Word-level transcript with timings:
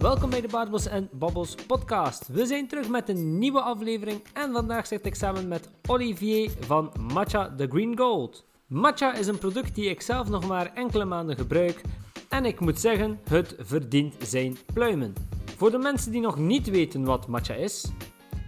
welkom 0.00 0.30
bij 0.30 0.40
de 0.40 0.48
Barbels 0.48 0.86
en 0.86 1.08
Babbels 1.12 1.54
podcast. 1.54 2.28
We 2.28 2.46
zijn 2.46 2.68
terug 2.68 2.88
met 2.88 3.08
een 3.08 3.38
nieuwe 3.38 3.60
aflevering 3.60 4.22
en 4.32 4.52
vandaag 4.52 4.86
zit 4.86 5.06
ik 5.06 5.14
samen 5.14 5.48
met 5.48 5.70
Olivier 5.88 6.50
van 6.60 6.92
Matcha 7.12 7.54
The 7.56 7.66
Green 7.66 7.98
Gold. 7.98 8.44
Matcha 8.66 9.14
is 9.14 9.26
een 9.26 9.38
product 9.38 9.74
die 9.74 9.90
ik 9.90 10.00
zelf 10.00 10.28
nog 10.28 10.46
maar 10.46 10.72
enkele 10.74 11.04
maanden 11.04 11.36
gebruik 11.36 11.80
en 12.28 12.44
ik 12.44 12.60
moet 12.60 12.80
zeggen, 12.80 13.20
het 13.28 13.54
verdient 13.58 14.14
zijn 14.18 14.56
pluimen. 14.72 15.14
Voor 15.56 15.70
de 15.70 15.78
mensen 15.78 16.12
die 16.12 16.20
nog 16.20 16.38
niet 16.38 16.70
weten 16.70 17.04
wat 17.04 17.26
matcha 17.26 17.54
is, 17.54 17.92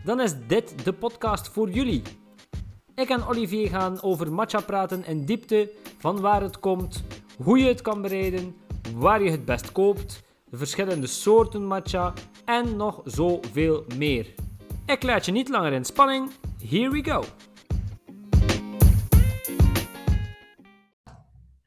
dan 0.04 0.20
is 0.20 0.34
dit 0.46 0.84
de 0.84 0.92
podcast 0.92 1.48
voor 1.48 1.70
jullie. 1.70 2.02
Ik 2.94 3.08
en 3.08 3.26
Olivier 3.26 3.68
gaan 3.68 4.02
over 4.02 4.32
matcha 4.32 4.60
praten 4.60 5.04
in 5.04 5.24
diepte, 5.24 5.72
van 5.98 6.20
waar 6.20 6.42
het 6.42 6.60
komt, 6.60 7.04
hoe 7.42 7.58
je 7.58 7.66
het 7.66 7.82
kan 7.82 8.02
bereiden, 8.02 8.56
waar 8.94 9.22
je 9.22 9.30
het 9.30 9.44
best 9.44 9.72
koopt, 9.72 10.22
de 10.52 10.58
verschillende 10.58 11.06
soorten 11.06 11.66
matcha 11.66 12.12
en 12.44 12.76
nog 12.76 13.00
zoveel 13.04 13.84
meer. 13.96 14.34
Ik 14.86 15.02
laat 15.02 15.24
je 15.26 15.32
niet 15.32 15.48
langer 15.48 15.72
in 15.72 15.84
spanning. 15.84 16.30
Here 16.68 16.90
we 16.90 17.04
go! 17.04 17.24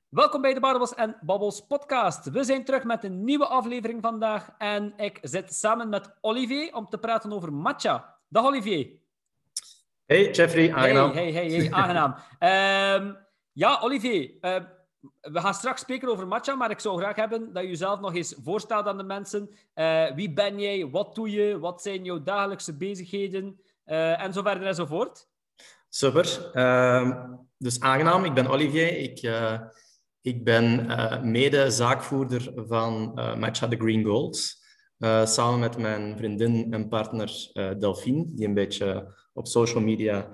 Welkom 0.09 0.41
bij 0.41 0.53
de 0.53 0.59
Barbels 0.59 0.93
en 0.95 1.17
Babbels 1.21 1.65
podcast. 1.67 2.29
We 2.29 2.43
zijn 2.43 2.65
terug 2.65 2.83
met 2.83 3.03
een 3.03 3.23
nieuwe 3.23 3.45
aflevering 3.45 4.01
vandaag 4.01 4.49
en 4.57 4.93
ik 4.97 5.19
zit 5.21 5.53
samen 5.53 5.89
met 5.89 6.17
Olivier 6.21 6.73
om 6.75 6.89
te 6.89 6.97
praten 6.97 7.31
over 7.31 7.53
matcha. 7.53 8.15
Dag 8.29 8.45
Olivier. 8.45 8.89
Hey 10.05 10.31
Jeffrey, 10.31 10.73
aangenaam. 10.73 11.11
Hey, 11.11 11.31
hey, 11.31 11.49
hey, 11.49 11.57
hey 11.57 11.71
aangenaam. 11.71 12.15
Ehm, 12.39 13.13
ja, 13.51 13.79
Olivier, 13.81 14.31
uh, 14.41 14.55
we 15.21 15.39
gaan 15.39 15.53
straks 15.53 15.81
spreken 15.81 16.09
over 16.09 16.27
matcha, 16.27 16.55
maar 16.55 16.71
ik 16.71 16.79
zou 16.79 16.97
graag 16.97 17.15
hebben 17.15 17.53
dat 17.53 17.63
je 17.63 17.69
jezelf 17.69 17.99
nog 17.99 18.15
eens 18.15 18.35
voorstelt 18.43 18.85
aan 18.85 18.97
de 18.97 19.03
mensen. 19.03 19.49
Uh, 19.75 20.11
wie 20.11 20.33
ben 20.33 20.59
jij? 20.59 20.89
Wat 20.89 21.15
doe 21.15 21.31
je? 21.31 21.59
Wat 21.59 21.81
zijn 21.81 22.03
jouw 22.03 22.23
dagelijkse 22.23 22.77
bezigheden? 22.77 23.59
Uh, 23.85 24.21
en 24.21 24.33
zo 24.33 24.41
verder 24.41 24.67
en 24.67 24.75
zo 24.75 24.85
voort. 24.85 25.27
Super. 25.89 26.51
Uh, 26.53 27.23
dus 27.57 27.79
aangenaam, 27.79 28.25
ik 28.25 28.33
ben 28.33 28.47
Olivier. 28.47 28.97
Ik, 28.97 29.21
uh, 29.21 29.59
ik 30.21 30.43
ben 30.43 30.87
mede-zaakvoerder 31.31 32.51
van 32.55 33.13
Matcha 33.13 33.67
The 33.67 33.75
Green 33.75 34.03
Gold. 34.03 34.63
samen 35.23 35.59
met 35.59 35.77
mijn 35.77 36.17
vriendin 36.17 36.73
en 36.73 36.87
partner 36.87 37.51
Delphine, 37.53 38.25
die 38.27 38.47
een 38.47 38.53
beetje 38.53 39.13
op 39.33 39.47
social 39.47 39.83
media 39.83 40.29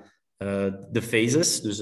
de 0.91 1.07
is. 1.11 1.61
Dus 1.61 1.79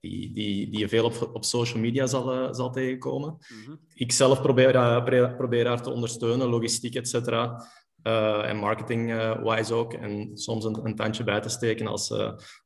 die, 0.00 0.32
die, 0.32 0.70
die 0.70 0.78
je 0.78 0.88
veel 0.88 1.04
op, 1.04 1.30
op 1.32 1.44
social 1.44 1.80
media 1.80 2.06
zal, 2.06 2.34
uh, 2.34 2.52
zal 2.52 2.70
tegenkomen. 2.70 3.36
Mm 3.48 3.64
-hmm. 3.64 3.80
Ik 3.94 4.12
zelf 4.12 4.42
probeer, 4.42 5.34
probeer 5.36 5.66
haar 5.66 5.82
te 5.82 5.90
ondersteunen, 5.90 6.48
logistiek, 6.48 6.94
et 6.94 7.08
cetera. 7.08 7.64
Uh, 8.02 8.48
en 8.48 8.56
marketing-wise 8.56 9.74
ook. 9.74 9.92
En 9.92 10.30
soms 10.34 10.64
een, 10.64 10.78
een, 10.82 10.94
tandje 10.94 11.24
bij 11.24 11.40
te 11.40 11.48
steken 11.48 11.86
als, 11.86 12.14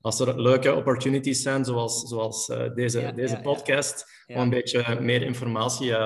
als 0.01 0.21
er 0.21 0.41
leuke 0.41 0.75
opportunities 0.75 1.43
zijn, 1.43 1.65
zoals, 1.65 2.01
zoals 2.01 2.47
deze, 2.75 3.01
ja, 3.01 3.13
deze 3.13 3.35
ja, 3.35 3.41
podcast, 3.41 4.25
ja. 4.27 4.35
om 4.35 4.41
een 4.41 4.51
beetje 4.51 5.01
meer 5.01 5.23
informatie 5.23 5.97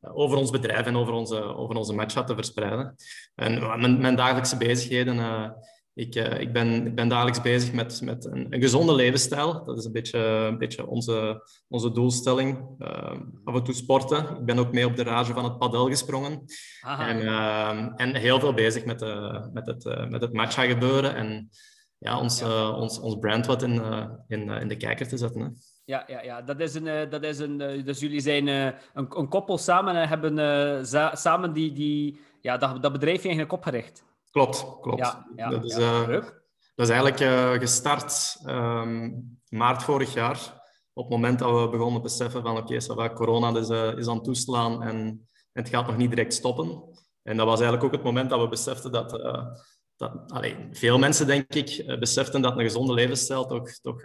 over 0.00 0.38
ons 0.38 0.50
bedrijf 0.50 0.86
en 0.86 0.96
over 0.96 1.12
onze, 1.12 1.42
over 1.42 1.76
onze 1.76 1.94
matcha 1.94 2.24
te 2.24 2.34
verspreiden. 2.34 2.94
En 3.34 3.80
mijn, 3.80 4.00
mijn 4.00 4.16
dagelijkse 4.16 4.56
bezigheden 4.56 5.18
ik, 5.98 6.14
uh, 6.14 6.40
ik, 6.40 6.52
ben, 6.52 6.86
ik 6.86 6.94
ben 6.94 7.08
dagelijks 7.08 7.40
bezig 7.40 7.72
met, 7.72 8.00
met 8.02 8.24
een, 8.24 8.46
een, 8.50 8.60
gezonde 8.60 8.94
levensstijl. 8.94 9.64
Dat 9.64 9.78
is 9.78 9.84
een 9.84 9.92
beetje, 9.92 10.18
een 10.18 10.58
beetje 10.58 10.86
onze, 10.86 11.48
onze 11.68 11.92
doelstelling. 11.92 12.58
Uh, 12.78 13.20
af 13.44 13.54
en 13.54 13.62
toe 13.62 13.74
sporten. 13.74 14.18
Ik 14.18 14.44
ben 14.44 14.58
ook 14.58 14.72
mee 14.72 14.86
op 14.86 14.96
de 14.96 15.02
rage 15.02 15.32
van 15.32 15.44
het 15.44 15.58
padel 15.58 15.88
gesprongen. 15.88 16.44
En, 16.98 17.20
uh, 17.22 17.88
en 17.96 18.14
heel 18.14 18.40
veel 18.40 18.54
bezig 18.54 18.84
met, 18.84 19.00
met, 19.52 19.66
het, 19.66 20.08
met 20.10 20.20
het 20.20 20.32
matcha 20.32 20.62
gebeuren. 20.62 21.14
En 21.14 21.48
ja, 21.98 22.18
ons, 22.18 22.40
ja. 22.40 22.70
ons, 22.70 23.00
ons 23.00 23.18
brand 23.18 23.46
wat 23.46 23.62
in, 23.62 23.82
in, 24.28 24.48
in 24.48 24.68
de 24.68 24.76
kijker 24.76 25.08
te 25.08 25.16
zetten. 25.16 25.40
Hè. 25.40 25.48
Ja, 25.84 26.04
ja, 26.06 26.22
ja. 26.22 26.42
Dat 26.42 26.60
is 26.60 26.74
een, 26.74 27.10
dat 27.10 27.22
is 27.22 27.38
een, 27.38 27.58
dus 27.84 28.00
jullie 28.00 28.20
zijn 28.20 28.46
een, 28.46 28.74
een 28.94 29.28
koppel 29.28 29.58
samen 29.58 29.96
en 29.96 30.08
hebben 30.08 30.86
samen 31.16 31.52
die, 31.52 31.72
die, 31.72 32.20
ja, 32.40 32.56
dat, 32.56 32.82
dat 32.82 32.92
bedrijf 32.92 33.20
eigenlijk 33.22 33.52
opgericht. 33.52 34.06
Klopt, 34.30 34.66
klopt. 34.80 34.98
Ja, 34.98 35.26
ja, 35.36 35.50
dat, 35.50 35.64
is, 35.64 35.76
ja. 35.76 36.08
Uh, 36.08 36.22
dat 36.74 36.88
is 36.88 36.88
eigenlijk 36.88 37.20
uh, 37.20 37.52
gestart 37.52 38.36
um, 38.46 39.38
maart 39.48 39.82
vorig 39.82 40.14
jaar. 40.14 40.56
Op 40.92 41.04
het 41.04 41.12
moment 41.12 41.38
dat 41.38 41.60
we 41.60 41.68
begonnen 41.68 41.96
te 41.96 42.02
beseffen 42.02 42.42
van 42.42 42.56
oké, 42.56 42.78
okay, 42.88 43.12
corona 43.12 43.58
is, 43.58 43.68
uh, 43.68 43.96
is 43.96 44.08
aan 44.08 44.14
het 44.14 44.24
toeslaan 44.24 44.82
en, 44.82 44.96
en, 45.52 45.62
het 45.62 45.68
gaat 45.68 45.86
nog 45.86 45.96
niet 45.96 46.10
direct 46.10 46.34
stoppen. 46.34 46.82
En 47.22 47.36
dat 47.36 47.46
was 47.46 47.60
eigenlijk 47.60 47.84
ook 47.84 47.92
het 47.92 48.04
moment 48.04 48.30
dat 48.30 48.40
we 48.40 48.48
beseften 48.48 48.92
dat, 48.92 49.10
dat 49.96 50.12
allez, 50.26 50.54
veel 50.72 50.98
mensen, 50.98 51.26
denk 51.26 51.54
ik, 51.54 51.96
beseften 51.98 52.42
dat 52.42 52.56
een 52.56 52.62
gezonde 52.62 52.94
levensstijl 52.94 53.46
toch, 53.46 53.70
toch 53.70 54.00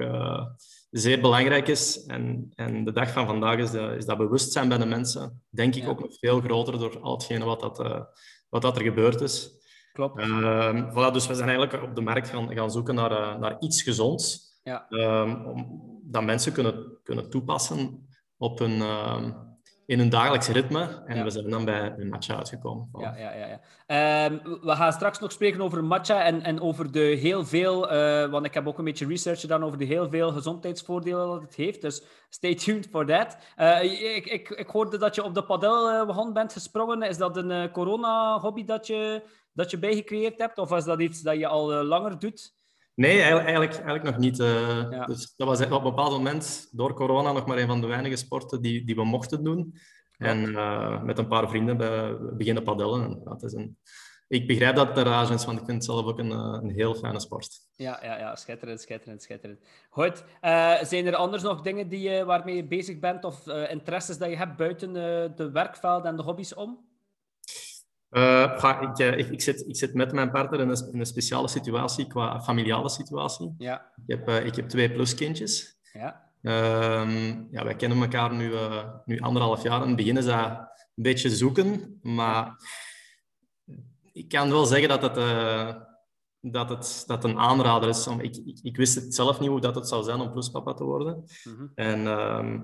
zeer 0.89 1.21
belangrijk 1.21 1.67
is. 1.67 2.05
En, 2.05 2.51
en 2.55 2.85
de 2.85 2.91
dag 2.91 3.11
van 3.11 3.25
vandaag 3.25 3.57
is, 3.57 3.71
de, 3.71 3.95
is 3.97 4.05
dat 4.05 4.17
bewustzijn 4.17 4.69
bij 4.69 4.77
de 4.77 4.85
mensen, 4.85 5.43
denk 5.49 5.75
ik, 5.75 5.87
ook 5.87 5.99
nog 5.99 6.17
veel 6.19 6.41
groter 6.41 6.79
door 6.79 6.99
al 6.99 7.13
hetgene 7.13 7.45
wat, 7.45 7.59
dat, 7.59 7.77
wat 8.49 8.61
dat 8.61 8.75
er 8.75 8.83
gebeurd 8.83 9.21
is. 9.21 9.62
Klopt. 9.93 10.19
Uh, 10.19 10.91
voilà, 10.91 11.11
dus 11.13 11.27
we 11.27 11.35
zijn 11.35 11.49
eigenlijk 11.49 11.83
op 11.83 11.95
de 11.95 12.01
markt 12.01 12.29
gaan, 12.29 12.53
gaan 12.53 12.71
zoeken 12.71 12.95
naar, 12.95 13.11
uh, 13.11 13.37
naar 13.37 13.55
iets 13.59 13.81
gezonds. 13.81 14.51
Ja. 14.63 14.85
Um, 14.89 15.45
om, 15.45 15.81
dat 16.03 16.23
mensen 16.23 16.53
kunnen, 16.53 16.97
kunnen 17.03 17.29
toepassen 17.29 18.07
op 18.37 18.59
hun, 18.59 18.71
uh, 18.71 19.23
in 19.85 19.99
hun 19.99 20.09
dagelijks 20.09 20.47
ritme. 20.47 21.03
En 21.05 21.17
ja. 21.17 21.23
we 21.23 21.29
zijn 21.29 21.49
dan 21.49 21.65
bij 21.65 21.93
een 21.97 22.09
matcha 22.09 22.35
uitgekomen. 22.35 22.87
Voilà. 22.87 23.01
Ja, 23.01 23.17
ja, 23.17 23.33
ja. 23.33 23.47
ja. 23.47 23.59
We 24.41 24.75
gaan 24.75 24.93
straks 24.93 25.19
nog 25.19 25.31
spreken 25.31 25.61
over 25.61 25.83
matcha 25.83 26.23
en, 26.23 26.41
en 26.41 26.61
over 26.61 26.91
de 26.91 26.99
heel 26.99 27.45
veel... 27.45 27.93
Uh, 27.93 28.29
want 28.29 28.45
ik 28.45 28.53
heb 28.53 28.67
ook 28.67 28.77
een 28.77 28.83
beetje 28.83 29.07
research 29.07 29.39
gedaan 29.39 29.63
over 29.63 29.77
de 29.77 29.85
heel 29.85 30.09
veel 30.09 30.31
gezondheidsvoordelen 30.31 31.27
dat 31.27 31.41
het 31.41 31.55
heeft. 31.55 31.81
Dus 31.81 32.03
stay 32.29 32.55
tuned 32.55 32.87
for 32.91 33.05
that. 33.05 33.37
Uh, 33.57 33.83
ik, 34.15 34.25
ik, 34.25 34.49
ik 34.49 34.67
hoorde 34.67 34.97
dat 34.97 35.15
je 35.15 35.23
op 35.23 35.33
de 35.33 35.43
padelwagon 35.43 36.33
bent 36.33 36.53
gesprongen. 36.53 37.01
Is 37.01 37.17
dat 37.17 37.37
een 37.37 37.71
corona-hobby 37.71 38.65
dat 38.65 38.87
je 38.87 39.23
dat 39.53 39.71
je 39.71 39.79
bijgecreëerd 39.79 40.37
hebt? 40.37 40.57
Of 40.57 40.69
was 40.69 40.85
dat 40.85 41.01
iets 41.01 41.21
dat 41.21 41.37
je 41.37 41.47
al 41.47 41.73
uh, 41.73 41.87
langer 41.87 42.19
doet? 42.19 42.53
Nee, 42.95 43.21
eigenlijk, 43.21 43.73
eigenlijk, 43.73 44.03
nog 44.03 44.17
niet. 44.17 44.39
Uh, 44.39 44.91
ja. 44.91 45.05
dus 45.05 45.33
dat 45.35 45.47
was 45.47 45.61
op 45.61 45.71
een 45.71 45.83
bepaald 45.83 46.11
moment 46.11 46.69
door 46.71 46.93
corona 46.93 47.31
nog 47.31 47.45
maar 47.45 47.57
een 47.57 47.67
van 47.67 47.81
de 47.81 47.87
weinige 47.87 48.15
sporten 48.15 48.61
die, 48.61 48.85
die 48.85 48.95
we 48.95 49.03
mochten 49.03 49.43
doen. 49.43 49.75
En 50.17 50.49
uh, 50.49 51.01
met 51.01 51.17
een 51.17 51.27
paar 51.27 51.49
vrienden 51.49 51.77
bij, 51.77 52.17
beginnen 52.19 52.63
padellen. 52.63 53.03
En 53.03 53.21
dat 53.23 53.43
is 53.43 53.53
een, 53.53 53.77
ik 54.27 54.47
begrijp 54.47 54.75
dat 54.75 54.95
de 54.95 55.03
want 55.03 55.37
ik 55.37 55.45
vind 55.45 55.67
het 55.67 55.83
zelf 55.83 56.05
ook 56.05 56.19
een, 56.19 56.31
een 56.31 56.69
heel 56.69 56.95
fijne 56.95 57.19
sport. 57.19 57.59
Ja, 57.75 57.99
ja, 58.03 58.17
ja 58.17 58.35
schitterend, 58.35 58.81
schitterend, 58.81 59.23
schitterend. 59.23 59.59
Goed, 59.89 60.23
uh, 60.41 60.81
zijn 60.81 61.05
er 61.05 61.15
anders 61.15 61.43
nog 61.43 61.61
dingen 61.61 61.87
die, 61.87 62.23
waarmee 62.23 62.55
je 62.55 62.67
bezig 62.67 62.99
bent 62.99 63.23
of 63.23 63.47
interesses 63.47 64.17
dat 64.17 64.29
je 64.29 64.37
hebt 64.37 64.57
buiten 64.57 64.93
de 65.35 65.49
werkvelden 65.51 66.09
en 66.09 66.15
de 66.15 66.23
hobby's 66.23 66.55
om? 66.55 66.92
Uh, 68.13 68.79
ik, 68.81 68.97
ik, 68.97 69.29
ik, 69.29 69.41
zit, 69.41 69.67
ik 69.67 69.75
zit 69.75 69.93
met 69.93 70.11
mijn 70.11 70.31
partner 70.31 70.59
in 70.59 70.69
een, 70.69 70.89
in 70.91 70.99
een 70.99 71.05
speciale 71.05 71.47
situatie, 71.47 72.07
qua 72.07 72.41
familiale 72.41 72.89
situatie. 72.89 73.55
Ja. 73.57 73.91
Ik, 74.05 74.15
heb, 74.15 74.29
uh, 74.29 74.45
ik 74.45 74.55
heb 74.55 74.69
twee 74.69 74.91
pluskindjes. 74.91 75.77
Ja. 75.93 76.31
Uh, 76.41 77.35
ja, 77.51 77.63
wij 77.63 77.75
kennen 77.75 78.01
elkaar 78.01 78.33
nu, 78.33 78.53
nu 79.05 79.19
anderhalf 79.19 79.63
jaar 79.63 79.81
en 79.81 79.95
beginnen 79.95 80.23
ze 80.23 80.31
een 80.31 81.03
beetje 81.03 81.29
zoeken. 81.29 81.99
Maar 82.01 82.55
ik 84.11 84.29
kan 84.29 84.49
wel 84.49 84.65
zeggen 84.65 84.89
dat 84.89 85.01
het, 85.01 85.15
dat 86.39 86.69
het 86.69 87.03
dat 87.07 87.23
een 87.23 87.37
aanrader 87.37 87.89
is. 87.89 88.07
Om, 88.07 88.19
ik, 88.19 88.35
ik, 88.35 88.59
ik, 88.61 88.77
wist 88.77 88.95
het 88.95 89.15
zelf 89.15 89.39
niet 89.39 89.49
hoe 89.49 89.61
dat 89.61 89.75
het 89.75 89.87
zou 89.87 90.03
zijn 90.03 90.19
om 90.19 90.31
pluspapa 90.31 90.73
te 90.73 90.83
worden. 90.83 91.23
Mm 91.43 91.55
-hmm. 91.55 91.71
En 91.75 92.07
ehm, 92.07 92.59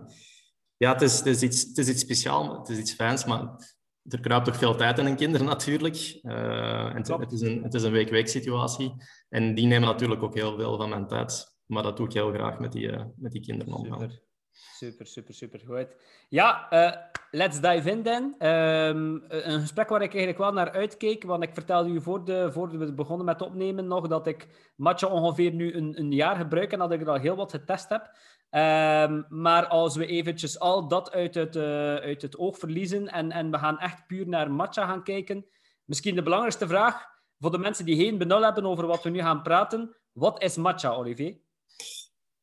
ja, 0.77 0.93
het 0.93 1.01
is, 1.01 1.17
het, 1.17 1.25
is 1.25 1.41
iets, 1.41 1.61
het 1.61 1.77
is 1.77 1.89
iets 1.89 2.01
speciaals, 2.01 2.57
het 2.57 2.69
is 2.69 2.77
iets 2.77 2.93
fijns, 2.93 3.25
maar 3.25 3.77
er 4.13 4.19
kruipt 4.19 4.45
toch 4.45 4.57
veel 4.57 4.75
tijd 4.75 4.97
in 4.97 5.05
een 5.05 5.15
kinder 5.15 5.43
natuurlijk. 5.43 6.19
Uh, 6.23 6.95
en 6.95 7.19
het, 7.19 7.31
is 7.31 7.41
een, 7.41 7.63
het 7.63 7.73
is 7.73 7.83
een 7.83 7.91
week-week 7.91 8.27
situatie. 8.27 8.93
En 9.29 9.55
die 9.55 9.67
nemen 9.67 9.87
natuurlijk 9.87 10.23
ook 10.23 10.33
heel 10.33 10.55
veel 10.55 10.77
van 10.77 10.89
mijn 10.89 11.07
tijd. 11.07 11.57
Maar 11.65 11.83
dat 11.83 11.97
doe 11.97 12.05
ik 12.05 12.13
heel 12.13 12.31
graag 12.33 12.59
met 12.59 12.71
die, 12.71 12.91
uh, 12.91 13.01
met 13.15 13.31
die 13.31 13.41
kinderen 13.41 13.73
omgaan. 13.73 13.99
Super. 13.99 14.27
Super, 14.75 15.05
super, 15.07 15.33
super 15.33 15.59
goed. 15.65 15.87
Ja, 16.29 16.67
uh, 16.73 16.91
let's 17.31 17.59
dive 17.59 17.91
in 17.91 18.03
dan. 18.03 18.23
Um, 18.47 19.23
een 19.27 19.59
gesprek 19.59 19.89
waar 19.89 20.01
ik 20.01 20.09
eigenlijk 20.09 20.37
wel 20.37 20.53
naar 20.53 20.71
uitkeek, 20.71 21.23
want 21.23 21.43
ik 21.43 21.53
vertelde 21.53 21.89
u 21.89 22.01
voor, 22.01 22.25
de, 22.25 22.51
voor 22.51 22.77
we 22.77 22.93
begonnen 22.93 23.25
met 23.25 23.41
opnemen 23.41 23.87
nog 23.87 24.07
dat 24.07 24.27
ik 24.27 24.47
Matcha 24.75 25.07
ongeveer 25.07 25.53
nu 25.53 25.73
een, 25.73 25.99
een 25.99 26.11
jaar 26.11 26.35
gebruik 26.35 26.71
en 26.71 26.79
dat 26.79 26.91
ik 26.91 27.01
er 27.01 27.09
al 27.09 27.19
heel 27.19 27.35
wat 27.35 27.51
getest 27.51 27.89
heb. 27.89 28.11
Um, 28.51 29.25
maar 29.29 29.67
als 29.67 29.95
we 29.95 30.05
eventjes 30.05 30.59
al 30.59 30.87
dat 30.87 31.11
uit 31.11 31.35
het, 31.35 31.55
uh, 31.55 31.63
uit 31.95 32.21
het 32.21 32.37
oog 32.37 32.57
verliezen 32.57 33.07
en, 33.07 33.31
en 33.31 33.51
we 33.51 33.57
gaan 33.57 33.79
echt 33.79 34.07
puur 34.07 34.27
naar 34.27 34.51
matcha 34.51 34.85
gaan 34.85 35.03
kijken, 35.03 35.45
misschien 35.83 36.15
de 36.15 36.23
belangrijkste 36.23 36.67
vraag 36.67 37.05
voor 37.39 37.51
de 37.51 37.57
mensen 37.57 37.85
die 37.85 37.95
geen 37.95 38.17
benul 38.17 38.43
hebben 38.43 38.65
over 38.65 38.87
wat 38.87 39.03
we 39.03 39.09
nu 39.09 39.19
gaan 39.19 39.41
praten. 39.41 39.95
Wat 40.11 40.43
is 40.43 40.57
matcha, 40.57 40.89
Olivier? 40.89 41.37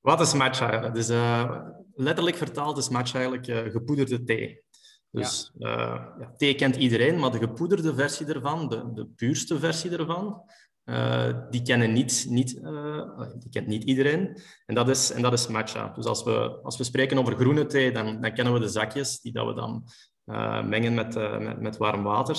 Wat 0.00 0.20
is 0.20 0.34
matcha? 0.34 0.88
Dus, 0.88 1.10
uh, 1.10 1.60
letterlijk 1.94 2.36
vertaald 2.36 2.78
is 2.78 2.88
matcha 2.88 3.18
eigenlijk 3.18 3.46
uh, 3.46 3.72
gepoederde 3.72 4.24
thee. 4.24 4.64
Dus 5.10 5.52
ja. 5.58 6.08
Uh, 6.18 6.28
thee 6.36 6.54
kent 6.54 6.76
iedereen, 6.76 7.18
maar 7.18 7.30
de 7.30 7.38
gepoederde 7.38 7.94
versie 7.94 8.26
ervan, 8.26 8.68
de, 8.68 8.92
de 8.92 9.06
puurste 9.06 9.58
versie 9.58 9.96
ervan, 9.96 10.42
uh, 10.86 11.28
die, 11.50 11.62
kennen 11.62 11.92
niet, 11.92 12.26
niet, 12.28 12.54
uh, 12.54 13.20
die 13.38 13.50
kent 13.50 13.66
niet 13.66 13.84
iedereen. 13.84 14.40
En 14.66 14.74
dat 14.74 14.88
is, 14.88 15.10
en 15.10 15.22
dat 15.22 15.32
is 15.32 15.46
matcha. 15.46 15.88
Dus 15.88 16.04
als 16.04 16.24
we, 16.24 16.58
als 16.62 16.76
we 16.76 16.84
spreken 16.84 17.18
over 17.18 17.36
groene 17.36 17.66
thee, 17.66 17.92
dan, 17.92 18.20
dan 18.20 18.32
kennen 18.34 18.52
we 18.52 18.60
de 18.60 18.68
zakjes 18.68 19.20
die 19.20 19.32
dat 19.32 19.46
we 19.46 19.54
dan 19.54 19.84
uh, 20.24 20.64
mengen 20.64 20.94
met, 20.94 21.14
met, 21.14 21.60
met, 21.60 21.76
warm 21.76 22.02
water. 22.02 22.36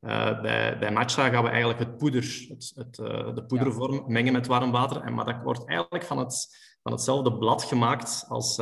bij, 0.00 0.78
bij 0.78 0.92
matcha 0.92 1.28
gaan 1.28 1.44
we 1.44 1.48
eigenlijk 1.48 1.78
het 1.78 1.96
poeder, 1.96 2.46
het, 2.48 2.72
het 2.74 2.94
de 3.36 3.44
poedervorm, 3.46 3.94
ja. 3.94 4.02
mengen 4.06 4.32
met 4.32 4.46
warm 4.46 4.70
water. 4.70 5.02
En, 5.02 5.14
maar 5.14 5.24
dat 5.24 5.42
wordt 5.42 5.68
eigenlijk 5.68 6.04
van, 6.04 6.18
het, 6.18 6.48
van 6.82 6.92
hetzelfde 6.92 7.38
blad 7.38 7.64
gemaakt 7.64 8.24
als, 8.28 8.58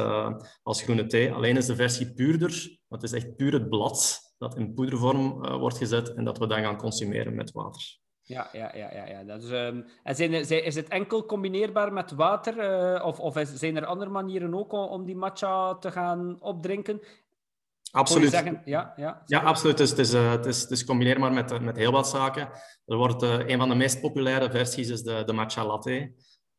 als 0.63 0.83
groene 0.83 1.07
thee. 1.07 1.33
Alleen 1.33 1.57
is 1.57 1.67
de 1.67 1.77
versie 1.77 2.15
puurder. 2.15 2.79
Het 2.89 3.03
is 3.03 3.13
echt 3.13 3.37
puur 3.37 3.53
het 3.53 3.69
blad 3.69 4.21
dat 4.39 4.57
in 4.57 4.75
poedervorm 4.75 5.47
wordt 5.59 5.77
gezet 5.79 6.15
en 6.15 6.25
dat 6.25 6.39
we 6.39 6.47
dan 6.47 6.63
gaan 6.63 6.77
consumeren 6.77 7.35
met 7.35 7.53
water. 7.53 7.99
Ja, 8.31 8.49
ja, 8.53 8.71
ja, 8.75 8.91
ja. 8.93 9.07
ja. 9.07 9.25
Dat 9.25 9.43
is, 9.43 9.51
um, 9.51 9.85
en 10.03 10.15
zijn, 10.15 10.33
is 10.65 10.75
het 10.75 10.89
enkel 10.89 11.27
combineerbaar 11.27 11.93
met 11.93 12.11
water? 12.11 12.55
Uh, 12.57 13.05
of 13.05 13.21
of 13.21 13.37
is, 13.37 13.55
zijn 13.55 13.77
er 13.77 13.87
andere 13.87 14.11
manieren 14.11 14.55
ook 14.55 14.73
om, 14.73 14.85
om 14.85 15.05
die 15.05 15.17
matcha 15.17 15.75
te 15.75 15.91
gaan 15.91 16.37
opdrinken? 16.41 17.01
Absoluut. 17.91 18.31
Zeggen, 18.31 18.63
ja, 18.65 18.93
ja, 18.97 19.23
ja, 19.27 19.41
absoluut. 19.41 19.79
Het 19.79 19.89
is, 19.89 19.91
het, 19.91 19.99
is, 19.99 20.15
uh, 20.15 20.31
het, 20.31 20.47
is, 20.47 20.61
het 20.61 20.71
is 20.71 20.85
combineerbaar 20.85 21.33
met, 21.33 21.61
met 21.61 21.77
heel 21.77 21.93
wat 21.93 22.09
zaken. 22.09 22.49
Er 22.87 22.97
wordt, 22.97 23.23
uh, 23.23 23.49
een 23.49 23.59
van 23.59 23.69
de 23.69 23.75
meest 23.75 24.01
populaire 24.01 24.51
versies 24.51 24.89
is 24.89 25.03
de, 25.03 25.23
de 25.27 25.33
matcha 25.33 25.65
latte. 25.65 26.13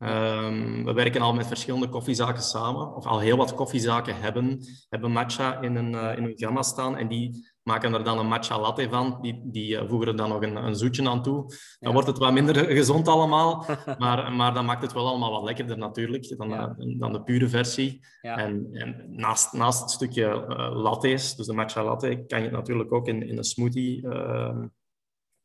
Um, 0.04 0.86
we 0.86 0.94
werken 0.94 1.22
al 1.22 1.34
met 1.34 1.48
verschillende 1.48 1.90
koffiezaken 1.90 2.44
samen, 2.44 2.96
of 2.96 3.06
al 3.06 3.20
heel 3.20 3.38
wat 3.38 3.54
koffiezaken 3.54 4.22
hebben, 4.22 4.60
hebben 4.90 5.12
matcha 5.12 5.62
in 5.62 5.76
een, 5.76 5.94
uh, 5.94 6.18
in 6.18 6.24
een 6.24 6.34
gamma 6.36 6.62
staan. 6.62 6.98
En 6.98 7.08
die 7.08 7.52
maken 7.64 7.94
er 7.94 8.04
dan 8.04 8.20
een 8.20 8.28
matcha 8.28 8.60
latte 8.60 8.90
van. 8.90 9.18
Die, 9.22 9.42
die 9.44 9.74
uh, 9.74 9.88
voegen 9.88 10.08
er 10.08 10.16
dan 10.16 10.30
nog 10.30 10.42
een, 10.42 10.56
een 10.56 10.76
zoetje 10.76 11.10
aan 11.10 11.24
toe. 11.24 11.36
Dan 11.46 11.58
ja. 11.80 11.92
wordt 11.92 12.08
het 12.08 12.18
wat 12.18 12.34
minder 12.34 12.66
gezond 12.78 13.08
allemaal, 13.08 13.66
maar, 13.98 14.32
maar 14.32 14.54
dan 14.54 14.66
maakt 14.66 14.82
het 14.82 14.94
wel 14.94 15.08
allemaal 15.08 15.32
wat 15.32 15.44
lekkerder 15.44 15.78
natuurlijk 15.78 16.38
dan, 16.38 16.50
ja. 16.50 16.76
uh, 16.78 17.00
dan 17.00 17.14
de 17.14 17.24
pure 17.24 17.50
versie. 17.50 18.00
Ja. 18.22 18.38
En, 18.38 18.68
en, 18.72 19.06
naast, 19.10 19.54
naast 19.54 19.82
het 19.82 19.92
stukje 19.92 20.46
lattes, 20.74 21.36
dus 21.36 21.46
de 21.48 21.54
matcha 21.54 21.84
latte, 21.84 22.24
kan 22.28 22.40
je 22.40 22.46
het 22.46 22.56
natuurlijk 22.56 22.94
ook 22.94 23.08
in, 23.08 23.28
in 23.28 23.38
een 23.38 23.44
smoothie 23.44 24.08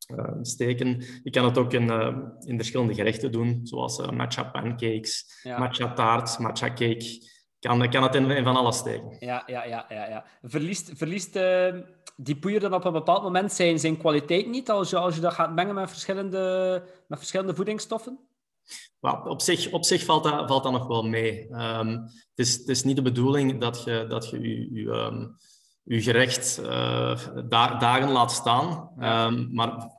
ehm, 0.07 0.43
steken. 0.43 1.03
Je 1.23 1.29
kan 1.29 1.45
het 1.45 1.57
ook 1.57 1.73
in, 1.73 1.89
in 2.45 2.55
verschillende 2.55 2.93
gerechten 2.93 3.31
doen, 3.31 3.59
zoals 3.63 4.11
matcha 4.11 4.43
pancakes, 4.43 5.43
matcha 5.43 5.93
taart, 5.93 6.39
matcha 6.39 6.67
cake 6.67 7.35
kan, 7.59 7.89
kan 7.89 8.03
het 8.03 8.15
in, 8.15 8.31
in, 8.31 8.43
van 8.43 8.55
alles 8.55 8.77
steken. 8.77 9.15
Ja, 9.19 9.43
ja, 9.45 9.63
ja. 9.63 9.85
ja, 9.89 10.07
ja. 10.07 10.25
Verliest, 10.41 10.91
verliest 10.95 11.39
die 12.17 12.37
poeier 12.37 12.59
dan 12.59 12.73
op 12.73 12.85
een 12.85 12.91
bepaald 12.91 13.23
moment 13.23 13.51
zijn, 13.51 13.79
zijn 13.79 13.97
kwaliteit 13.97 14.47
niet 14.47 14.69
als 14.69 14.89
je, 14.89 14.97
als 14.97 15.15
je 15.15 15.21
dat 15.21 15.33
gaat 15.33 15.53
mengen 15.53 15.75
met 15.75 15.89
verschillende, 15.89 16.83
met 17.07 17.17
verschillende 17.17 17.55
voedingsstoffen? 17.55 18.19
Well, 18.99 19.13
op, 19.23 19.41
zich, 19.41 19.71
op 19.71 19.85
zich 19.85 20.05
valt 20.05 20.23
dat, 20.23 20.47
valt 20.47 20.63
dat 20.63 20.71
nog 20.71 20.87
wel 20.87 21.03
mee. 21.03 21.49
Um, 21.51 21.89
het, 22.01 22.31
is, 22.35 22.57
het 22.57 22.67
is 22.67 22.83
niet 22.83 22.95
de 22.95 23.01
bedoeling 23.01 23.61
dat 23.61 23.83
je 23.83 24.05
dat 24.09 24.29
je, 24.29 24.39
je, 24.39 24.71
je, 24.73 24.89
um, 24.89 25.37
je 25.83 26.01
gerecht 26.01 26.59
uh, 26.61 27.19
da 27.49 27.77
dagen 27.77 28.11
laat 28.11 28.31
staan. 28.31 28.91
Ja. 28.99 29.25
Um, 29.25 29.49
maar 29.51 29.95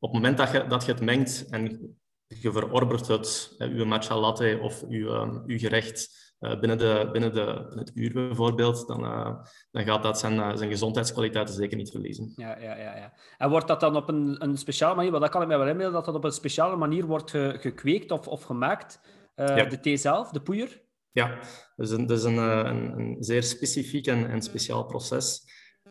op 0.00 0.12
het 0.12 0.20
moment 0.22 0.36
dat 0.36 0.50
je, 0.50 0.66
dat 0.66 0.84
je 0.84 0.92
het 0.92 1.00
mengt 1.00 1.46
en 1.50 1.94
je 2.26 2.52
verorbert 2.52 3.06
het, 3.06 3.54
je 3.58 3.84
matcha 3.84 4.18
latte 4.18 4.58
of 4.62 4.84
je, 4.88 5.42
je 5.46 5.58
gerecht 5.58 6.18
uh, 6.40 6.60
binnen, 6.60 6.78
de, 6.78 7.08
binnen, 7.12 7.34
de, 7.34 7.44
binnen 7.44 7.78
het 7.78 7.92
uur 7.94 8.12
bijvoorbeeld, 8.12 8.86
dan, 8.86 9.04
uh, 9.04 9.36
dan 9.70 9.84
gaat 9.84 10.02
dat 10.02 10.18
zijn, 10.18 10.34
uh, 10.34 10.56
zijn 10.56 10.70
gezondheidskwaliteiten 10.70 11.54
zeker 11.54 11.76
niet 11.76 11.90
verliezen. 11.90 12.32
Ja, 12.36 12.58
ja, 12.58 12.76
ja, 12.76 12.96
ja. 12.96 13.12
En 13.38 13.50
wordt 13.50 13.68
dat 13.68 13.80
dan 13.80 13.96
op 13.96 14.08
een, 14.08 14.36
een 14.38 14.56
speciale 14.56 14.94
manier, 14.94 15.10
want 15.10 15.22
dat 15.22 15.32
kan 15.32 15.42
ik 15.42 15.48
mij 15.48 15.58
wel 15.58 15.68
inbeelden, 15.68 15.94
dat 15.94 16.04
dat 16.04 16.14
op 16.14 16.24
een 16.24 16.32
speciale 16.32 16.76
manier 16.76 17.06
wordt 17.06 17.30
ge, 17.30 17.56
gekweekt 17.60 18.10
of, 18.10 18.28
of 18.28 18.42
gemaakt, 18.42 19.00
ja. 19.34 19.64
de 19.64 19.80
thee 19.80 19.96
zelf, 19.96 20.30
de 20.30 20.40
poeier? 20.40 20.82
Ja, 21.10 21.38
dus 21.76 21.90
een, 21.90 22.06
dus 22.06 22.22
een, 22.22 22.36
een, 22.36 22.98
een 22.98 23.16
zeer 23.18 23.42
specifiek 23.42 24.06
en, 24.06 24.30
en 24.30 24.42
speciaal 24.42 24.84
proces. 24.84 25.42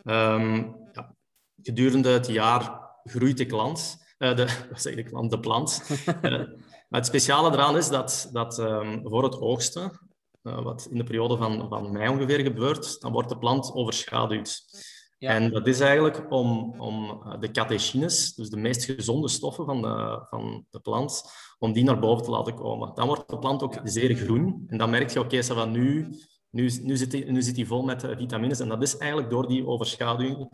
Um, 0.03 0.75
ja, 0.91 1.15
gedurende 1.61 2.09
het 2.09 2.27
jaar 2.27 2.88
groeit 3.09 3.37
de 3.37 3.45
klant, 3.45 3.97
de, 4.17 4.35
wat 4.71 4.81
zeg 4.81 4.93
ik, 4.93 5.03
de 5.03 5.09
klant, 5.09 5.31
de 5.31 5.39
plant. 5.39 5.83
maar 6.89 6.99
het 6.99 7.05
speciale 7.05 7.51
eraan 7.51 7.77
is 7.77 7.89
dat, 7.89 8.29
dat 8.31 8.59
um, 8.59 9.01
voor 9.03 9.23
het 9.23 9.39
oogsten 9.39 9.99
uh, 10.43 10.63
wat 10.63 10.87
in 10.91 10.97
de 10.97 11.03
periode 11.03 11.37
van, 11.37 11.69
van 11.69 11.91
mei 11.91 12.09
ongeveer 12.09 12.39
gebeurt, 12.39 13.01
dan 13.01 13.11
wordt 13.11 13.29
de 13.29 13.37
plant 13.37 13.73
overschaduwd. 13.73 14.63
Ja. 15.17 15.29
En 15.29 15.51
dat 15.51 15.67
is 15.67 15.79
eigenlijk 15.79 16.31
om, 16.31 16.75
om 16.81 17.23
de 17.39 17.51
catechines, 17.51 18.33
dus 18.33 18.49
de 18.49 18.57
meest 18.57 18.83
gezonde 18.83 19.27
stoffen 19.27 19.65
van 19.65 19.81
de, 19.81 20.25
van 20.29 20.65
de 20.69 20.79
plant, 20.79 21.23
om 21.57 21.73
die 21.73 21.83
naar 21.83 21.99
boven 21.99 22.23
te 22.23 22.31
laten 22.31 22.55
komen. 22.55 22.95
Dan 22.95 23.07
wordt 23.07 23.29
de 23.29 23.39
plant 23.39 23.63
ook 23.63 23.79
zeer 23.83 24.15
groen. 24.15 24.63
En 24.67 24.77
dan 24.77 24.89
merk 24.89 25.09
je, 25.09 25.19
oké, 25.19 25.41
okay, 25.51 25.65
nu, 25.65 26.09
nu, 26.49 26.71
nu, 26.81 26.97
zit 26.97 27.11
die, 27.11 27.31
nu 27.31 27.41
zit 27.41 27.55
die 27.55 27.67
vol 27.67 27.83
met 27.83 28.05
vitamines. 28.17 28.59
En 28.59 28.67
dat 28.67 28.81
is 28.81 28.97
eigenlijk 28.97 29.31
door 29.31 29.47
die 29.47 29.67
overschaduwing 29.67 30.49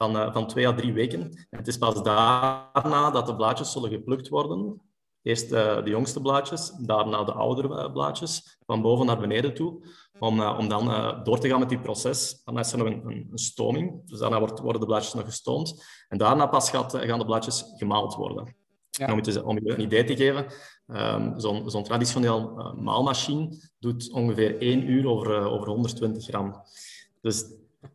van, 0.00 0.16
uh, 0.16 0.32
van 0.32 0.46
twee 0.46 0.68
à 0.68 0.74
drie 0.74 0.92
weken. 0.92 1.20
En 1.20 1.58
het 1.58 1.68
is 1.68 1.78
pas 1.78 2.02
daarna 2.02 3.10
dat 3.10 3.26
de 3.26 3.36
blaadjes 3.36 3.72
zullen 3.72 3.90
geplukt 3.90 4.28
worden 4.28 4.80
Eerst 5.22 5.52
uh, 5.52 5.84
de 5.84 5.90
jongste 5.90 6.20
blaadjes, 6.20 6.70
daarna 6.70 7.24
de 7.24 7.32
oudere 7.32 7.92
blaadjes, 7.92 8.58
van 8.66 8.82
boven 8.82 9.06
naar 9.06 9.18
beneden 9.18 9.54
toe, 9.54 9.86
om, 10.18 10.40
om 10.40 10.68
dan 10.68 10.84
door 11.24 11.38
te 11.38 11.48
gaan 11.48 11.58
met 11.58 11.68
die 11.68 11.80
proces. 11.80 12.42
Dan 12.44 12.58
is 12.58 12.72
er 12.72 12.78
nog 12.78 12.86
een, 12.86 13.06
een, 13.06 13.28
een 13.30 13.38
stoming, 13.38 14.08
dus 14.08 14.18
daarna 14.18 14.38
wordt, 14.38 14.60
worden 14.60 14.80
de 14.80 14.86
blaadjes 14.86 15.14
nog 15.14 15.24
gestoomd. 15.24 15.84
En 16.08 16.18
daarna 16.18 16.46
pas 16.46 16.70
gaat, 16.70 16.96
gaan 16.96 17.18
de 17.18 17.24
blaadjes 17.24 17.64
gemaald 17.76 18.14
worden. 18.14 18.56
Ja. 18.90 19.12
Om, 19.12 19.16
je 19.16 19.22
te, 19.22 19.44
om, 19.44 19.58
je 19.64 19.72
een 19.72 19.80
idee 19.80 20.04
te 20.04 20.16
geven, 20.16 20.46
um, 20.86 21.40
zo'n 21.40 21.70
zo 21.70 21.82
traditioneel 21.82 22.72
maalmachine 22.76 23.58
doet 23.78 24.12
ongeveer 24.12 24.60
1 24.60 24.90
uur 24.90 25.06
over, 25.06 25.40
over 25.40 25.68
120 25.68 26.24
gram. 26.24 26.62
Dus 27.20 27.44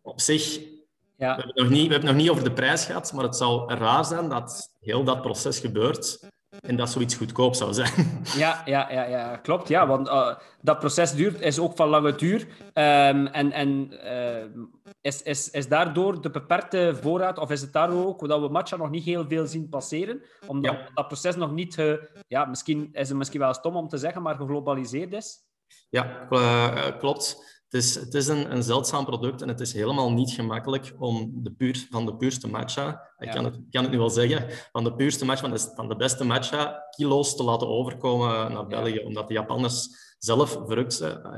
op 0.02 0.22
zich 0.22 0.75
ja. 1.18 1.36
We, 1.36 1.42
hebben 1.42 1.64
nog 1.64 1.70
niet, 1.70 1.86
we 1.86 1.92
hebben 1.92 2.10
nog 2.10 2.22
niet 2.22 2.30
over 2.30 2.44
de 2.44 2.52
prijs 2.52 2.86
gehad, 2.86 3.14
maar 3.14 3.24
het 3.24 3.36
zou 3.36 3.74
raar 3.74 4.06
zijn 4.06 4.30
dat 4.30 4.72
heel 4.80 5.04
dat 5.04 5.22
proces 5.22 5.60
gebeurt 5.60 6.20
en 6.62 6.76
dat 6.76 6.90
zoiets 6.90 7.16
goedkoop 7.16 7.56
zou 7.56 7.74
zijn. 7.74 7.94
Ja, 8.38 8.62
ja, 8.66 8.92
ja, 8.92 9.04
ja 9.04 9.38
klopt. 9.38 9.68
Ja, 9.68 9.88
want 9.88 10.08
uh, 10.08 10.36
dat 10.62 10.80
proces 10.80 11.12
duurt, 11.12 11.42
is 11.42 11.60
ook 11.60 11.76
van 11.76 11.90
lange 11.90 12.16
duur. 12.16 12.42
Um, 12.42 13.28
en 13.28 13.52
en 13.52 13.92
uh, 13.92 14.64
is, 15.02 15.22
is, 15.22 15.50
is 15.50 15.68
daardoor 15.68 16.22
de 16.22 16.30
beperkte 16.30 16.98
voorraad, 17.02 17.38
of 17.38 17.52
is 17.52 17.62
het 17.62 17.74
daardoor 17.74 18.06
ook 18.06 18.28
dat 18.28 18.42
we 18.42 18.48
matcha 18.48 18.76
nog 18.78 18.90
niet 18.90 19.04
heel 19.04 19.26
veel 19.28 19.46
zien 19.46 19.70
passeren? 19.70 20.22
Omdat 20.48 20.72
ja. 20.72 20.90
dat 20.94 21.08
proces 21.08 21.36
nog 21.36 21.52
niet, 21.52 21.78
uh, 21.78 21.94
ja, 22.28 22.46
misschien 22.46 22.90
is 22.92 23.10
het 23.10 23.18
misschien 23.18 23.40
wel 23.40 23.54
stom 23.54 23.76
om 23.76 23.88
te 23.88 23.98
zeggen, 23.98 24.22
maar 24.22 24.36
geglobaliseerd 24.36 25.14
is? 25.14 25.44
Ja, 25.90 26.28
uh, 26.30 26.98
klopt. 27.00 27.55
Het 27.70 27.84
is, 27.84 27.96
het 27.96 28.14
is 28.14 28.28
een, 28.28 28.52
een, 28.52 28.64
zeldzaam 28.64 29.06
product 29.06 29.42
en 29.42 29.48
het 29.48 29.60
is 29.60 29.74
helemaal 29.74 30.12
niet 30.12 30.32
gemakkelijk 30.32 30.96
om 31.00 31.32
de 31.34 31.52
puur, 31.52 31.88
van 31.92 32.06
de 32.06 32.16
puurste 32.16 32.48
matcha, 32.48 33.14
ik 33.18 33.30
kan, 33.30 33.46
het, 33.46 33.60
kan 33.70 33.84
het 33.84 33.92
nu 33.92 33.98
wel 33.98 34.10
zeggen, 34.10 34.48
van 34.72 34.84
de 34.84 34.96
puurste 34.96 35.26
matcha, 35.26 35.48
van 35.48 35.56
de, 35.56 35.72
van 35.76 35.88
de 35.88 35.96
beste 35.96 36.24
matcha, 36.24 36.86
kilo's 36.90 37.36
te 37.36 37.44
laten 37.44 37.68
overkomen 37.68 38.52
naar 38.52 38.68
België. 38.68 38.94
Ja. 38.94 39.06
Omdat 39.06 39.28
de 39.28 39.34
Japanners 39.34 39.88
zelf 40.20 40.60
verrukt, 40.66 40.96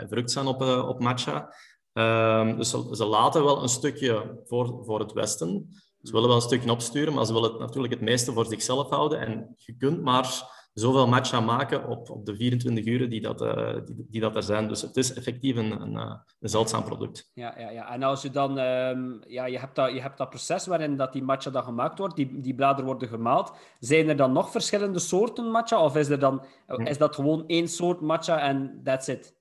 verrukt 0.07 0.31
zijn 0.31 0.47
op, 0.47 0.61
uh, 0.61 0.87
op 0.87 0.99
matcha. 0.99 1.53
Um, 1.93 2.57
dus 2.57 2.69
ze, 2.69 2.87
ze, 2.91 3.05
laten 3.05 3.43
wel 3.43 3.61
een 3.61 3.69
stukje 3.69 4.41
voor, 4.45 4.85
voor 4.85 4.99
het 4.99 5.13
Westen. 5.13 5.69
Ze 6.01 6.11
willen 6.11 6.27
wel 6.27 6.35
een 6.35 6.41
stukje 6.41 6.71
opsturen, 6.71 7.13
maar 7.13 7.25
ze 7.25 7.33
willen 7.33 7.49
het 7.49 7.59
natuurlijk 7.59 7.93
het 7.93 8.01
meeste 8.03 8.33
voor 8.33 8.45
zichzelf 8.45 8.89
houden. 8.89 9.19
En 9.19 9.53
je 9.55 9.75
kunt 9.77 10.01
maar 10.01 10.56
zoveel 10.79 11.07
matcha 11.07 11.39
maken 11.39 11.87
op, 11.87 12.09
op 12.09 12.25
de 12.25 12.35
24 12.35 12.85
uur 12.85 13.09
die 13.09 13.21
dat, 13.21 13.41
uh, 13.41 13.73
die, 13.85 14.05
die, 14.09 14.21
dat 14.21 14.35
er 14.35 14.43
zijn. 14.43 14.67
Dus 14.67 14.81
het 14.81 14.97
is 14.97 15.13
effectief 15.13 15.55
een, 15.55 15.81
een, 15.81 15.97
eh, 15.97 16.15
een 16.39 16.49
zeldzaam 16.49 16.83
product. 16.83 17.31
Ja, 17.33 17.59
ja, 17.59 17.69
ja. 17.69 17.93
en 17.93 18.03
als 18.03 18.21
je 18.21 18.29
dan... 18.29 18.57
Um, 18.57 19.21
ja, 19.27 19.45
je 19.45 19.59
hebt, 19.59 19.75
dat, 19.75 19.91
je 19.91 20.01
hebt 20.01 20.17
dat 20.17 20.29
proces 20.29 20.65
waarin 20.65 20.97
dat 20.97 21.13
die 21.13 21.23
matcha 21.23 21.49
dan 21.49 21.63
gemaakt 21.63 21.99
wordt, 21.99 22.15
die, 22.15 22.41
die 22.41 22.55
bladeren 22.55 22.85
worden 22.85 23.07
gemaald. 23.07 23.53
Zijn 23.79 24.09
er 24.09 24.15
dan 24.15 24.31
nog 24.31 24.51
verschillende 24.51 24.99
soorten 24.99 25.51
matcha? 25.51 25.83
Of 25.83 25.95
is, 25.95 26.09
er 26.09 26.19
dan, 26.19 26.45
is 26.83 26.97
dat 26.97 27.15
gewoon 27.15 27.43
één 27.47 27.67
soort 27.67 28.01
matcha 28.01 28.39
en 28.39 28.81
that's 28.83 29.07
it? 29.07 29.35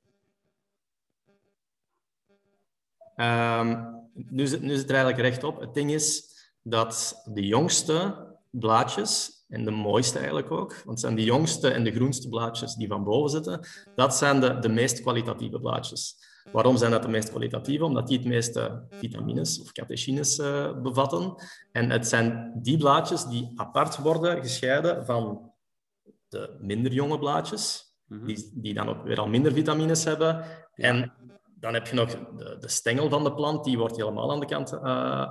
Um, 3.17 3.97
nu, 4.13 4.47
zit, 4.47 4.63
nu 4.63 4.75
zit 4.77 4.89
er 4.89 4.95
eigenlijk 4.95 5.29
rechtop. 5.29 5.61
Het 5.61 5.75
ding 5.75 5.91
is 5.91 6.25
dat 6.63 7.23
de 7.25 7.47
jongste 7.47 8.27
blaadjes 8.51 9.36
en 9.49 9.65
de 9.65 9.71
mooiste 9.71 10.17
eigenlijk 10.17 10.51
ook, 10.51 10.71
want 10.71 10.85
het 10.89 11.01
zijn 11.01 11.15
de 11.15 11.25
jongste 11.25 11.69
en 11.69 11.85
de 11.85 11.93
groenste 11.93 12.29
blaadjes 12.29 12.75
die 12.75 12.89
van 12.89 13.05
boven 13.05 13.31
zitten, 13.31 13.61
dat 13.95 14.17
zijn 14.17 14.41
de, 14.41 14.59
de 14.59 14.69
meest 14.69 15.01
kwalitatieve 15.01 15.61
blaadjes. 15.61 16.17
Waarom 16.53 16.77
zijn 16.77 16.91
dat 16.91 17.03
de 17.03 17.09
meest 17.09 17.31
kwalitatieve? 17.31 17.85
Omdat 17.85 18.07
die 18.07 18.19
het 18.19 18.27
meeste 18.27 18.87
vitamines 18.91 19.61
of 19.61 19.73
catechines 19.73 20.39
uh, 20.39 20.81
bevatten. 20.83 21.35
En 21.73 21.91
het 21.91 22.09
zijn 22.09 22.53
die 22.63 22.79
blaadjes 22.79 23.25
die 23.25 23.53
apart 23.55 23.97
worden 23.97 24.41
gescheiden 24.43 25.07
van 25.07 25.53
de 26.29 26.57
minder 26.61 26.93
jonge 26.93 27.19
blaadjes, 27.19 27.95
mm 28.07 28.19
-hmm. 28.19 28.27
die, 28.27 28.51
die 28.55 28.75
dan 28.75 28.89
ook 28.89 29.03
weer 29.03 29.19
al 29.19 29.29
minder 29.29 29.53
vitamines 29.53 30.05
hebben. 30.05 30.45
En 30.75 31.13
dan 31.59 31.75
heb 31.75 31.87
je 31.87 31.95
nog 31.95 32.11
de, 32.11 32.57
de, 32.61 32.69
stengel 32.69 33.09
van 33.09 33.25
de 33.25 33.35
plant, 33.35 33.65
die 33.65 33.79
wordt 33.79 33.97
helemaal 33.97 34.33
aan 34.33 34.41
de, 34.41 34.47
kant, 34.47 34.73
uh, 34.73 34.81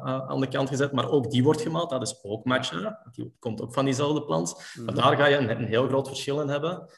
aan 0.04 0.40
de 0.40 0.48
kant 0.48 0.70
gezet, 0.70 0.92
maar 0.92 1.10
ook 1.10 1.32
die 1.32 1.44
wordt 1.44 1.62
gemaald. 1.62 1.90
Dat 1.90 2.02
is 2.02 2.20
ook 2.24 2.46
matcha, 2.46 3.02
die 3.12 3.34
komt 3.40 3.62
ook 3.62 3.74
van 3.74 3.86
diezelfde 3.86 4.24
plant. 4.24 4.74
Maar 4.76 4.94
mhm. 4.94 4.96
daar 4.96 5.18
ga 5.18 5.26
je 5.26 5.38
een, 5.38 5.50
een, 5.50 5.66
heel 5.66 5.88
groot 5.88 6.08
verschil 6.08 6.42
in 6.42 6.48
hebben. 6.48 6.90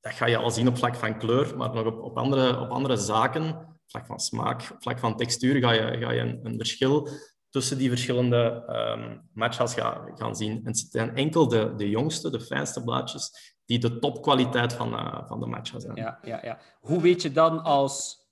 Dat 0.00 0.12
ga 0.12 0.26
je 0.26 0.36
al 0.36 0.50
zien 0.50 0.68
op 0.68 0.76
vlak 0.76 0.94
van 0.94 1.18
kleur, 1.18 1.56
maar 1.56 1.74
nog 1.74 1.86
op, 1.86 2.02
op, 2.02 2.18
andere, 2.18 2.60
op 2.60 2.70
andere 2.70 2.96
zaken, 2.96 3.76
vlak 3.86 4.06
van 4.06 4.20
smaak, 4.20 4.70
op 4.72 4.82
vlak 4.82 4.98
van 4.98 5.16
textuur, 5.16 5.60
ga 5.60 5.72
je, 5.72 5.98
ga 6.00 6.12
je 6.12 6.20
een, 6.20 6.40
een 6.42 6.56
verschil 6.56 7.08
tussen 7.50 7.78
die 7.78 7.88
verschillende 7.88 8.64
um, 8.96 9.28
matcha's 9.32 9.74
gaan, 9.74 10.10
gaan 10.14 10.36
zien. 10.36 10.56
En 10.56 10.66
het 10.66 10.86
zijn 10.90 11.16
enkel 11.16 11.48
de, 11.48 11.74
de 11.76 11.88
jongste, 11.88 12.30
de 12.30 12.40
fijnste 12.40 12.82
blaadjes, 12.82 13.54
die 13.64 13.78
de 13.78 13.98
topkwaliteit 13.98 14.72
van, 14.72 14.92
uh, 14.92 15.26
van 15.26 15.40
de 15.40 15.46
matcha 15.46 15.80
zijn. 15.80 15.96
Ja, 15.96 16.18
ja, 16.22 16.40
ja. 16.42 16.58
Hoe 16.80 17.00
weet 17.00 17.22
je 17.22 17.32
dan 17.32 17.62
als 17.62 18.23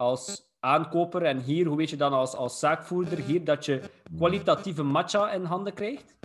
als 0.00 0.48
aankoper 0.58 1.22
en 1.22 1.40
hier, 1.40 1.66
hoe 1.66 1.76
weet 1.76 1.90
je 1.90 1.96
dan 1.96 2.12
als, 2.12 2.34
als 2.34 2.58
zaakvoerder 2.58 3.18
hier 3.18 3.44
dat 3.44 3.64
je 3.64 3.80
kwalitatieve 4.16 4.82
matcha 4.82 5.32
in 5.32 5.44
handen 5.44 5.74
krijgt? 5.74 6.18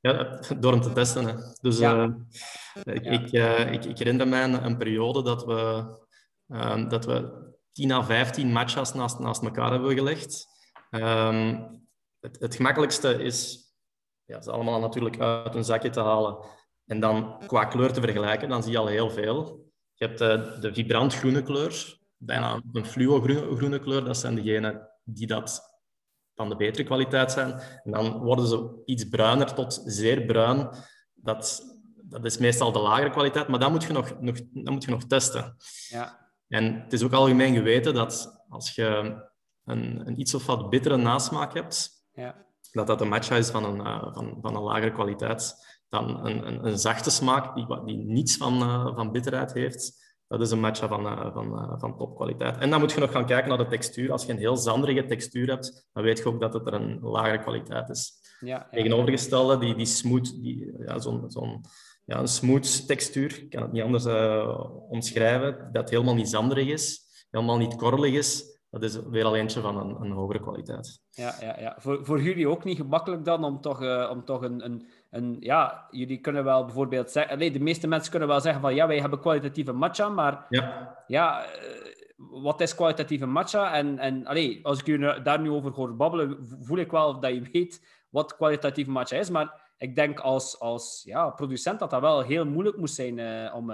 Ja, 0.00 0.40
door 0.58 0.72
hem 0.72 0.80
te 0.80 0.92
testen. 0.92 1.26
Hè. 1.26 1.34
Dus 1.60 1.78
ja. 1.78 2.04
uh, 2.04 2.94
ik, 2.94 3.04
ik, 3.04 3.32
uh, 3.32 3.72
ik, 3.72 3.84
ik, 3.84 3.98
herinner 3.98 4.28
mij 4.28 4.44
een, 4.44 4.64
een 4.64 4.76
periode 4.76 5.22
dat 5.22 5.44
we, 5.44 5.84
uh, 6.46 6.88
dat 6.88 7.04
we 7.04 7.46
10 7.72 7.90
à 7.92 8.02
15 8.02 8.52
matcha's 8.52 8.94
naast, 8.94 9.18
naast 9.18 9.42
elkaar 9.42 9.70
hebben 9.70 9.94
gelegd. 9.94 10.46
Um, 10.90 11.86
het, 12.20 12.40
het, 12.40 12.54
gemakkelijkste 12.54 13.22
is 13.22 13.58
ja, 14.24 14.40
ze 14.40 14.50
allemaal 14.50 14.80
natuurlijk 14.80 15.20
uit 15.20 15.54
een 15.54 15.64
zakje 15.64 15.90
te 15.90 16.00
halen 16.00 16.38
en 16.86 17.00
dan 17.00 17.42
qua 17.46 17.64
kleur 17.64 17.92
te 17.92 18.00
vergelijken. 18.00 18.48
Dan 18.48 18.62
zie 18.62 18.72
je 18.72 18.78
al 18.78 18.86
heel 18.86 19.10
veel. 19.10 19.66
Je 19.94 20.06
hebt 20.06 20.18
de 20.62 20.70
vibrant 20.72 21.14
groene 21.14 21.42
kleur, 21.42 21.97
bijna 22.18 22.62
een 22.72 22.86
fluo-groene 22.86 23.78
kleur. 23.78 24.04
Dat 24.04 24.16
zijn 24.16 24.34
degenen 24.34 24.90
die 25.04 25.26
dat 25.26 25.76
van 26.34 26.48
de 26.48 26.56
betere 26.56 26.84
kwaliteit 26.84 27.32
zijn. 27.32 27.60
En 27.84 27.90
dan 27.90 28.18
worden 28.18 28.46
ze 28.46 28.82
iets 28.84 29.08
bruiner 29.08 29.54
tot 29.54 29.82
zeer 29.84 30.24
bruin. 30.24 30.68
Dat, 31.14 31.62
dat 32.02 32.24
is 32.24 32.38
meestal 32.38 32.72
de 32.72 32.78
lagere 32.78 33.10
kwaliteit, 33.10 33.48
maar 33.48 33.60
dat 33.60 33.70
moet 33.70 33.84
je 33.84 33.92
nog, 33.92 34.20
nog, 34.20 34.36
dat 34.52 34.72
moet 34.72 34.84
je 34.84 34.90
nog 34.90 35.04
testen. 35.04 35.56
Ja. 35.88 36.26
En 36.48 36.82
het 36.82 36.92
is 36.92 37.02
ook 37.02 37.12
algemeen 37.12 37.54
geweten 37.54 37.94
dat 37.94 38.42
als 38.48 38.74
je 38.74 39.20
een, 39.64 40.06
een 40.06 40.20
iets 40.20 40.34
of 40.34 40.46
wat 40.46 40.70
bittere 40.70 40.96
nasmaak 40.96 41.54
hebt, 41.54 41.90
ja. 42.12 42.46
dat 42.72 42.86
dat 42.86 43.00
een 43.00 43.08
matcha 43.08 43.36
is 43.36 43.50
van 43.50 43.64
een, 43.64 43.78
uh, 43.78 44.14
van, 44.14 44.38
van 44.40 44.56
een 44.56 44.62
lagere 44.62 44.92
kwaliteit 44.92 45.54
dan 45.88 46.26
een, 46.26 46.46
een, 46.46 46.66
een 46.66 46.78
zachte 46.78 47.10
smaak 47.10 47.54
die, 47.54 47.84
die 47.84 47.96
niets 47.96 48.36
van, 48.36 48.62
uh, 48.62 48.96
van 48.96 49.12
bitterheid 49.12 49.52
heeft 49.52 50.07
dat 50.28 50.40
is 50.40 50.50
een 50.50 50.60
matcha 50.60 50.88
van, 50.88 51.06
uh, 51.06 51.32
van, 51.32 51.46
uh, 51.52 51.72
van 51.78 51.96
topkwaliteit. 51.96 52.58
En 52.58 52.70
dan 52.70 52.80
moet 52.80 52.92
je 52.92 53.00
nog 53.00 53.10
gaan 53.10 53.26
kijken 53.26 53.48
naar 53.48 53.58
de 53.58 53.66
textuur. 53.66 54.12
Als 54.12 54.24
je 54.24 54.32
een 54.32 54.38
heel 54.38 54.56
zanderige 54.56 55.06
textuur 55.06 55.48
hebt, 55.48 55.88
dan 55.92 56.02
weet 56.02 56.18
je 56.18 56.24
ook 56.24 56.40
dat 56.40 56.52
het 56.52 56.66
er 56.66 56.74
een 56.74 56.98
lagere 57.00 57.38
kwaliteit 57.38 57.88
is. 57.88 58.12
Ja. 58.40 58.68
Tegenovergestelde, 58.70 59.58
die, 59.58 59.74
die 59.74 59.86
smooth, 59.86 60.42
die, 60.42 60.74
ja, 60.78 60.98
zo'n 60.98 61.24
zo'n 61.30 61.60
ja, 62.04 62.18
een 62.18 62.28
smooth 62.28 62.86
textuur, 62.86 63.38
ik 63.38 63.50
kan 63.50 63.62
het 63.62 63.72
niet 63.72 63.82
anders 63.82 64.04
uh, 64.04 64.64
omschrijven, 64.88 65.68
dat 65.72 65.90
helemaal 65.90 66.14
niet 66.14 66.28
zanderig 66.28 66.68
is, 66.68 67.00
helemaal 67.30 67.56
niet 67.56 67.76
korrelig 67.76 68.12
is, 68.12 68.58
dat 68.70 68.82
is 68.82 68.98
weer 69.10 69.24
al 69.24 69.36
eentje 69.36 69.60
van 69.60 69.76
een, 69.76 70.00
een 70.00 70.10
hogere 70.10 70.40
kwaliteit. 70.40 71.00
Ja, 71.10 71.34
ja, 71.40 71.60
ja. 71.60 71.76
Voor, 71.78 72.04
voor 72.04 72.22
jullie 72.22 72.48
ook 72.48 72.64
niet 72.64 72.76
gemakkelijk 72.76 73.24
dan 73.24 73.44
om 73.44 73.60
toch, 73.60 73.82
uh, 73.82 74.08
om 74.10 74.24
toch 74.24 74.42
een, 74.42 74.64
een, 74.64 74.88
een... 75.10 75.36
Ja, 75.40 75.86
jullie 75.90 76.18
kunnen 76.18 76.44
wel 76.44 76.64
bijvoorbeeld 76.64 77.10
zeggen... 77.10 77.52
De 77.52 77.60
meeste 77.60 77.86
mensen 77.86 78.10
kunnen 78.10 78.28
wel 78.28 78.40
zeggen 78.40 78.60
van 78.60 78.74
ja, 78.74 78.86
wij 78.86 79.00
hebben 79.00 79.20
kwalitatieve 79.20 79.72
matcha, 79.72 80.08
maar 80.08 80.46
ja, 80.48 80.96
ja 81.06 81.44
uh, 81.44 81.50
wat 82.16 82.60
is 82.60 82.74
kwalitatieve 82.74 83.26
matcha? 83.26 83.74
En, 83.74 83.98
en 83.98 84.26
allee, 84.26 84.60
als 84.62 84.78
ik 84.78 84.86
jullie 84.86 85.22
daar 85.22 85.40
nu 85.40 85.50
over 85.50 85.72
hoor 85.72 85.96
babbelen, 85.96 86.38
voel 86.60 86.78
ik 86.78 86.90
wel 86.90 87.20
dat 87.20 87.34
je 87.34 87.48
weet 87.52 87.86
wat 88.08 88.36
kwalitatieve 88.36 88.90
matcha 88.90 89.16
is, 89.16 89.30
maar 89.30 89.60
ik 89.76 89.94
denk 89.94 90.20
als, 90.20 90.60
als 90.60 91.02
ja, 91.04 91.30
producent 91.30 91.78
dat 91.78 91.90
dat 91.90 92.00
wel 92.00 92.20
heel 92.20 92.44
moeilijk 92.46 92.76
moest 92.76 92.94
zijn 92.94 93.18
uh, 93.18 93.54
om... 93.54 93.72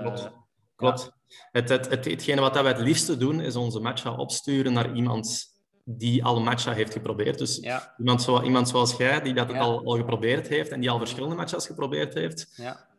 Klopt. 0.77 1.13
Het, 1.51 1.69
het, 1.69 1.91
het, 1.91 2.05
hetgene 2.05 2.41
wat 2.41 2.55
wij 2.55 2.73
het 2.73 2.81
liefste 2.81 3.17
doen, 3.17 3.41
is 3.41 3.57
onze 3.57 3.81
matcha 3.81 4.15
opsturen 4.15 4.73
naar 4.73 4.95
iemand 4.95 5.54
die 5.85 6.25
al 6.25 6.41
matcha 6.41 6.73
heeft 6.73 6.93
geprobeerd. 6.93 7.39
Dus 7.39 7.61
iemand, 7.99 8.23
zo, 8.23 8.43
iemand 8.43 8.69
zoals 8.69 8.97
jij, 8.97 9.21
die 9.21 9.35
dat 9.35 9.53
al, 9.53 9.85
al 9.85 9.97
geprobeerd 9.97 10.49
heeft 10.49 10.71
en 10.71 10.81
die 10.81 10.91
al 10.91 10.99
verschillende 10.99 11.35
matcha's 11.37 11.67
geprobeerd 11.67 12.15
heeft. 12.15 12.53
Ja. 12.57 12.93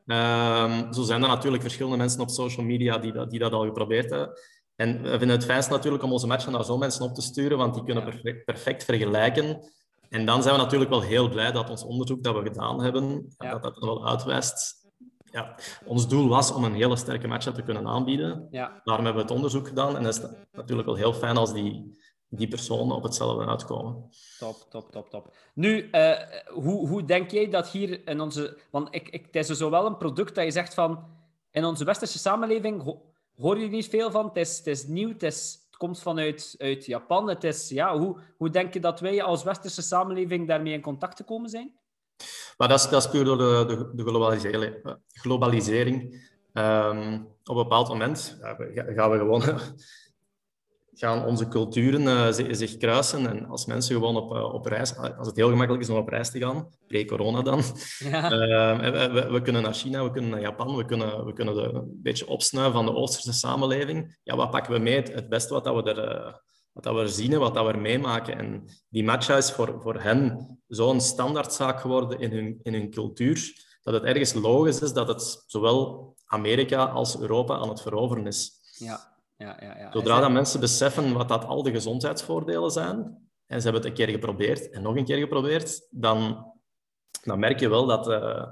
Um, 0.64 0.94
zo 0.94 1.04
zijn 1.04 1.22
er 1.22 1.28
natuurlijk 1.28 1.64
verschillende 1.64 1.98
mensen 1.98 2.22
op 2.22 2.30
social 2.30 2.66
media 2.66 2.98
die 2.98 3.12
dat, 3.12 3.30
die 3.30 3.40
dat 3.40 3.52
al 3.52 3.66
geprobeerd 3.66 4.10
hebben. 4.10 4.40
En 4.76 5.02
we 5.02 5.10
vinden 5.10 5.30
het 5.30 5.46
fijnst 5.46 5.70
natuurlijk 5.70 6.04
om 6.04 6.12
onze 6.12 6.28
matcha 6.28 6.50
naar 6.50 6.64
zo'n 6.64 6.80
mensen 6.80 7.06
op 7.06 7.14
te 7.14 7.22
sturen, 7.22 7.58
want 7.58 7.74
die 7.74 7.84
kunnen 7.84 8.04
perfect, 8.04 8.46
perfect, 8.46 8.84
vergelijken. 8.84 9.72
En 10.10 10.26
dan 10.26 10.44
zijn 10.44 10.56
we 10.56 10.62
natuurlijk 10.62 10.90
wel 10.90 11.02
heel 11.02 11.30
blij 11.30 11.52
dat 11.52 11.70
ons 11.70 11.84
onderzoek 11.84 12.24
dat 12.24 12.36
we 12.36 12.42
gedaan 12.42 12.84
hebben, 12.84 13.34
dat 13.38 13.64
dat 13.64 13.78
wel 13.80 14.08
uitwijst 14.08 14.84
ja, 15.36 15.56
ons 15.86 16.08
doel 16.08 16.28
was 16.28 16.52
om 16.52 16.64
een 16.64 16.74
hele 16.74 16.96
sterke 16.96 17.28
match 17.28 17.52
te 17.52 17.62
kunnen 17.62 17.88
aanbieden. 17.88 18.48
Ja. 18.52 18.82
Daarom 18.84 19.06
hebben 19.06 19.24
we 19.24 19.28
het 19.28 19.38
onderzoek 19.38 19.68
gedaan. 19.68 19.98
En 19.98 20.04
het 20.04 20.16
is 20.16 20.22
natuurlijk 20.52 20.88
wel 20.88 20.98
heel 20.98 21.14
fijn 21.14 21.38
als 21.38 21.54
die, 21.54 21.98
die 22.30 22.48
personen 22.48 22.96
op 22.96 23.04
hetzelfde 23.04 23.46
uitkomen. 23.46 24.10
Top, 24.40 24.56
top, 24.70 24.92
top, 24.92 25.10
top. 25.10 25.36
Nu, 25.54 25.90
uh, 25.92 26.20
hoe, 26.48 26.88
hoe 26.88 27.06
denk 27.06 27.32
jij 27.32 27.50
dat 27.50 27.68
hier 27.68 28.08
in 28.08 28.22
onze... 28.22 28.58
Want 28.72 28.88
ik, 28.92 29.10
ik, 29.10 29.26
het 29.26 29.36
is 29.36 29.48
dus 29.48 29.58
zowel 29.58 29.86
een 29.86 29.98
product 29.98 30.36
dat 30.36 30.46
je 30.46 30.52
zegt 30.52 30.74
van... 30.74 31.14
In 31.52 31.66
onze 31.66 31.86
westerse 31.86 32.20
samenleving 32.20 32.84
ho 32.84 33.02
hoor 33.36 33.60
je 33.60 33.68
niet 33.68 33.90
veel 33.90 34.12
van. 34.12 34.26
Het 34.26 34.38
is, 34.38 34.58
het 34.58 34.68
is 34.68 34.88
nieuw, 34.88 35.10
het, 35.10 35.24
is, 35.24 35.60
het 35.66 35.78
komt 35.78 36.02
vanuit 36.02 36.56
uit 36.58 36.86
Japan. 36.86 37.30
Het 37.30 37.44
is, 37.44 37.70
ja, 37.70 37.98
hoe, 37.98 38.20
hoe 38.38 38.50
denk 38.50 38.74
je 38.74 38.80
dat 38.80 39.00
wij 39.00 39.24
als 39.24 39.44
westerse 39.44 39.82
samenleving 39.82 40.48
daarmee 40.48 40.74
in 40.74 40.82
contact 40.82 41.18
te 41.18 41.24
komen 41.24 41.50
zijn? 41.50 41.74
Maar 42.58 42.68
dat 42.68 42.80
is, 42.80 42.90
dat 42.90 43.04
is 43.06 43.10
puur 43.10 43.24
door 43.24 43.38
de, 43.38 43.64
de, 43.68 43.92
de 43.96 44.04
globalisering. 44.04 44.98
globalisering. 45.08 46.24
Um, 46.54 47.28
op 47.44 47.56
een 47.56 47.64
bepaald 47.64 47.88
moment 47.88 48.38
ja, 48.74 48.84
gaan 48.84 49.12
we 49.12 49.18
gewoon 49.18 49.44
gaan 50.96 51.26
onze 51.26 51.48
culturen 51.48 52.02
uh, 52.02 52.28
zich 52.52 52.78
kruisen. 52.78 53.28
En 53.28 53.46
als 53.46 53.66
mensen 53.66 53.96
gewoon 53.96 54.16
op, 54.16 54.36
uh, 54.36 54.54
op 54.54 54.66
reis, 54.66 54.98
als 54.98 55.28
het 55.28 55.36
heel 55.36 55.50
gemakkelijk 55.50 55.84
is 55.84 55.90
om 55.90 55.98
op 55.98 56.10
reis 56.10 56.32
te 56.32 56.40
gaan, 56.40 56.68
pre-corona 56.88 57.42
dan, 57.42 57.62
ja. 58.12 58.32
uh, 58.32 59.12
we, 59.14 59.28
we, 59.32 59.42
kunnen 59.42 59.62
naar 59.62 59.74
China, 59.74 60.04
we 60.04 60.12
kunnen 60.12 60.32
naar 60.32 60.42
Japan, 60.42 60.76
we 60.76 60.86
kunnen, 60.86 61.26
we 61.26 61.34
kunnen 61.34 61.56
de, 61.56 61.62
een 61.62 62.00
beetje 62.02 62.28
opsnuiven 62.28 62.74
van 62.74 62.86
de 62.86 62.94
Oosterse 62.94 63.34
samenleving. 63.34 64.20
Ja, 64.24 64.36
wat 64.36 64.52
pakken 64.52 64.74
we 64.74 64.80
mee? 64.80 64.96
Het, 64.96 65.30
beste 65.30 65.54
wat 65.54 65.64
dat 65.64 65.84
we 65.84 65.94
er 65.94 66.44
wat 66.72 66.84
dat 66.84 66.96
we 66.96 67.08
zien 67.08 67.34
en 67.34 67.40
wat 67.40 67.54
dat 67.54 67.72
we 67.72 67.78
meemaken. 67.78 68.38
En 68.38 68.64
die 68.90 69.04
matcha 69.04 69.38
is 69.38 69.52
voor, 69.52 69.82
voor 69.82 70.02
hen 70.02 70.48
zo'n 70.68 71.02
standaardzaak 71.02 71.82
geworden 71.82 72.20
in 72.20 72.32
hun, 72.32 72.60
in 72.64 72.74
hun 72.74 72.90
cultuur, 72.90 73.54
dat 73.82 73.94
het 73.94 74.04
ergens 74.04 74.34
logisch 74.34 74.82
is 74.82 74.94
dat 74.94 75.08
het 75.08 75.44
zowel 75.48 76.16
Amerika 76.26 76.86
als 76.86 77.20
Europa 77.20 77.56
aan 77.56 77.70
het 77.70 77.82
veroveren 77.82 78.28
is. 78.28 78.52
Ja. 78.78 79.15
Ja, 79.38 79.58
ja, 79.60 79.78
ja. 79.78 79.92
Zodra 79.92 80.20
dat 80.20 80.32
mensen 80.32 80.60
beseffen 80.60 81.14
wat 81.14 81.28
dat 81.28 81.46
al 81.46 81.64
de 81.64 81.72
gezondheidsvoordelen 81.72 82.72
zijn, 82.72 82.98
en 83.46 83.62
ze 83.62 83.64
hebben 83.64 83.82
het 83.82 83.86
een 83.86 84.06
keer 84.06 84.14
geprobeerd 84.14 84.70
en 84.70 84.82
nog 84.82 84.96
een 84.96 85.06
keer 85.06 85.18
geprobeerd, 85.18 85.88
dan, 85.90 86.46
dan 87.24 87.40
merk 87.40 87.60
je 87.60 87.70
wel 87.70 87.86
dat, 87.86 88.08
uh, 88.08 88.46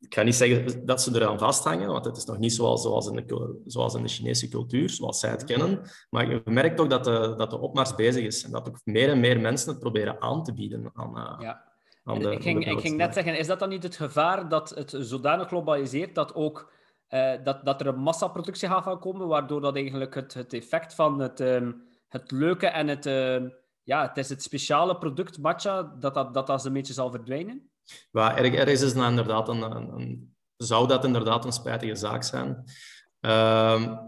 ik 0.00 0.14
ga 0.14 0.22
niet 0.22 0.34
zeggen 0.34 0.86
dat 0.86 1.02
ze 1.02 1.14
eraan 1.14 1.38
vasthangen, 1.38 1.88
want 1.88 2.04
het 2.04 2.16
is 2.16 2.24
nog 2.24 2.38
niet 2.38 2.52
zoals, 2.52 2.82
zoals, 2.82 3.06
in, 3.06 3.26
de, 3.26 3.62
zoals 3.66 3.94
in 3.94 4.02
de 4.02 4.08
Chinese 4.08 4.48
cultuur, 4.48 4.90
zoals 4.90 5.20
zij 5.20 5.30
het 5.30 5.44
kennen. 5.44 5.90
Maar 6.10 6.30
je 6.30 6.42
merkt 6.44 6.76
toch 6.76 6.86
dat 6.86 7.04
de, 7.04 7.34
dat 7.36 7.50
de 7.50 7.58
opmars 7.58 7.94
bezig 7.94 8.24
is 8.24 8.44
en 8.44 8.50
dat 8.50 8.68
ook 8.68 8.80
meer 8.84 9.08
en 9.08 9.20
meer 9.20 9.40
mensen 9.40 9.70
het 9.70 9.78
proberen 9.78 10.20
aan 10.20 10.44
te 10.44 10.54
bieden 10.54 10.90
aan, 10.94 11.18
uh, 11.18 11.36
ja. 11.38 11.64
aan 12.04 12.18
de, 12.18 12.30
ik 12.30 12.42
ging, 12.42 12.66
ik 12.66 12.80
ging 12.80 12.96
net 12.96 13.14
zeggen, 13.14 13.38
is 13.38 13.46
dat 13.46 13.58
dan 13.58 13.68
niet 13.68 13.82
het 13.82 13.96
gevaar 13.96 14.48
dat 14.48 14.70
het 14.70 14.94
zodanig 14.98 15.48
globaliseert 15.48 16.14
dat 16.14 16.34
ook 16.34 16.72
uh, 17.10 17.44
dat, 17.44 17.64
dat 17.64 17.80
er 17.80 17.86
een 17.86 18.00
massaproductie 18.00 18.68
gaat 18.68 18.82
gaan 18.82 19.00
komen, 19.00 19.26
waardoor 19.26 19.60
dat 19.60 19.74
eigenlijk 19.74 20.14
het, 20.14 20.34
het 20.34 20.52
effect 20.52 20.94
van 20.94 21.18
het, 21.18 21.40
um, 21.40 21.82
het 22.08 22.30
leuke 22.30 22.66
en 22.66 22.88
het, 22.88 23.06
uh, 23.06 23.50
ja, 23.82 24.06
het 24.08 24.16
is 24.16 24.28
het 24.28 24.42
speciale 24.42 24.98
product 24.98 25.38
matcha, 25.38 25.82
dat 25.82 26.14
dat, 26.14 26.34
dat, 26.34 26.46
dat 26.46 26.64
een 26.64 26.72
beetje 26.72 26.92
zal 26.92 27.10
verdwijnen? 27.10 27.70
Maar 28.10 28.36
ergens 28.36 28.82
is 28.82 28.94
dat 28.94 29.08
inderdaad 29.08 29.48
een, 29.48 29.62
een, 29.62 30.36
zou 30.56 30.86
dat 30.86 31.04
inderdaad 31.04 31.44
een 31.44 31.52
spijtige 31.52 31.94
zaak 31.94 32.22
zijn. 32.22 32.64
Uh, 33.20 33.98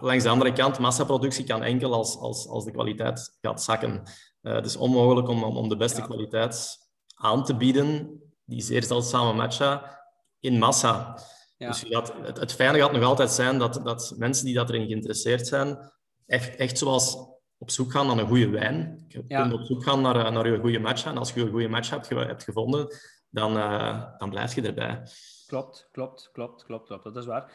langs 0.00 0.24
de 0.24 0.30
andere 0.30 0.52
kant, 0.52 0.78
massaproductie 0.78 1.44
kan 1.44 1.62
enkel 1.62 1.94
als, 1.94 2.16
als, 2.16 2.48
als 2.48 2.64
de 2.64 2.70
kwaliteit 2.70 3.38
gaat 3.40 3.62
zakken. 3.62 4.02
Uh, 4.42 4.54
het 4.54 4.66
is 4.66 4.76
onmogelijk 4.76 5.28
om, 5.28 5.44
om 5.44 5.68
de 5.68 5.76
beste 5.76 6.02
kwaliteit 6.02 6.78
aan 7.14 7.44
te 7.44 7.56
bieden, 7.56 8.20
die 8.44 8.62
zeer 8.62 8.82
zeldzame 8.82 9.32
matcha, 9.32 10.00
in 10.40 10.58
massa. 10.58 11.18
Ja. 11.60 11.68
Dus 11.68 11.84
dat, 11.88 12.14
het, 12.22 12.40
het 12.40 12.52
fijne 12.52 12.78
gaat 12.78 12.92
nog 12.92 13.02
altijd 13.02 13.30
zijn 13.30 13.58
dat, 13.58 13.80
dat 13.84 14.14
mensen 14.16 14.44
die 14.44 14.54
dat 14.54 14.68
erin 14.68 14.86
geïnteresseerd 14.86 15.46
zijn, 15.46 15.92
echt, 16.26 16.56
echt 16.56 16.78
zoals 16.78 17.16
op 17.58 17.70
zoek 17.70 17.92
gaan 17.92 18.06
naar 18.06 18.18
een 18.18 18.26
goede 18.26 18.48
wijn. 18.48 19.04
Je 19.08 19.24
ja. 19.28 19.40
kunt 19.40 19.52
op 19.52 19.64
zoek 19.64 19.82
gaan 19.82 20.00
naar, 20.00 20.26
eh, 20.26 20.32
naar 20.32 20.52
je 20.52 20.58
goede 20.58 20.78
match. 20.78 21.04
En 21.04 21.18
als 21.18 21.32
je 21.32 21.40
een 21.40 21.50
goede 21.50 21.68
match 21.68 21.90
hebt, 21.90 22.08
hebt 22.08 22.44
gevonden, 22.44 22.88
dan, 23.30 23.56
uh, 23.56 24.02
dan 24.18 24.30
blijf 24.30 24.54
je 24.54 24.62
erbij. 24.62 25.02
Klopt, 25.46 25.88
klopt, 25.92 26.30
klopt, 26.32 26.64
klopt, 26.64 26.86
klopt. 26.86 27.04
Dat 27.04 27.16
is 27.16 27.26
waar. 27.26 27.50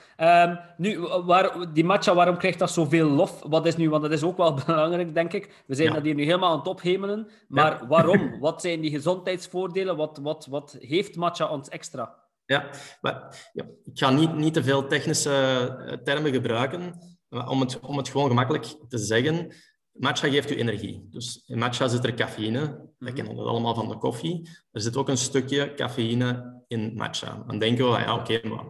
Um, 0.47 0.59
nu, 0.77 0.99
waar, 0.99 1.73
die 1.73 1.85
matcha, 1.85 2.13
waarom 2.13 2.37
krijgt 2.37 2.59
dat 2.59 2.71
zoveel 2.71 3.09
lof? 3.09 3.43
Wat 3.43 3.65
is 3.65 3.75
nu, 3.75 3.89
want 3.89 4.01
dat 4.01 4.11
is 4.11 4.23
ook 4.23 4.37
wel 4.37 4.53
belangrijk, 4.65 5.13
denk 5.13 5.33
ik. 5.33 5.63
We 5.67 5.75
zijn 5.75 5.93
dat 5.93 6.03
hier 6.03 6.15
nu 6.15 6.23
helemaal 6.23 6.51
aan 6.51 6.57
het 6.57 6.67
ophemelen. 6.67 7.29
Maar 7.47 7.87
waarom? 7.87 8.39
Wat 8.39 8.61
zijn 8.61 8.81
die 8.81 8.91
gezondheidsvoordelen? 8.91 9.97
Wat, 9.97 10.19
wat, 10.21 10.45
wat 10.45 10.77
heeft 10.79 11.15
matcha 11.15 11.47
ons 11.47 11.69
extra? 11.69 12.24
Ja, 12.45 12.69
maar, 13.01 13.49
ja, 13.53 13.63
ik 13.83 13.97
ga 13.97 14.09
niet, 14.09 14.33
niet 14.33 14.53
te 14.53 14.63
veel 14.63 14.87
technische 14.87 15.31
eh, 15.31 15.97
termen 15.97 16.33
gebruiken. 16.33 16.99
Om, 17.29 17.59
het, 17.59 17.79
om 17.79 17.97
het 17.97 18.09
gewoon 18.09 18.27
gemakkelijk 18.27 18.65
te 18.87 18.97
zeggen, 18.97 19.53
matcha 19.91 20.29
geeft 20.29 20.51
u 20.51 20.55
energie. 20.55 21.07
Dus 21.09 21.43
in 21.47 21.57
matcha 21.57 21.87
zit 21.87 22.03
er 22.03 22.13
cafeïne. 22.13 22.89
We 22.97 23.13
kennen 23.13 23.35
dat 23.35 23.45
allemaal 23.45 23.75
van 23.75 23.89
de 23.89 23.97
koffie. 23.97 24.49
Er 24.71 24.81
zit 24.81 24.97
ook 24.97 25.09
een 25.09 25.17
stukje 25.17 25.73
cafeïne 25.73 26.63
in 26.67 26.95
matcha. 26.95 27.43
Dan 27.47 27.59
denken 27.59 27.91
we, 27.91 27.99
ja, 27.99 28.15
oké, 28.15 28.47
maar 28.47 28.65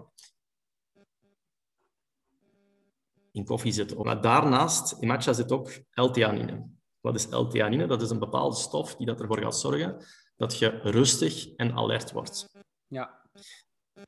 in 3.31 3.45
koffie 3.45 3.71
zit 3.71 3.95
ook. 3.95 4.05
Maar 4.05 4.21
daarnaast, 4.21 4.91
in 4.99 5.07
matcha 5.07 5.33
zit 5.33 5.51
ook 5.51 5.71
L-theanine. 5.91 6.67
Wat 6.99 7.15
is 7.15 7.27
L-theanine? 7.29 7.87
Dat 7.87 8.01
is 8.01 8.09
een 8.09 8.19
bepaalde 8.19 8.55
stof 8.55 8.95
die 8.95 9.05
dat 9.05 9.21
ervoor 9.21 9.41
gaat 9.41 9.59
zorgen 9.59 10.05
dat 10.35 10.57
je 10.57 10.67
rustig 10.67 11.55
en 11.55 11.73
alert 11.73 12.11
wordt. 12.11 12.49
Ja 12.87 13.23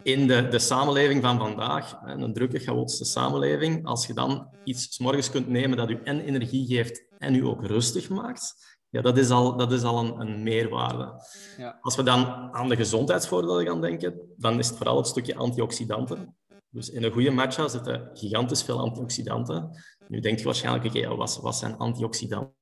in 0.04 0.28
de, 0.28 0.48
de 0.48 0.60
samenleving 0.60 1.24
van 1.24 1.38
vandaag, 1.38 2.00
een 2.04 2.34
drukke, 2.34 2.60
chaotische 2.60 3.06
samenleving, 3.06 3.86
als 3.86 4.08
je 4.08 4.14
dan 4.14 4.50
iets 4.64 4.94
s 4.94 5.00
morgens 5.00 5.30
kunt 5.30 5.48
nemen 5.48 5.78
dat 5.78 5.90
u 5.90 6.00
en 6.04 6.20
energie 6.20 6.68
geeft 6.68 7.06
en 7.18 7.36
u 7.36 7.46
ook 7.46 7.66
rustig 7.66 8.10
maakt, 8.10 8.56
ja, 8.90 9.02
dat 9.02 9.18
is 9.18 9.30
al, 9.30 9.58
dat 9.58 9.72
is 9.72 9.84
al 9.84 10.00
een, 10.00 10.20
een 10.20 10.44
meerwaarde. 10.44 11.24
Ja. 11.58 11.78
Als 11.82 11.96
we 11.96 12.04
dan 12.04 12.54
aan 12.54 12.70
de 12.70 12.76
gezondheidsvoordelen 12.76 13.66
gaan 13.66 13.82
denken, 13.82 14.34
dan 14.38 14.60
is 14.60 14.68
het 14.68 14.78
vooral 14.78 14.98
het 14.98 15.08
stukje 15.08 15.36
antioxidanten. 15.36 16.36
Dus 16.70 16.90
in 16.90 17.04
een 17.04 17.12
goede 17.12 17.32
matcha 17.32 17.68
zitten 17.68 18.10
gigantisch 18.14 18.64
veel 18.64 18.80
antioxidanten. 18.80 19.84
Nu 20.08 20.20
denkt 20.20 20.40
je 20.40 20.46
waarschijnlijk, 20.46 20.86
oké, 20.86 21.16
wat, 21.16 21.40
wat 21.42 21.56
zijn 21.56 21.78
antioxidanten? 21.78 22.56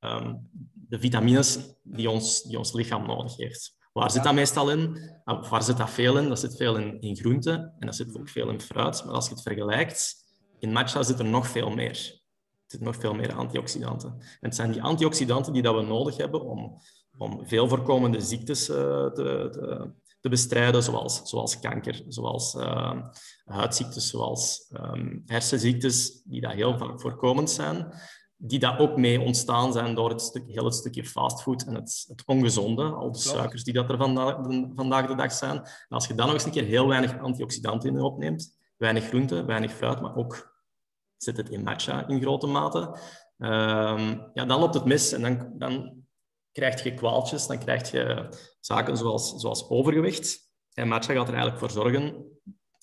Um, 0.00 0.50
de 0.72 0.98
vitamines 0.98 1.74
die 1.82 2.10
ons, 2.10 2.42
die 2.42 2.58
ons 2.58 2.72
lichaam 2.72 3.06
nodig 3.06 3.36
heeft. 3.36 3.76
Waar 3.94 4.10
zit 4.10 4.22
dat 4.22 4.34
meestal 4.34 4.70
in? 4.70 5.10
Nou, 5.24 5.48
waar 5.48 5.62
zit 5.62 5.76
dat 5.76 5.90
veel 5.90 6.18
in? 6.18 6.28
Dat 6.28 6.40
zit 6.40 6.56
veel 6.56 6.76
in, 6.76 7.00
in 7.00 7.16
groenten 7.16 7.74
en 7.78 7.86
dat 7.86 7.96
zit 7.96 8.18
ook 8.18 8.28
veel 8.28 8.48
in 8.48 8.60
fruit. 8.60 9.04
Maar 9.04 9.14
als 9.14 9.28
je 9.28 9.34
het 9.34 9.42
vergelijkt, 9.42 10.14
in 10.58 10.72
matcha 10.72 11.02
zit 11.02 11.18
er 11.18 11.24
nog 11.24 11.48
veel 11.48 11.70
meer. 11.70 11.90
Er 11.90 12.20
zitten 12.66 12.88
nog 12.88 12.96
veel 12.96 13.14
meer 13.14 13.34
antioxidanten. 13.34 14.08
En 14.18 14.38
het 14.40 14.54
zijn 14.54 14.72
die 14.72 14.82
antioxidanten 14.82 15.52
die 15.52 15.62
dat 15.62 15.74
we 15.74 15.82
nodig 15.82 16.16
hebben 16.16 16.42
om, 16.42 16.78
om 17.18 17.46
veel 17.46 17.68
voorkomende 17.68 18.20
ziektes 18.20 18.68
uh, 18.68 18.76
te, 18.76 19.48
te, 19.50 19.90
te, 20.20 20.28
bestrijden, 20.28 20.82
zoals, 20.82 21.22
zoals 21.24 21.60
kanker, 21.60 22.02
zoals 22.08 22.54
uh, 22.54 23.00
huidziektes, 23.44 24.08
zoals 24.08 24.70
um, 24.72 25.22
hersenziektes, 25.26 26.22
die 26.24 26.40
dat 26.40 26.52
heel 26.52 26.78
vaak 26.78 27.00
voorkomend 27.00 27.50
zijn 27.50 27.92
die 28.36 28.58
daar 28.58 28.78
ook 28.78 28.96
mee 28.96 29.20
ontstaan 29.20 29.72
zijn 29.72 29.94
door 29.94 30.10
het 30.10 30.20
stuk, 30.20 30.42
heel 30.46 30.64
het 30.64 30.74
stukje 30.74 31.04
fastfood 31.04 31.62
en 31.62 31.74
het, 31.74 32.04
het 32.08 32.22
ongezonde, 32.26 32.84
al 32.84 33.12
de 33.12 33.18
suikers 33.18 33.64
die 33.64 33.72
dat 33.72 33.90
er 33.90 33.96
vandaag 33.96 34.36
de, 34.36 34.72
vandaag 34.74 35.06
de 35.06 35.14
dag 35.14 35.32
zijn. 35.32 35.56
En 35.56 35.88
als 35.88 36.06
je 36.06 36.14
dan 36.14 36.26
nog 36.26 36.34
eens 36.34 36.44
een 36.44 36.50
keer 36.50 36.64
heel 36.64 36.88
weinig 36.88 37.18
antioxidanten 37.18 37.88
in 37.90 38.00
opneemt, 38.00 38.58
weinig 38.76 39.04
groente, 39.04 39.44
weinig 39.44 39.72
fruit, 39.72 40.00
maar 40.00 40.16
ook 40.16 40.52
zit 41.16 41.36
het 41.36 41.48
in 41.48 41.62
matcha 41.62 42.08
in 42.08 42.20
grote 42.20 42.46
mate, 42.46 42.98
ehm, 43.38 44.18
ja, 44.34 44.44
dan 44.44 44.60
loopt 44.60 44.74
het 44.74 44.84
mis 44.84 45.12
en 45.12 45.22
dan, 45.22 45.52
dan 45.58 46.04
krijg 46.52 46.82
je 46.82 46.94
kwaaltjes, 46.94 47.46
dan 47.46 47.58
krijg 47.58 47.90
je 47.90 48.28
zaken 48.60 48.96
zoals, 48.96 49.34
zoals 49.34 49.68
overgewicht. 49.68 50.52
En 50.72 50.88
matcha 50.88 51.12
gaat 51.12 51.28
er 51.28 51.34
eigenlijk 51.34 51.58
voor 51.58 51.82
zorgen 51.82 52.32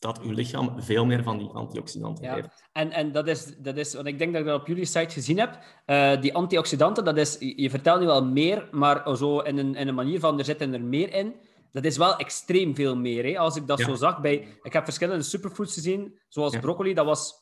dat 0.01 0.21
uw 0.21 0.31
lichaam 0.31 0.81
veel 0.81 1.05
meer 1.05 1.23
van 1.23 1.37
die 1.37 1.49
antioxidanten 1.49 2.23
ja. 2.23 2.33
heeft. 2.33 2.63
En, 2.71 2.91
en 2.91 3.11
dat, 3.11 3.27
is, 3.27 3.57
dat 3.57 3.77
is, 3.77 3.93
want 3.93 4.07
ik 4.07 4.17
denk 4.17 4.31
dat 4.31 4.41
ik 4.41 4.47
dat 4.47 4.59
op 4.59 4.67
jullie 4.67 4.85
site 4.85 5.13
gezien 5.13 5.39
heb. 5.39 5.59
Uh, 5.85 6.21
die 6.21 6.33
antioxidanten, 6.33 7.05
dat 7.05 7.17
is, 7.17 7.37
je 7.39 7.69
vertelt 7.69 7.99
nu 7.99 8.05
wel 8.05 8.25
meer, 8.25 8.67
maar 8.71 9.17
zo 9.17 9.39
in 9.39 9.57
een, 9.57 9.75
in 9.75 9.87
een 9.87 9.95
manier 9.95 10.19
van 10.19 10.39
er 10.39 10.45
zitten 10.45 10.73
er 10.73 10.81
meer 10.81 11.13
in. 11.13 11.35
Dat 11.71 11.83
is 11.83 11.97
wel 11.97 12.17
extreem 12.17 12.75
veel 12.75 12.95
meer. 12.95 13.23
Hè? 13.25 13.39
Als 13.39 13.55
ik 13.55 13.67
dat 13.67 13.79
zo 13.79 13.95
zag 13.95 14.21
bij. 14.21 14.47
Ik 14.61 14.73
heb 14.73 14.83
verschillende 14.83 15.23
superfoods 15.23 15.73
gezien, 15.73 16.19
zoals 16.27 16.59
broccoli, 16.59 16.93
dat 16.93 17.05
was. 17.05 17.33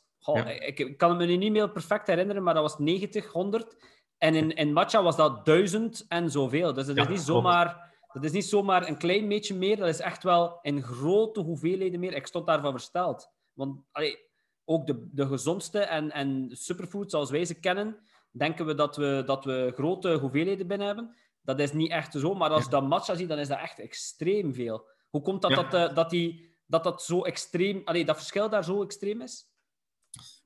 ik, 0.60 0.80
ik, 0.80 0.98
kan 0.98 1.17
me 1.17 1.26
niet 1.26 1.52
meer 1.52 1.69
perfect 1.69 2.08
herinneren, 2.08 2.43
maar 2.43 2.54
dat 2.54 2.63
was 2.63 2.80
90, 2.80 3.32
100. 3.32 3.76
En 4.17 4.36
in, 4.36 4.56
in 4.56 4.74
matcha 4.74 5.04
was 5.04 5.15
dat 5.15 5.45
1000 5.45 6.06
en 6.08 6.32
zoveel. 6.32 6.74
Dus 6.74 6.86
dat 6.86 6.98
is 6.98 7.08
niet 7.08 7.22
zomaar. 7.22 7.88
Dat 8.13 8.24
is 8.24 8.32
niet 8.32 8.45
zomaar 8.45 8.88
een 8.88 8.98
klein 8.98 9.28
beetje 9.28 9.56
meer, 9.56 9.78
dat 9.78 9.88
is 9.88 10.00
echt 10.00 10.24
wel 10.24 10.60
in 10.62 10.84
grote 10.84 11.39
hoeveelheden 11.39 12.00
meer. 12.00 12.13
Ik 12.13 12.28
stond 12.28 12.48
daarvan 12.48 12.72
versteld. 12.72 13.32
Want 13.54 13.82
allee, 13.91 14.17
ook 14.65 14.88
de, 14.88 15.08
de 15.12 15.28
gezondste 15.28 15.80
en, 15.80 16.12
en 16.12 16.50
superfoods 16.52 17.12
zoals 17.12 17.30
wij 17.30 17.45
ze 17.45 17.60
kennen, 17.60 17.98
denken 18.32 18.65
we 18.65 18.74
dat, 18.74 18.95
we 18.95 19.24
dat 19.26 19.45
we 19.45 19.72
grote 19.76 20.13
hoeveelheden 20.13 20.67
binnen 20.67 20.88
hebben. 20.88 21.15
Dat 21.41 21.60
is 21.60 21.74
niet 21.74 21.91
echt 21.91 22.13
zo, 22.13 22.34
maar 22.34 22.50
als 22.50 22.63
je 22.63 22.69
dat 22.69 22.88
matcha 22.88 23.15
ziet, 23.15 23.30
dan 23.30 23.38
is 23.38 23.48
dat 23.48 23.60
echt 23.60 23.80
extreem 23.80 24.54
veel. 24.54 24.88
Hoe 25.10 25.22
komt 25.22 25.41
dat 25.41 25.52
dat, 25.52 25.74
uh, 25.74 25.95
dat, 25.95 26.10
die, 26.10 26.56
dat, 26.65 26.84
dat 26.84 27.04
zo 27.04 27.24
extreem, 27.24 27.82
allee, 27.86 28.06
dat 28.06 28.15
verschil 28.15 28.50
daar 28.50 28.63
zo 28.63 28.84
extreem 28.84 29.22
is? 29.22 29.48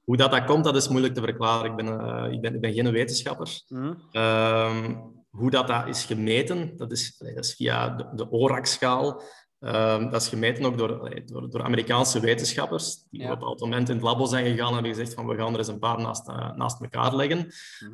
Hoe 0.03 0.17
dat, 0.17 0.31
dat 0.31 0.45
komt, 0.45 0.63
dat 0.63 0.75
is 0.75 0.87
moeilijk 0.87 1.13
te 1.13 1.21
verklaren. 1.21 1.69
Ik 1.69 1.75
ben, 1.75 1.85
uh, 1.85 2.31
ik 2.31 2.41
ben, 2.41 2.55
ik 2.55 2.61
ben 2.61 2.73
geen 2.73 2.91
wetenschapper. 2.91 3.61
Mm 3.67 5.22
hoe 5.37 5.49
dat, 5.49 5.67
dat 5.67 5.87
is 5.87 6.05
gemeten, 6.05 6.77
dat 6.77 6.91
is, 6.91 7.17
dat 7.17 7.45
is 7.45 7.53
via 7.53 7.89
de, 7.89 8.09
de 8.15 8.29
ORAC-schaal. 8.29 9.21
Ehm, 9.59 10.09
dat 10.09 10.21
is 10.21 10.27
gemeten 10.27 10.65
ook 10.65 10.77
door, 10.77 11.21
door, 11.25 11.49
door 11.49 11.63
Amerikaanse 11.63 12.19
wetenschappers, 12.19 13.05
die 13.09 13.21
op 13.21 13.29
een 13.29 13.39
bepaald 13.39 13.59
moment 13.59 13.89
in 13.89 13.95
het 13.95 14.03
labo 14.03 14.25
zijn 14.25 14.45
gegaan 14.45 14.67
en 14.67 14.73
hebben 14.73 14.91
gezegd 14.91 15.13
van 15.13 15.27
we 15.27 15.35
gaan 15.35 15.53
er 15.53 15.59
eens 15.59 15.67
een 15.67 15.79
paar 15.79 16.01
naast, 16.01 16.29
uh, 16.29 16.55
naast 16.55 16.81
elkaar 16.81 17.15
leggen. 17.15 17.47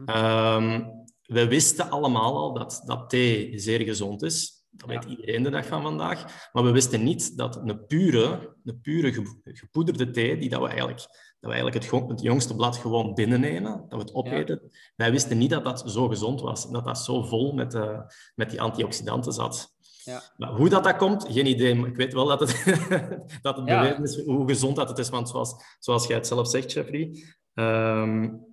Mm 0.05 1.07
we 1.29 1.47
wisten 1.47 1.89
allemaal 1.89 2.37
al 2.37 2.53
dat, 2.53 2.81
dat 2.85 3.09
thee 3.09 3.59
zeer 3.59 3.81
gezond 3.81 4.23
is. 4.23 4.63
Dat 4.69 4.89
weet 4.89 5.03
iedereen 5.03 5.43
de 5.43 5.49
dag 5.49 5.65
van 5.65 5.81
vandaag. 5.81 6.49
Maar 6.51 6.63
we 6.63 6.71
wisten 6.71 7.03
niet 7.03 7.37
dat 7.37 7.55
een 7.55 7.85
pure, 7.85 8.55
een 8.63 8.81
pure 8.81 9.25
gepoederde 9.43 10.11
thee, 10.11 10.37
die 10.37 10.49
dat 10.49 10.61
we 10.61 10.67
eigenlijk 10.67 11.01
dat 11.39 11.51
we 11.51 11.57
eigenlijk 11.57 11.85
het, 11.85 12.09
het 12.09 12.21
jongste 12.21 12.55
blad 12.55 12.77
gewoon 12.77 13.13
binnennemen, 13.13 13.85
dat 13.87 13.99
we 13.99 14.05
het 14.05 14.13
opeten. 14.13 14.61
Wij 14.95 15.11
wisten 15.11 15.37
niet 15.37 15.49
dat 15.49 15.63
dat 15.63 15.83
zo 15.85 16.07
gezond 16.07 16.41
was, 16.41 16.69
dat 16.71 16.85
dat 16.85 16.97
zo 16.97 17.23
vol 17.23 17.53
met, 17.53 17.73
uh, 17.73 17.99
met 18.35 18.49
die 18.49 18.61
antioxidanten 18.61 19.33
zat. 19.33 19.73
Ja. 20.03 20.21
Maar 20.37 20.49
hoe 20.49 20.69
dat, 20.69 20.83
dat 20.83 20.95
komt, 20.95 21.25
geen 21.29 21.45
idee. 21.45 21.75
Maar 21.75 21.89
ik 21.89 21.95
weet 21.95 22.13
wel 22.13 22.25
dat 22.25 22.39
het, 22.39 22.63
dat 23.41 23.55
het 23.55 23.65
bewezen 23.65 24.03
is 24.03 24.23
hoe 24.25 24.47
gezond 24.47 24.75
dat 24.75 24.89
het 24.89 24.97
is. 24.97 25.09
Want 25.09 25.29
zoals, 25.29 25.55
zoals 25.79 26.07
jij 26.07 26.15
het 26.15 26.27
zelf 26.27 26.47
zegt, 26.47 26.71
Jeffrey, 26.71 27.23
um, 27.53 28.48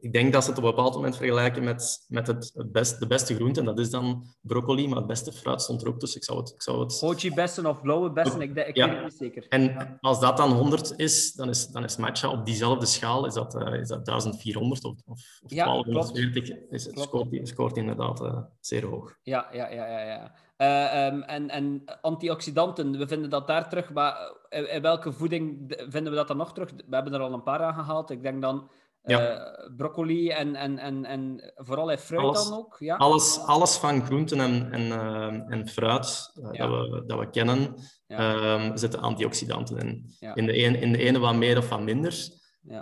ik 0.00 0.12
denk 0.12 0.32
dat 0.32 0.44
ze 0.44 0.50
het 0.50 0.58
op 0.58 0.64
een 0.64 0.70
bepaald 0.70 0.94
moment 0.94 1.16
vergelijken 1.16 1.64
met, 1.64 2.04
met 2.08 2.26
het, 2.26 2.50
het 2.54 2.72
best, 2.72 3.00
de 3.00 3.06
beste 3.06 3.34
groente. 3.34 3.60
En 3.60 3.66
dat 3.66 3.78
is 3.78 3.90
dan 3.90 4.24
broccoli, 4.40 4.88
maar 4.88 4.98
het 4.98 5.06
beste 5.06 5.32
fruit 5.32 5.62
stond 5.62 5.82
er 5.82 5.88
ook 5.88 5.98
tussen. 5.98 6.20
Ik 6.20 6.26
zou 6.26 6.38
het... 6.38 6.50
Ik 6.50 6.62
zou 6.62 6.80
het... 6.80 7.34
Bessen 7.34 7.66
of 7.66 7.82
blauwe 7.82 8.10
bessen, 8.10 8.40
ik, 8.40 8.56
ik 8.56 8.76
ja. 8.76 8.86
weet 8.86 8.94
het 8.94 9.04
niet 9.04 9.16
zeker. 9.18 9.46
En 9.48 9.96
als 10.00 10.20
dat 10.20 10.36
dan 10.36 10.52
100 10.52 10.94
is, 10.96 11.32
dan 11.32 11.48
is, 11.48 11.66
dan 11.66 11.84
is 11.84 11.96
matcha 11.96 12.30
op 12.30 12.46
diezelfde 12.46 12.86
schaal 12.86 13.26
is 13.26 13.34
dat, 13.34 13.54
uh, 13.54 13.80
is 13.80 13.88
dat 13.88 14.04
1400 14.04 14.84
of, 14.84 14.92
of, 15.06 15.40
of 15.42 15.50
ja, 15.50 15.64
1240. 15.64 16.56
Is, 16.70 16.88
scoort, 16.92 17.48
scoort 17.48 17.76
inderdaad 17.76 18.20
uh, 18.20 18.38
zeer 18.60 18.84
hoog. 18.84 19.14
Ja, 19.22 19.48
ja, 19.52 19.70
ja. 19.70 19.86
ja, 19.86 20.00
ja. 20.00 20.32
Uh, 20.58 21.06
um, 21.06 21.22
en, 21.22 21.50
en 21.50 21.84
antioxidanten, 22.00 22.98
we 22.98 23.06
vinden 23.06 23.30
dat 23.30 23.46
daar 23.46 23.68
terug. 23.68 23.92
Maar 23.92 24.32
in 24.48 24.82
welke 24.82 25.12
voeding 25.12 25.74
vinden 25.88 26.12
we 26.12 26.18
dat 26.18 26.28
dan 26.28 26.36
nog 26.36 26.52
terug? 26.52 26.70
We 26.70 26.94
hebben 26.94 27.14
er 27.14 27.20
al 27.20 27.32
een 27.32 27.42
paar 27.42 27.60
aan 27.60 27.74
gehaald. 27.74 28.10
Ik 28.10 28.22
denk 28.22 28.42
dan 28.42 28.70
ja. 29.08 29.20
Uh, 29.20 29.76
broccoli 29.76 30.30
en, 30.30 30.54
en, 30.54 30.78
en, 30.78 31.04
en 31.04 31.52
vooral 31.54 31.96
fruit 31.96 32.24
alles, 32.24 32.48
dan 32.48 32.58
ook? 32.58 32.76
Ja? 32.78 32.96
Alles, 32.96 33.38
alles 33.38 33.76
van 33.76 34.04
groenten 34.04 34.40
en, 34.40 34.72
en, 34.72 34.86
uh, 34.86 35.52
en 35.52 35.68
fruit 35.68 36.32
uh, 36.34 36.48
ja. 36.52 36.66
dat, 36.66 36.88
we, 36.88 37.04
dat 37.06 37.18
we 37.18 37.30
kennen, 37.30 37.74
um, 38.06 38.76
zitten 38.76 39.00
antioxidanten 39.00 39.78
in. 39.78 40.14
In, 40.34 40.46
de 40.46 40.64
een, 40.64 40.74
in 40.74 40.92
de 40.92 40.98
ene 40.98 41.18
wat 41.18 41.34
meer 41.34 41.58
of 41.58 41.68
wat 41.68 41.80
minder. 41.80 42.14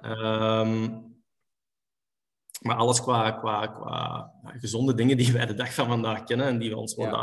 Um, 0.03 1.16
maar 2.61 2.77
alles 2.77 3.03
qua, 3.03 3.31
qua, 3.31 3.67
qua 3.67 4.31
gezonde 4.43 4.95
dingen 4.95 5.17
die 5.17 5.33
wij 5.39 5.47
de 5.47 5.55
dag 5.55 5.75
van 5.75 5.87
vandaag 5.87 6.25
kennen 6.25 6.47
en 6.47 6.59
die 6.59 6.71
we 6.71 6.77
ons 6.77 6.95
worden 6.95 7.19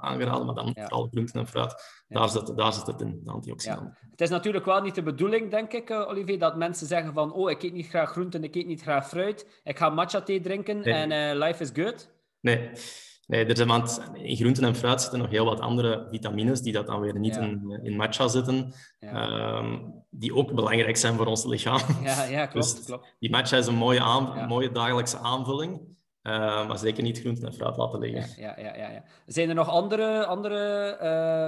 aangeraden, 0.00 0.46
maar 0.46 0.54
dan 0.54 0.72
vooral 0.74 1.08
groenten 1.10 1.40
en 1.40 1.46
fruit, 1.46 2.04
daar, 2.08 2.28
zit, 2.28 2.56
daar 2.56 2.72
zit 2.72 2.86
het 2.86 3.00
in, 3.00 3.20
de 3.24 3.30
antioxidanten. 3.30 3.98
Het 4.10 4.20
is 4.20 4.30
natuurlijk 4.30 4.64
wel 4.64 4.82
niet 4.82 4.94
de 4.94 5.02
bedoeling, 5.02 5.50
denk 5.50 5.72
ik, 5.72 5.90
uh, 5.90 6.08
Olivier, 6.08 6.38
dat 6.38 6.56
mensen 6.56 6.86
zeggen 6.86 7.12
van 7.12 7.32
oh, 7.32 7.50
ik 7.50 7.62
eet 7.62 7.72
niet 7.72 7.88
graag 7.88 8.10
groenten, 8.10 8.44
ik 8.44 8.54
eet 8.54 8.66
niet 8.66 8.82
graag 8.82 9.08
fruit, 9.08 9.60
ik 9.64 9.78
ga 9.78 9.90
matcha 9.90 10.20
thee 10.22 10.40
drinken 10.40 10.82
en 10.82 11.10
uh, 11.10 11.46
life 11.46 11.62
is 11.62 11.70
good. 11.74 12.10
Nee. 12.40 12.70
Nee, 13.26 13.44
er 13.44 13.56
zijn, 13.56 13.68
want 13.68 14.02
in 14.12 14.36
groenten 14.36 14.64
en 14.64 14.74
fruit 14.74 15.00
zitten 15.00 15.18
nog 15.18 15.30
heel 15.30 15.44
wat 15.44 15.60
andere 15.60 16.06
vitamines 16.10 16.60
die 16.60 16.72
dat 16.72 16.86
dan 16.86 17.00
weer 17.00 17.18
niet 17.18 17.36
in, 17.36 17.80
in 17.82 17.96
matcha 17.96 18.28
zitten, 18.28 18.74
ehm, 18.98 19.78
die 20.10 20.34
ook 20.34 20.54
belangrijk 20.54 20.96
zijn 20.96 21.14
voor 21.14 21.26
ons 21.26 21.44
lichaam. 21.44 21.80
Ja, 22.02 22.24
ja 22.24 22.46
klopt, 22.52 22.76
dus 22.76 22.84
klopt. 22.84 23.14
Die 23.18 23.30
matcha 23.30 23.56
is 23.56 23.66
een 23.66 23.74
mooie, 23.74 24.00
aan, 24.00 24.46
mooie 24.46 24.72
dagelijkse 24.72 25.18
aanvulling. 25.18 25.90
Uh, 26.22 26.68
maar 26.68 26.78
zeker 26.78 27.02
niet 27.02 27.20
groenten 27.20 27.46
en 27.46 27.54
fruit 27.54 27.76
laten 27.76 27.98
liggen. 27.98 28.42
Ja, 28.42 28.54
ja, 28.58 28.76
ja, 28.76 28.90
ja. 28.90 29.04
Zijn 29.26 29.48
er 29.48 29.54
nog 29.54 29.68
andere, 29.68 30.26
andere 30.26 30.98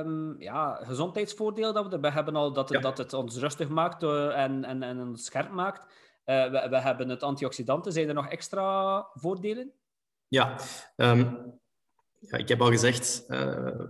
um, 0.04 0.36
ja, 0.38 0.80
gezondheidsvoordelen 0.82 1.74
dat 1.74 1.86
we 1.86 1.92
erbij 1.92 2.10
hebben? 2.10 2.36
Al 2.36 2.52
dat, 2.52 2.68
het, 2.68 2.82
dat 2.82 2.98
het 2.98 3.12
ons 3.12 3.36
rustig 3.36 3.68
maakt 3.68 4.02
uh, 4.02 4.38
en, 4.42 4.64
en, 4.64 4.82
en 4.82 5.00
ons 5.00 5.24
scherp 5.24 5.50
maakt. 5.50 5.86
Uh, 6.26 6.50
we, 6.50 6.66
we 6.70 6.80
hebben 6.80 7.08
het 7.08 7.22
antioxidanten. 7.22 7.92
Zijn 7.92 8.08
er 8.08 8.14
nog 8.14 8.28
extra 8.28 9.06
voordelen? 9.12 9.72
Ja, 10.28 10.56
um, 10.96 11.60
ja 12.30 12.38
ik 12.38 12.48
heb 12.48 12.60
al 12.60 12.70
gezegd, 12.70 13.26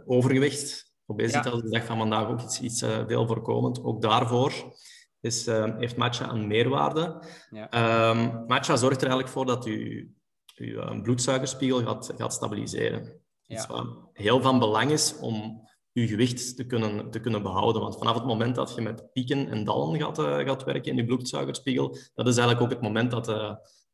overgewicht, 0.07 0.93
obesitas 1.07 1.45
ja. 1.45 1.53
is 1.53 1.63
de 1.63 1.71
dag 1.71 1.85
van 1.85 1.99
vandaag 1.99 2.29
ook 2.29 2.41
iets, 2.41 2.61
iets 2.61 2.79
veel 2.81 3.27
voorkomend. 3.27 3.85
Ook 3.85 4.03
daarvoor 4.03 4.53
is, 5.21 5.47
heeft 5.47 5.97
matcha 5.97 6.31
een 6.31 6.47
meerwaarde. 6.47 7.23
Ja. 7.51 8.11
Um, 8.11 8.45
matcha 8.47 8.77
zorgt 8.77 9.03
er 9.03 9.09
eigenlijk 9.09 9.29
voor 9.29 9.47
dat 9.47 9.67
u 9.67 10.15
je 10.55 10.81
eh, 10.81 11.01
bloedsuikerspiegel 11.03 11.83
gaat, 11.83 12.13
gaat 12.17 12.33
stabiliseren. 12.33 13.23
Ja. 13.47 13.67
wat 13.67 13.87
heel 14.13 14.41
van 14.41 14.59
belang 14.59 14.91
is 14.91 15.19
om 15.19 15.69
je 15.93 16.07
gewicht 16.07 16.57
te 16.57 16.67
kunnen, 16.67 17.11
te 17.11 17.21
kunnen 17.21 17.43
behouden. 17.43 17.83
Want 17.83 17.97
vanaf 17.99 18.15
het 18.15 18.25
moment 18.25 18.55
dat 18.55 18.75
je 18.75 18.81
met 18.81 19.13
pieken 19.13 19.49
en 19.49 19.65
dalen 19.65 20.01
gaat, 20.01 20.19
gaat 20.21 20.65
werken 20.65 20.91
in 20.91 20.97
je 20.97 21.05
bloedsuikerspiegel, 21.05 21.97
dat 22.15 22.29
is 22.29 22.37
eigenlijk 22.37 22.61
ook 22.61 22.71
het 22.71 22.81
moment 22.81 23.11
dat 23.11 23.29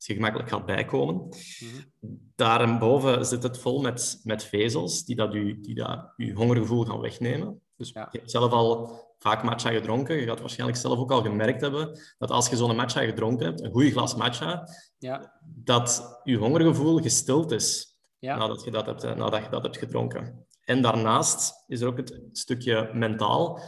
uh, 0.01 0.07
je 0.07 0.15
gemakkelijk 0.15 0.49
gaat 0.49 0.67
bijkomen. 0.67 1.15
Mm 1.15 1.31
-hmm. 1.59 2.31
Daarboven 2.35 3.27
zit 3.27 3.43
het 3.43 3.59
vol 3.59 3.81
met, 3.81 4.21
met 4.25 4.45
vezels 4.45 5.05
die, 5.05 5.17
dat 5.17 5.35
u, 5.35 5.61
die 5.61 5.75
dat 5.75 6.13
je 6.17 6.33
hongergevoel 6.33 6.85
gaan 6.85 7.01
wegnemen. 7.01 7.61
Dus 7.77 7.91
ja. 7.91 8.09
je 8.13 8.19
hebt 8.19 8.31
zelf 8.31 8.53
al 8.53 9.01
vaak 9.19 9.43
matcha 9.43 9.71
gedronken. 9.71 10.17
Je 10.17 10.27
gaat 10.27 10.41
waarschijnlijk 10.41 10.79
zelf 10.79 10.99
ook 10.99 11.11
al 11.11 11.23
gemerkt 11.23 11.61
hebben 11.61 11.99
dat 12.19 12.31
als 12.31 12.49
je 12.49 12.57
zo'n 12.57 12.77
matcha 12.77 13.01
gedronken 13.01 13.47
hebt, 13.47 13.61
een 13.61 13.71
goed 13.71 13.93
glas 13.93 14.15
matcha, 14.15 14.69
ja. 14.99 15.41
dat 15.43 16.21
je 16.25 16.37
hongergevoel 16.37 16.99
gestild 16.99 17.51
is 17.51 17.99
ja. 18.19 18.37
nadat, 18.37 18.65
je 18.65 18.71
dat 18.71 18.87
hebt, 18.87 19.05
eh, 19.05 19.15
nadat 19.15 19.45
je 19.45 19.51
dat 19.51 19.63
hebt 19.63 19.79
gedronken. 19.79 20.47
En 20.65 20.83
daarnaast 20.83 21.65
is 21.67 21.81
er 21.81 21.89
ook 21.89 21.97
het 21.97 22.21
stukje 22.33 22.91
mentaal. 22.93 23.61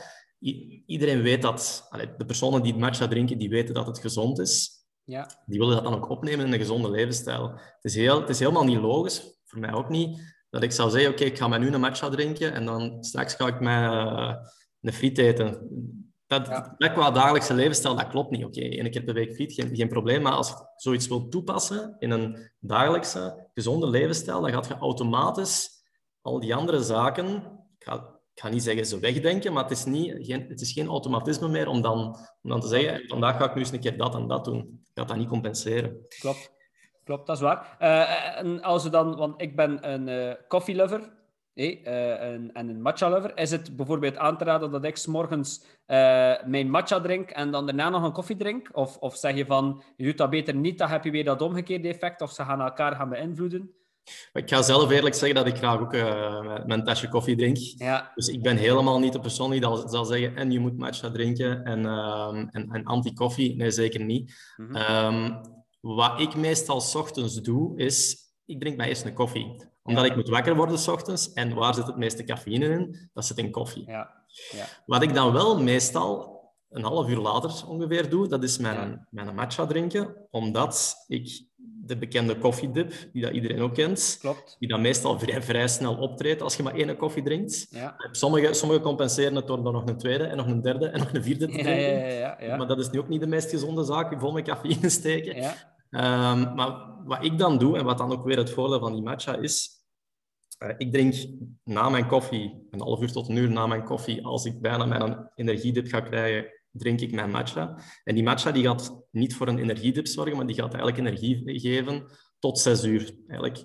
iedereen 0.86 1.22
weet 1.22 1.42
dat, 1.42 1.88
de 2.16 2.24
personen 2.24 2.62
die 2.62 2.76
matcha 2.76 3.08
drinken, 3.08 3.38
die 3.38 3.48
weten 3.48 3.74
dat 3.74 3.86
het 3.86 3.98
gezond 3.98 4.38
is. 4.38 4.81
Ja. 5.04 5.28
Die 5.46 5.58
willen 5.58 5.74
dat 5.74 5.84
dan 5.84 5.94
ook 5.94 6.08
opnemen 6.08 6.46
in 6.46 6.52
een 6.52 6.58
gezonde 6.58 6.90
levensstijl. 6.90 7.50
Het 7.50 7.84
is, 7.84 7.94
heel, 7.94 8.20
het 8.20 8.28
is 8.28 8.38
helemaal 8.38 8.64
niet 8.64 8.80
logisch, 8.80 9.40
voor 9.44 9.60
mij 9.60 9.72
ook 9.72 9.88
niet, 9.88 10.34
dat 10.50 10.62
ik 10.62 10.72
zou 10.72 10.90
zeggen, 10.90 11.10
oké, 11.10 11.24
ik 11.24 11.38
ga 11.38 11.48
mij 11.48 11.58
nu 11.58 11.72
een 11.72 11.80
matcha 11.80 12.08
drinken 12.08 12.52
en 12.52 12.64
dan 12.64 13.04
straks 13.04 13.34
ga 13.34 13.46
ik 13.46 13.60
mij 13.60 13.82
uh, 13.82 14.34
een 14.80 14.92
friet 14.92 15.18
eten. 15.18 15.68
Dat, 16.26 16.46
ja. 16.46 16.74
dat 16.78 16.92
qua 16.92 17.10
dagelijkse 17.10 17.54
levensstijl, 17.54 17.96
dat 17.96 18.08
klopt 18.08 18.30
niet. 18.30 18.44
Oké, 18.44 18.58
okay, 18.58 18.78
één 18.78 18.90
keer 18.90 19.04
per 19.04 19.14
week 19.14 19.34
friet, 19.34 19.52
geen, 19.52 19.76
geen 19.76 19.88
probleem. 19.88 20.22
Maar 20.22 20.32
als 20.32 20.48
je 20.48 20.54
zoiets 20.76 21.08
wilt 21.08 21.30
toepassen 21.30 21.96
in 21.98 22.10
een 22.10 22.50
dagelijkse, 22.58 23.48
gezonde 23.54 23.86
levensstijl, 23.86 24.40
dan 24.40 24.52
gaat 24.52 24.66
je 24.66 24.74
automatisch 24.74 25.70
al 26.20 26.40
die 26.40 26.54
andere 26.54 26.82
zaken, 26.82 27.34
ik 27.78 27.84
ga, 27.84 28.11
ik 28.34 28.40
ga 28.40 28.48
niet 28.48 28.62
zeggen 28.62 28.86
ze 28.86 28.98
wegdenken, 28.98 29.52
maar 29.52 29.62
het 29.62 29.72
is, 29.72 29.84
niet, 29.84 30.26
geen, 30.26 30.46
het 30.48 30.60
is 30.60 30.72
geen 30.72 30.86
automatisme 30.86 31.48
meer 31.48 31.68
om 31.68 31.82
dan, 31.82 31.98
om 32.42 32.50
dan 32.50 32.60
te 32.60 32.68
zeggen, 32.68 33.08
vandaag 33.08 33.36
ga 33.36 33.44
ik 33.44 33.54
nu 33.54 33.60
eens 33.60 33.72
een 33.72 33.80
keer 33.80 33.96
dat 33.96 34.14
en 34.14 34.26
dat 34.26 34.44
doen. 34.44 34.58
Ik 34.58 34.90
ga 34.94 35.04
dat 35.04 35.16
niet 35.16 35.28
compenseren. 35.28 36.06
Klopt. 36.20 36.52
Klopt, 37.04 37.26
dat 37.26 37.36
is 37.36 37.42
waar. 37.42 37.76
Uh, 37.80 38.38
en 38.38 38.62
als 38.62 38.84
we 38.84 38.90
dan, 38.90 39.16
want 39.16 39.40
ik 39.40 39.56
ben 39.56 39.90
een 39.92 40.08
uh, 40.08 40.34
koffielover 40.48 41.12
hey, 41.54 41.80
uh, 41.84 42.32
een, 42.32 42.52
en 42.52 42.68
een 42.68 42.82
matcha 42.82 43.10
lover, 43.10 43.36
is 43.36 43.50
het 43.50 43.76
bijvoorbeeld 43.76 44.16
aan 44.16 44.38
te 44.38 44.44
raden 44.44 44.70
dat 44.70 44.84
ik 44.84 44.96
s 44.96 45.06
morgens 45.06 45.64
mijn 46.46 46.70
matcha 46.70 47.00
drink 47.00 47.30
en 47.30 47.50
dan 47.50 47.66
daarna 47.66 47.88
nog 47.88 48.02
een 48.02 48.12
koffie 48.12 48.36
drink? 48.36 48.68
Of, 48.72 48.96
of 48.96 49.16
zeg 49.16 49.36
je 49.36 49.46
van, 49.46 49.82
je 49.96 50.04
doet 50.04 50.18
dat 50.18 50.30
beter 50.30 50.54
niet, 50.54 50.78
dan 50.78 50.88
heb 50.88 51.04
je 51.04 51.10
weer 51.10 51.24
dat 51.24 51.42
omgekeerde 51.42 51.88
effect, 51.88 52.20
of 52.20 52.32
ze 52.32 52.44
gaan 52.44 52.60
elkaar 52.60 52.96
gaan 52.96 53.08
beïnvloeden? 53.08 53.74
Ik 54.32 54.48
ga 54.48 54.62
zelf 54.62 54.90
eerlijk 54.90 55.14
zeggen 55.14 55.44
dat 55.44 55.46
ik 55.46 55.56
graag 55.56 55.80
ook 55.80 55.94
uh, 55.94 56.64
mijn 56.64 56.84
tasje 56.84 57.08
koffie 57.08 57.36
drink. 57.36 57.56
Ja. 57.56 58.12
Dus 58.14 58.28
ik 58.28 58.42
ben 58.42 58.56
helemaal 58.56 58.98
niet 58.98 59.12
de 59.12 59.20
persoon 59.20 59.50
die 59.50 59.60
dat 59.60 59.90
zal 59.92 60.04
zeggen 60.04 60.36
en 60.36 60.50
je 60.50 60.60
moet 60.60 60.78
matcha 60.78 61.10
drinken 61.10 61.64
en, 61.64 61.78
uh, 61.84 62.46
en, 62.50 62.68
en 62.70 62.84
anti-koffie. 62.84 63.56
Nee, 63.56 63.70
zeker 63.70 64.04
niet. 64.04 64.34
Mm 64.56 64.74
-hmm. 64.74 65.04
um, 65.04 65.40
wat 65.80 66.20
ik 66.20 66.34
meestal 66.34 66.80
s 66.80 66.94
ochtends 66.94 67.40
doe, 67.40 67.78
is 67.78 68.16
ik 68.44 68.60
drink 68.60 68.76
mij 68.76 68.88
eerst 68.88 69.04
een 69.04 69.14
koffie. 69.14 69.70
Omdat 69.82 70.04
ik 70.04 70.16
moet 70.16 70.28
wakker 70.28 70.56
worden 70.56 70.78
s 70.78 70.88
ochtends. 70.88 71.32
En 71.32 71.54
waar 71.54 71.74
zit 71.74 71.86
het 71.86 71.96
meeste 71.96 72.24
cafeïne 72.24 72.68
in? 72.68 73.10
Dat 73.12 73.26
zit 73.26 73.38
in 73.38 73.50
koffie. 73.50 73.84
Ja. 73.86 74.24
Ja. 74.50 74.64
Wat 74.86 75.02
ik 75.02 75.14
dan 75.14 75.32
wel 75.32 75.62
meestal 75.62 76.40
een 76.70 76.82
half 76.82 77.08
uur 77.08 77.16
later 77.16 77.68
ongeveer 77.68 78.10
doe, 78.10 78.28
dat 78.28 78.42
is 78.42 78.58
mijn, 78.58 79.06
mijn 79.10 79.34
matcha 79.34 79.66
drinken. 79.66 80.26
Omdat 80.30 81.04
ik 81.06 81.46
de 81.84 81.96
bekende 81.96 82.38
koffiedip, 82.38 82.92
die 83.12 83.22
dat 83.22 83.32
iedereen 83.32 83.60
ook 83.60 83.74
kent, 83.74 84.16
Klopt. 84.20 84.56
die 84.58 84.68
dan 84.68 84.80
meestal 84.80 85.18
vrij, 85.18 85.42
vrij 85.42 85.68
snel 85.68 85.94
optreedt 85.96 86.42
als 86.42 86.56
je 86.56 86.62
maar 86.62 86.74
één 86.74 86.96
koffie 86.96 87.22
drinkt. 87.22 87.66
Ja. 87.70 87.94
Sommigen 88.10 88.54
sommige 88.54 88.80
compenseren 88.80 89.36
het 89.36 89.46
door 89.46 89.66
er 89.66 89.72
nog 89.72 89.88
een 89.88 89.98
tweede 89.98 90.24
en 90.24 90.36
nog 90.36 90.46
een 90.46 90.62
derde 90.62 90.86
en 90.86 90.98
nog 90.98 91.12
een 91.12 91.22
vierde 91.22 91.46
te 91.46 91.52
drinken. 91.52 91.98
Ja, 91.98 92.06
ja, 92.06 92.36
ja, 92.40 92.56
Maar 92.56 92.66
dat 92.66 92.78
is 92.78 92.90
nu 92.90 92.98
ook 92.98 93.08
niet 93.08 93.20
de 93.20 93.26
meest 93.26 93.50
gezonde 93.50 93.84
zaak, 93.84 94.20
vol 94.20 94.32
met 94.32 94.44
cafeïne 94.44 94.88
steken. 94.88 95.36
Um, 95.90 96.54
maar 96.54 96.90
wat 97.04 97.24
ik 97.24 97.38
dan 97.38 97.58
doe, 97.58 97.78
en 97.78 97.84
wat 97.84 97.98
dan 97.98 98.12
ook 98.12 98.24
weer 98.24 98.36
het 98.36 98.50
voordeel 98.50 98.78
van 98.78 98.92
die 98.92 99.02
matcha 99.02 99.36
is, 99.36 99.70
uh, 100.62 100.74
ik 100.76 100.92
drink 100.92 101.14
na 101.64 101.88
mijn 101.88 102.06
koffie, 102.06 102.66
een 102.70 102.80
half 102.80 103.00
uur 103.00 103.12
tot 103.12 103.28
een 103.28 103.36
uur 103.36 103.50
na 103.50 103.66
mijn 103.66 103.84
koffie, 103.84 104.24
als 104.24 104.44
ik 104.44 104.60
bijna 104.60 104.84
mijn 104.84 105.30
energiedip 105.34 105.86
ga 105.86 106.00
krijgen, 106.00 106.46
drink 106.72 107.00
ik 107.00 107.12
mijn 107.12 107.30
matcha. 107.30 107.78
En 108.04 108.14
die 108.14 108.24
matcha 108.24 108.50
die 108.52 108.64
gaat 108.64 109.04
niet 109.10 109.34
voor 109.34 109.48
een 109.48 109.58
energiedip 109.58 110.06
zorgen, 110.06 110.36
maar 110.36 110.46
die 110.46 110.56
gaat 110.56 110.74
eigenlijk 110.74 110.98
energie 110.98 111.60
geven 111.60 112.06
tot 112.38 112.58
zes 112.58 112.84
uur. 112.84 113.14
Eigenlijk 113.28 113.64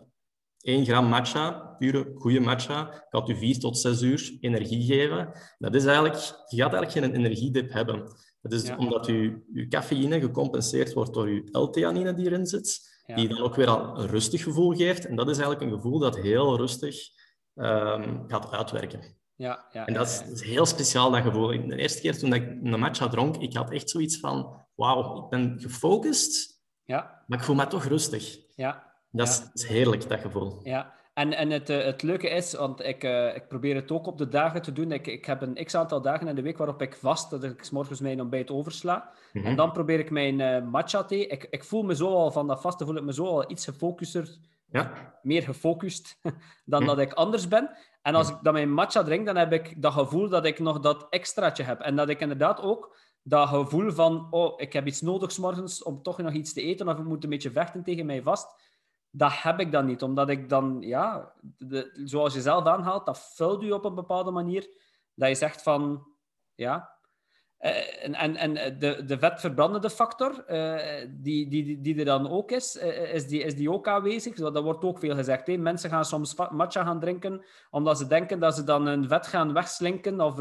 1 0.62 0.86
gram 0.86 1.06
matcha, 1.06 1.76
pure 1.78 2.12
goede 2.16 2.40
matcha, 2.40 3.06
gaat 3.10 3.30
u 3.30 3.36
4 3.36 3.60
tot 3.60 3.78
6 3.78 4.02
uur 4.02 4.38
energie 4.40 4.86
geven. 4.86 5.32
Dat 5.58 5.76
is 5.76 5.86
eigenlijk, 5.86 6.16
je 6.48 6.62
gaat 6.62 6.74
eigenlijk 6.74 6.92
geen 6.92 7.16
energiedip 7.16 7.72
hebben. 7.74 8.04
Dat 8.42 8.54
is 8.54 8.76
omdat 8.76 9.08
uw, 9.08 9.44
uw 9.54 9.68
cafeïne 9.68 10.20
gecompenseerd 10.20 10.94
wordt 10.94 11.14
door 11.14 11.26
uw 11.26 11.44
L-theanine 11.52 12.14
die 12.14 12.26
erin 12.26 12.46
zit, 12.46 12.80
ja. 13.06 13.16
die 13.16 13.28
dan 13.28 13.40
ook 13.40 13.56
weer 13.56 13.68
al 13.68 14.00
een 14.00 14.08
rustig 14.08 14.44
gevoel 14.44 14.76
geeft. 14.76 15.06
En 15.06 15.16
dat 15.16 15.30
is 15.30 15.38
eigenlijk 15.38 15.66
een 15.66 15.78
gevoel 15.78 16.00
dat 16.00 16.18
heel 16.18 16.58
rustig 16.58 16.96
um, 17.56 18.24
gaat 18.28 18.52
uitwerken. 18.52 19.17
Ja, 19.38 19.66
ja, 19.72 19.86
en 19.86 19.94
dat 19.94 20.08
is, 20.08 20.20
dat 20.20 20.30
is, 20.30 20.42
heel 20.42 20.66
speciaal, 20.66 21.12
dat 21.12 21.22
gevoel. 21.22 21.48
De 21.48 21.76
eerste 21.76 22.02
keer 22.02 22.18
toen 22.18 22.34
ik 22.34 22.48
een 22.64 22.80
matcha 22.80 23.08
dronk, 23.08 23.38
ik 23.38 23.56
had 23.56 23.72
echt 23.72 23.90
zoiets 23.90 24.20
van, 24.20 24.66
wauw, 24.76 25.24
ik 25.24 25.30
ben 25.30 25.56
gefocust, 25.60 26.62
ja. 26.84 27.24
maar 27.28 27.38
ik 27.38 27.44
voel 27.44 27.56
me 27.56 27.68
toch 27.68 27.86
rustig. 27.86 28.40
Ja. 28.56 28.94
Dat 29.12 29.28
is, 29.28 29.50
is 29.54 29.68
heerlijk, 29.68 30.10
dat 30.10 30.20
gevoel. 30.20 30.60
Ja, 30.64 30.94
en, 31.18 31.34
en 31.34 31.50
het, 31.50 31.70
uh, 31.70 31.84
het 31.84 32.02
leuke 32.02 32.30
is, 32.30 32.54
want 32.54 32.84
ik, 32.84 33.04
uh, 33.04 33.36
ik 33.36 33.48
probeer 33.48 33.76
het 33.76 33.92
ook 33.92 34.08
op 34.08 34.18
de 34.18 34.28
dagen 34.28 34.62
te 34.62 34.72
doen. 34.74 34.92
Ik, 34.92 35.08
ik 35.08 35.26
heb 35.26 35.42
een 35.42 35.66
x-aantal 35.66 36.02
dagen 36.02 36.28
in 36.28 36.36
de 36.36 36.42
week 36.42 36.58
waarop 36.58 36.82
ik 36.82 36.96
vast, 36.96 37.30
dat 37.30 37.44
ik 37.44 37.64
s 37.64 37.70
morgens 37.70 38.00
mijn 38.00 38.22
ontbijt 38.22 38.52
oversla. 38.52 38.96
Mm 39.34 39.42
-hmm. 39.42 39.50
En 39.50 39.56
dan 39.56 39.72
probeer 39.72 40.00
ik 40.00 40.10
mijn 40.10 40.40
uh, 40.40 40.70
matcha 40.72 41.04
thee. 41.04 41.28
Ik, 41.28 41.48
ik 41.50 41.64
voel 41.64 41.84
me 41.84 41.96
zo 41.96 42.14
al 42.14 42.32
van 42.32 42.48
dat 42.48 42.62
vaste, 42.62 42.86
voel 42.86 42.96
ik 42.96 43.04
me 43.04 43.14
zo 43.14 43.26
al 43.26 43.52
iets 43.52 43.66
gefocuster, 43.66 44.38
ja. 44.72 45.14
meer 45.22 45.44
gefocust 45.44 46.20
dan 46.22 46.34
mm 46.66 46.78
-hmm. 46.78 46.86
dat 46.86 47.00
ik 47.00 47.14
anders 47.14 47.48
ben. 47.48 47.70
En 48.02 48.16
als 48.16 48.30
ik 48.30 48.38
dan 48.42 48.54
mijn 48.54 48.74
matcha 48.74 49.04
drink, 49.04 49.26
dan 49.26 49.36
heb 49.36 49.54
ik 49.54 49.82
dat 49.82 49.94
gevoel 49.94 50.30
dat 50.30 50.46
ik 50.46 50.60
nog 50.60 50.80
dat 50.80 51.08
extraatje 51.10 51.64
heb. 51.64 51.80
En 51.80 51.96
dat 51.96 52.10
ik 52.10 52.20
inderdaad 52.20 52.62
ook 52.62 52.98
dat 53.22 53.48
gevoel 53.48 53.92
van, 53.92 54.28
oh, 54.30 54.54
ik 54.62 54.74
heb 54.74 54.88
iets 54.88 55.02
nodig 55.02 55.32
s 55.32 55.38
morgens 55.38 55.84
om 55.84 56.02
toch 56.02 56.18
nog 56.18 56.34
iets 56.34 56.54
te 56.54 56.62
eten, 56.62 56.88
of 56.88 56.98
ik 56.98 57.06
moet 57.06 57.24
een 57.24 57.30
beetje 57.30 57.52
vechten 57.52 57.84
tegen 57.84 58.06
mij 58.06 58.22
vast 58.22 58.66
dat 59.18 59.42
heb 59.42 59.60
ik 59.60 59.72
dan 59.72 59.86
niet, 59.86 60.02
omdat 60.02 60.30
ik 60.30 60.50
dan, 60.50 60.78
ja, 60.82 61.34
de, 61.42 62.02
zoals 62.04 62.34
je 62.34 62.42
zelf 62.42 62.66
aanhaalt, 62.66 63.06
dat 63.06 63.34
vult 63.36 63.64
u 63.64 63.72
op 63.72 63.86
een 63.86 63.96
bepaalde 63.96 64.32
manier. 64.32 64.70
Dat 65.14 65.30
je 65.30 65.36
zegt 65.36 65.62
van, 65.62 66.08
ja. 66.56 66.97
Uh, 67.62 68.04
en 68.04 68.14
en, 68.14 68.36
en 68.36 68.80
de, 68.80 69.06
de 69.06 69.20
vetverbrandende 69.20 69.90
factor, 69.90 70.46
uh, 70.48 71.08
die, 71.10 71.50
die, 71.50 71.82
die 71.82 72.00
er 72.00 72.06
dan 72.06 72.30
ook 72.30 72.52
is, 72.52 72.76
is, 73.14 73.28
die, 73.28 73.44
is 73.44 73.56
die 73.56 73.72
ook 73.72 73.88
aanwezig? 73.88 74.36
Dat 74.36 74.64
wordt 74.64 74.84
ook 74.84 75.00
veel 75.00 75.16
gezegd. 75.16 75.48
Hè? 75.48 75.58
Mensen 75.58 75.90
gaan 75.90 76.06
soms 76.06 76.36
matcha 76.52 76.84
gaan 76.84 77.00
drinken, 77.00 77.46
omdat 77.70 77.98
ze 77.98 78.08
denken 78.08 78.40
dat 78.40 78.56
ze 78.56 78.64
dan 78.64 78.88
hun 78.88 79.08
vet 79.08 79.28
gaan 79.28 79.54
wegslinken, 79.54 80.22
of 80.22 80.38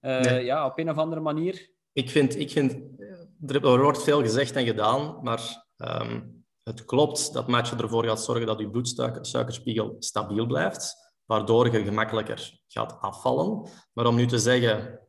nee. 0.00 0.44
ja, 0.44 0.66
op 0.66 0.78
een 0.78 0.90
of 0.90 0.96
andere 0.96 1.20
manier. 1.20 1.70
Ik 1.92 2.10
vind, 2.10 2.38
ik 2.38 2.50
vind, 2.50 2.76
er 3.46 3.80
wordt 3.80 4.02
veel 4.02 4.20
gezegd 4.20 4.56
en 4.56 4.64
gedaan, 4.64 5.18
maar... 5.22 5.70
Um 5.76 6.40
het 6.62 6.84
klopt 6.84 7.32
dat 7.32 7.48
matcha 7.48 7.78
ervoor 7.78 8.04
gaat 8.04 8.20
zorgen 8.20 8.46
dat 8.46 8.58
je 8.58 8.70
bloedsuikerspiegel 8.70 9.96
stabiel 9.98 10.46
blijft, 10.46 11.12
waardoor 11.24 11.72
je 11.72 11.84
gemakkelijker 11.84 12.60
gaat 12.66 12.96
afvallen. 13.00 13.68
Maar 13.92 14.06
om 14.06 14.14
nu 14.14 14.26
te 14.26 14.38
zeggen, 14.38 15.00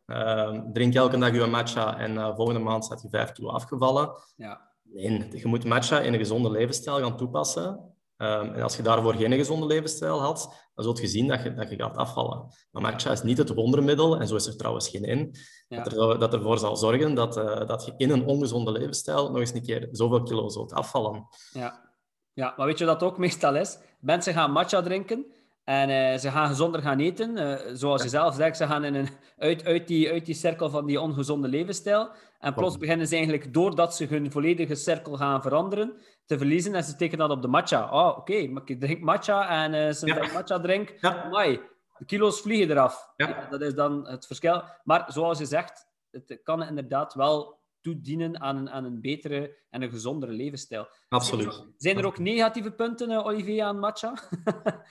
drink 0.73 0.93
elke 0.93 1.17
dag 1.17 1.33
je 1.33 1.45
matcha 1.45 1.97
en 1.97 2.13
uh, 2.13 2.35
volgende 2.35 2.59
maand 2.59 2.85
staat 2.85 3.01
je 3.01 3.09
5 3.09 3.31
kilo 3.31 3.49
afgevallen. 3.49 4.11
Ja. 4.35 4.71
Nee, 4.83 5.27
je 5.31 5.47
moet 5.47 5.65
matcha 5.65 5.99
in 5.99 6.13
een 6.13 6.19
gezonde 6.19 6.51
levensstijl 6.51 6.99
gaan 6.99 7.17
toepassen. 7.17 7.93
Um, 8.17 8.53
en 8.53 8.61
als 8.61 8.75
je 8.75 8.83
daarvoor 8.83 9.13
geen 9.13 9.31
gezonde 9.31 9.65
levensstijl 9.65 10.21
had, 10.21 10.69
dan 10.75 10.83
zult 10.83 10.99
je 10.99 11.07
zien 11.07 11.27
dat 11.27 11.43
je, 11.43 11.53
dat 11.53 11.69
je 11.69 11.75
gaat 11.75 11.97
afvallen. 11.97 12.47
Maar 12.71 12.81
matcha 12.81 13.11
is 13.11 13.21
niet 13.21 13.37
het 13.37 13.53
wondermiddel, 13.53 14.19
en 14.19 14.27
zo 14.27 14.35
is 14.35 14.47
er 14.47 14.57
trouwens 14.57 14.89
geen 14.89 15.03
in, 15.03 15.35
ja. 15.67 15.83
dat, 15.83 15.93
er, 15.93 16.19
dat 16.19 16.33
ervoor 16.33 16.57
zal 16.57 16.77
zorgen 16.77 17.13
dat, 17.13 17.37
uh, 17.37 17.67
dat 17.67 17.85
je 17.85 17.93
in 17.97 18.09
een 18.09 18.25
ongezonde 18.25 18.71
levensstijl 18.71 19.29
nog 19.29 19.39
eens 19.39 19.53
een 19.53 19.63
keer 19.63 19.87
zoveel 19.91 20.23
kilo 20.23 20.49
zult 20.49 20.73
afvallen. 20.73 21.27
Ja. 21.51 21.91
Ja, 22.33 22.53
maar 22.57 22.65
weet 22.65 22.77
je 22.77 22.85
wat 22.85 22.99
dat 22.99 23.09
ook 23.09 23.17
meestal 23.17 23.55
is? 23.55 23.77
Mensen 23.99 24.33
gaan 24.33 24.51
matcha 24.51 24.81
drinken 24.81 25.25
en 25.63 25.89
uh, 25.89 26.17
ze 26.17 26.31
gaan 26.31 26.47
gezonder 26.47 26.81
gaan 26.81 26.99
eten. 26.99 27.37
Uh, 27.37 27.55
zoals 27.73 28.03
je 28.03 28.09
zelf 28.09 28.35
zegt, 28.35 28.57
ze 28.57 28.67
gaan 28.67 28.83
in 28.83 28.95
een, 28.95 29.09
uit, 29.37 29.65
uit, 29.65 29.87
die, 29.87 30.11
uit 30.11 30.25
die 30.25 30.35
cirkel 30.35 30.69
van 30.69 30.85
die 30.85 31.01
ongezonde 31.01 31.47
levensstijl. 31.47 32.09
En 32.39 32.53
plots 32.53 32.77
beginnen 32.77 33.07
ze 33.07 33.15
eigenlijk, 33.15 33.53
doordat 33.53 33.95
ze 33.95 34.05
hun 34.05 34.31
volledige 34.31 34.75
cirkel 34.75 35.15
gaan 35.15 35.41
veranderen, 35.41 35.93
te 36.25 36.37
verliezen. 36.37 36.75
En 36.75 36.83
ze 36.83 36.95
tekenen 36.95 37.27
dat 37.27 37.37
op 37.37 37.41
de 37.41 37.47
matcha. 37.47 37.83
Oh, 37.83 38.07
oké, 38.07 38.19
okay, 38.19 38.61
ik 38.65 38.79
drink 38.79 39.01
matcha 39.01 39.63
en 39.63 39.73
uh, 39.73 39.81
sinds 39.81 40.15
ja. 40.15 40.21
ik 40.21 40.33
matcha 40.33 40.59
drink, 40.59 40.93
ja. 40.99 41.23
amai, 41.23 41.59
de 41.97 42.05
kilo's 42.05 42.41
vliegen 42.41 42.71
eraf. 42.71 43.13
Ja. 43.15 43.47
dat 43.49 43.61
is 43.61 43.73
dan 43.73 44.07
het 44.07 44.25
verschil. 44.25 44.63
Maar 44.83 45.05
zoals 45.07 45.37
je 45.37 45.45
zegt, 45.45 45.87
het 46.11 46.39
kan 46.43 46.63
inderdaad 46.63 47.13
wel 47.13 47.61
toedienen 47.83 48.41
aan 48.41 48.57
een, 48.57 48.69
aan 48.69 48.83
een 48.83 49.01
betere 49.01 49.57
en 49.69 49.81
een 49.81 49.89
gezondere 49.89 50.31
levensstijl. 50.31 50.87
Absoluut. 51.09 51.65
Zijn 51.77 51.97
er 51.97 52.05
ook 52.05 52.17
negatieve 52.17 52.71
punten, 52.71 53.11
uh, 53.11 53.25
Olivier, 53.25 53.63
aan 53.63 53.79
matcha? 53.79 54.13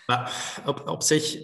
op, 0.66 0.88
op 0.88 1.02
zich, 1.02 1.42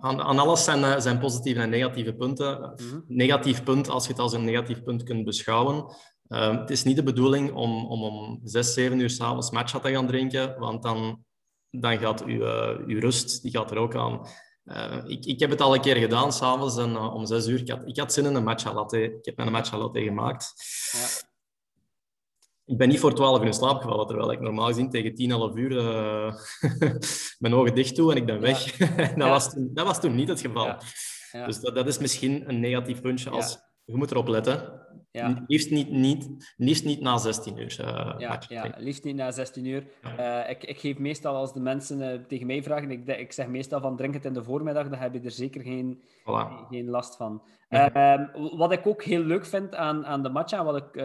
aan, 0.00 0.20
aan 0.20 0.38
alles 0.38 0.64
zijn, 0.64 0.78
uh, 0.78 0.98
zijn 0.98 1.18
positieve 1.18 1.60
en 1.60 1.70
negatieve 1.70 2.14
punten. 2.14 2.60
Mhm. 2.60 3.00
Negatief 3.06 3.62
punt, 3.62 3.88
als 3.88 4.04
je 4.04 4.10
het 4.10 4.20
als 4.20 4.32
een 4.32 4.44
negatief 4.44 4.82
punt 4.82 5.02
kunt 5.02 5.24
beschouwen. 5.24 5.94
Uh, 6.28 6.60
het 6.60 6.70
is 6.70 6.82
niet 6.82 6.96
de 6.96 7.02
bedoeling 7.02 7.52
om 7.52 7.86
om, 7.86 8.02
om 8.02 8.40
zes, 8.44 8.74
zeven 8.74 8.98
uur 8.98 9.10
s'avonds 9.10 9.50
matcha 9.50 9.78
te 9.78 9.90
gaan 9.90 10.06
drinken, 10.06 10.58
want 10.58 10.82
dan, 10.82 11.24
dan 11.70 11.98
gaat 11.98 12.24
uw, 12.24 12.42
uw 12.86 13.00
rust 13.00 13.42
die 13.42 13.50
gaat 13.50 13.70
er 13.70 13.76
ook 13.76 13.96
aan. 13.96 14.26
Uh, 14.64 15.02
ik, 15.06 15.24
ik 15.24 15.40
heb 15.40 15.50
het 15.50 15.60
al 15.60 15.74
een 15.74 15.80
keer 15.80 15.96
gedaan, 15.96 16.32
s'avonds 16.32 16.76
en 16.76 16.90
uh, 16.90 17.14
om 17.14 17.26
zes 17.26 17.46
uur. 17.46 17.60
Ik 17.60 17.68
had, 17.68 17.82
ik 17.84 17.96
had 17.96 18.12
zin 18.12 18.24
in 18.24 18.34
een 18.34 18.44
matcha 18.44 18.74
latte. 18.74 19.02
Ik 19.02 19.24
heb 19.24 19.38
een 19.38 19.52
matcha 19.52 19.78
latte 19.78 20.02
gemaakt. 20.02 20.52
Ja. 20.92 21.30
Ik 22.64 22.78
ben 22.78 22.88
niet 22.88 23.00
voor 23.00 23.14
twaalf 23.14 23.40
uur 23.40 23.46
in 23.46 23.52
slaap 23.52 23.80
gevallen, 23.80 24.06
terwijl 24.06 24.32
ik 24.32 24.40
normaal 24.40 24.66
gezien 24.66 24.90
tegen 24.90 25.14
tien, 25.14 25.30
half 25.30 25.56
uur 25.56 25.70
uh, 25.70 26.34
mijn 27.38 27.54
ogen 27.54 27.74
dicht 27.74 27.96
doe 27.96 28.10
en 28.10 28.16
ik 28.16 28.26
ben 28.26 28.40
weg. 28.40 28.76
dat, 28.76 29.16
ja. 29.16 29.28
was 29.28 29.50
toen, 29.50 29.70
dat 29.72 29.86
was 29.86 30.00
toen 30.00 30.14
niet 30.14 30.28
het 30.28 30.40
geval. 30.40 30.76
Dus 31.46 31.60
dat, 31.60 31.74
dat 31.74 31.86
is 31.86 31.98
misschien 31.98 32.48
een 32.48 32.60
negatief 32.60 33.00
puntje 33.00 33.30
als 33.30 33.58
je 33.92 33.98
moet 33.98 34.10
erop 34.10 34.28
letten. 34.28 34.80
Ja. 35.10 35.44
Liefst, 35.46 35.70
niet, 35.70 35.90
niet, 35.90 36.54
liefst 36.56 36.84
niet 36.84 37.00
na 37.00 37.18
16 37.18 37.58
uur. 37.58 37.76
Uh, 37.80 38.14
ja, 38.18 38.40
ja, 38.48 38.74
liefst 38.76 39.04
niet 39.04 39.16
na 39.16 39.30
16 39.30 39.64
uur. 39.64 39.86
Uh, 40.18 40.50
ik, 40.50 40.64
ik 40.64 40.78
geef 40.78 40.98
meestal 40.98 41.34
als 41.34 41.52
de 41.52 41.60
mensen 41.60 42.00
uh, 42.00 42.24
tegen 42.26 42.46
mij 42.46 42.62
vragen, 42.62 42.90
ik, 42.90 43.06
ik 43.06 43.32
zeg 43.32 43.46
meestal 43.46 43.80
van 43.80 43.96
drink 43.96 44.14
het 44.14 44.24
in 44.24 44.32
de 44.32 44.42
voormiddag, 44.42 44.88
dan 44.88 44.98
heb 44.98 45.14
je 45.14 45.20
er 45.20 45.30
zeker 45.30 45.62
geen, 45.62 46.02
voilà. 46.20 46.68
geen 46.68 46.88
last 46.88 47.16
van. 47.16 47.42
Ehm, 47.68 48.26
wat 48.56 48.72
ik 48.72 48.86
ook 48.86 49.02
heel 49.02 49.22
leuk 49.22 49.46
vind 49.46 49.74
aan, 49.74 50.06
aan 50.06 50.22
de 50.22 50.28
matcha, 50.28 50.64
wat 50.64 50.76
ik 50.76 51.04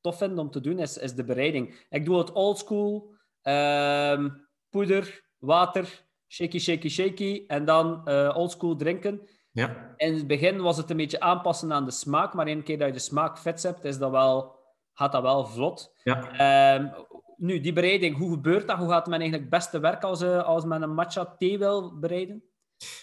tof 0.00 0.18
vind 0.18 0.38
om 0.38 0.50
te 0.50 0.60
doen, 0.60 0.78
is, 0.78 0.98
is 0.98 1.14
de 1.14 1.24
bereiding. 1.24 1.86
Ik 1.90 2.04
doe 2.04 2.18
het 2.18 2.32
oldschool, 2.32 3.10
ehm, 3.42 4.28
poeder, 4.70 5.24
water, 5.38 6.04
shaky, 6.28 6.58
shaky, 6.58 6.88
shaky, 6.88 7.44
en 7.46 7.64
dan 7.64 8.08
oldschool 8.34 8.76
drinken. 8.76 9.28
Ja. 9.50 9.94
In 9.96 10.14
het 10.14 10.26
begin 10.26 10.60
was 10.60 10.76
het 10.76 10.90
een 10.90 10.96
beetje 10.96 11.20
aanpassen 11.20 11.72
aan 11.72 11.84
de 11.84 11.90
smaak, 11.90 12.34
maar 12.34 12.46
één 12.46 12.62
keer 12.62 12.78
dat 12.78 12.86
je 12.86 12.92
de 12.92 12.98
smaak 12.98 13.38
vet 13.38 13.62
hebt, 13.62 13.84
is 13.84 13.98
dat 13.98 14.10
wel, 14.10 14.56
gaat 14.92 15.12
dat 15.12 15.22
wel 15.22 15.46
vlot. 15.46 15.94
Ja. 16.02 16.76
Um, 16.76 16.92
nu, 17.36 17.60
die 17.60 17.72
bereiding, 17.72 18.16
hoe 18.16 18.30
gebeurt 18.30 18.68
dat? 18.68 18.78
Hoe 18.78 18.88
gaat 18.88 19.06
men 19.06 19.20
eigenlijk 19.20 19.50
het 19.50 19.60
beste 19.60 19.80
werken 19.80 20.08
als, 20.08 20.22
uh, 20.22 20.44
als 20.44 20.64
men 20.64 20.82
een 20.82 20.94
matcha 20.94 21.34
thee 21.38 21.58
wil 21.58 21.98
bereiden? 21.98 22.42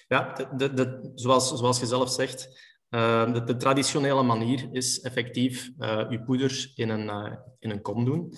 Ja, 0.07 0.33
de, 0.33 0.73
de, 0.73 1.11
zoals, 1.15 1.53
zoals 1.53 1.79
je 1.79 1.85
zelf 1.85 2.09
zegt, 2.09 2.47
uh, 2.89 3.33
de, 3.33 3.43
de, 3.43 3.55
traditionele 3.55 4.23
manier 4.23 4.67
is 4.71 5.01
effectief 5.01 5.71
uh, 5.77 6.05
je 6.09 6.23
poeder 6.23 6.71
in 6.75 6.89
een, 6.89 7.05
uh, 7.07 7.33
in 7.59 7.69
een 7.69 7.81
kom 7.81 8.05
doen. 8.05 8.33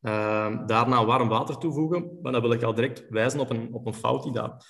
Ehm, 0.00 0.66
daarna 0.66 1.04
warm 1.04 1.28
water 1.28 1.58
toevoegen. 1.58 2.18
Maar 2.22 2.32
dan 2.32 2.40
wil 2.40 2.52
ik 2.52 2.62
al 2.62 2.74
direct 2.74 3.08
wijzen 3.08 3.40
op 3.40 3.50
een, 3.50 3.74
op 3.74 3.86
een 3.86 3.94
fout 3.94 4.22
die 4.22 4.32
dat 4.32 4.64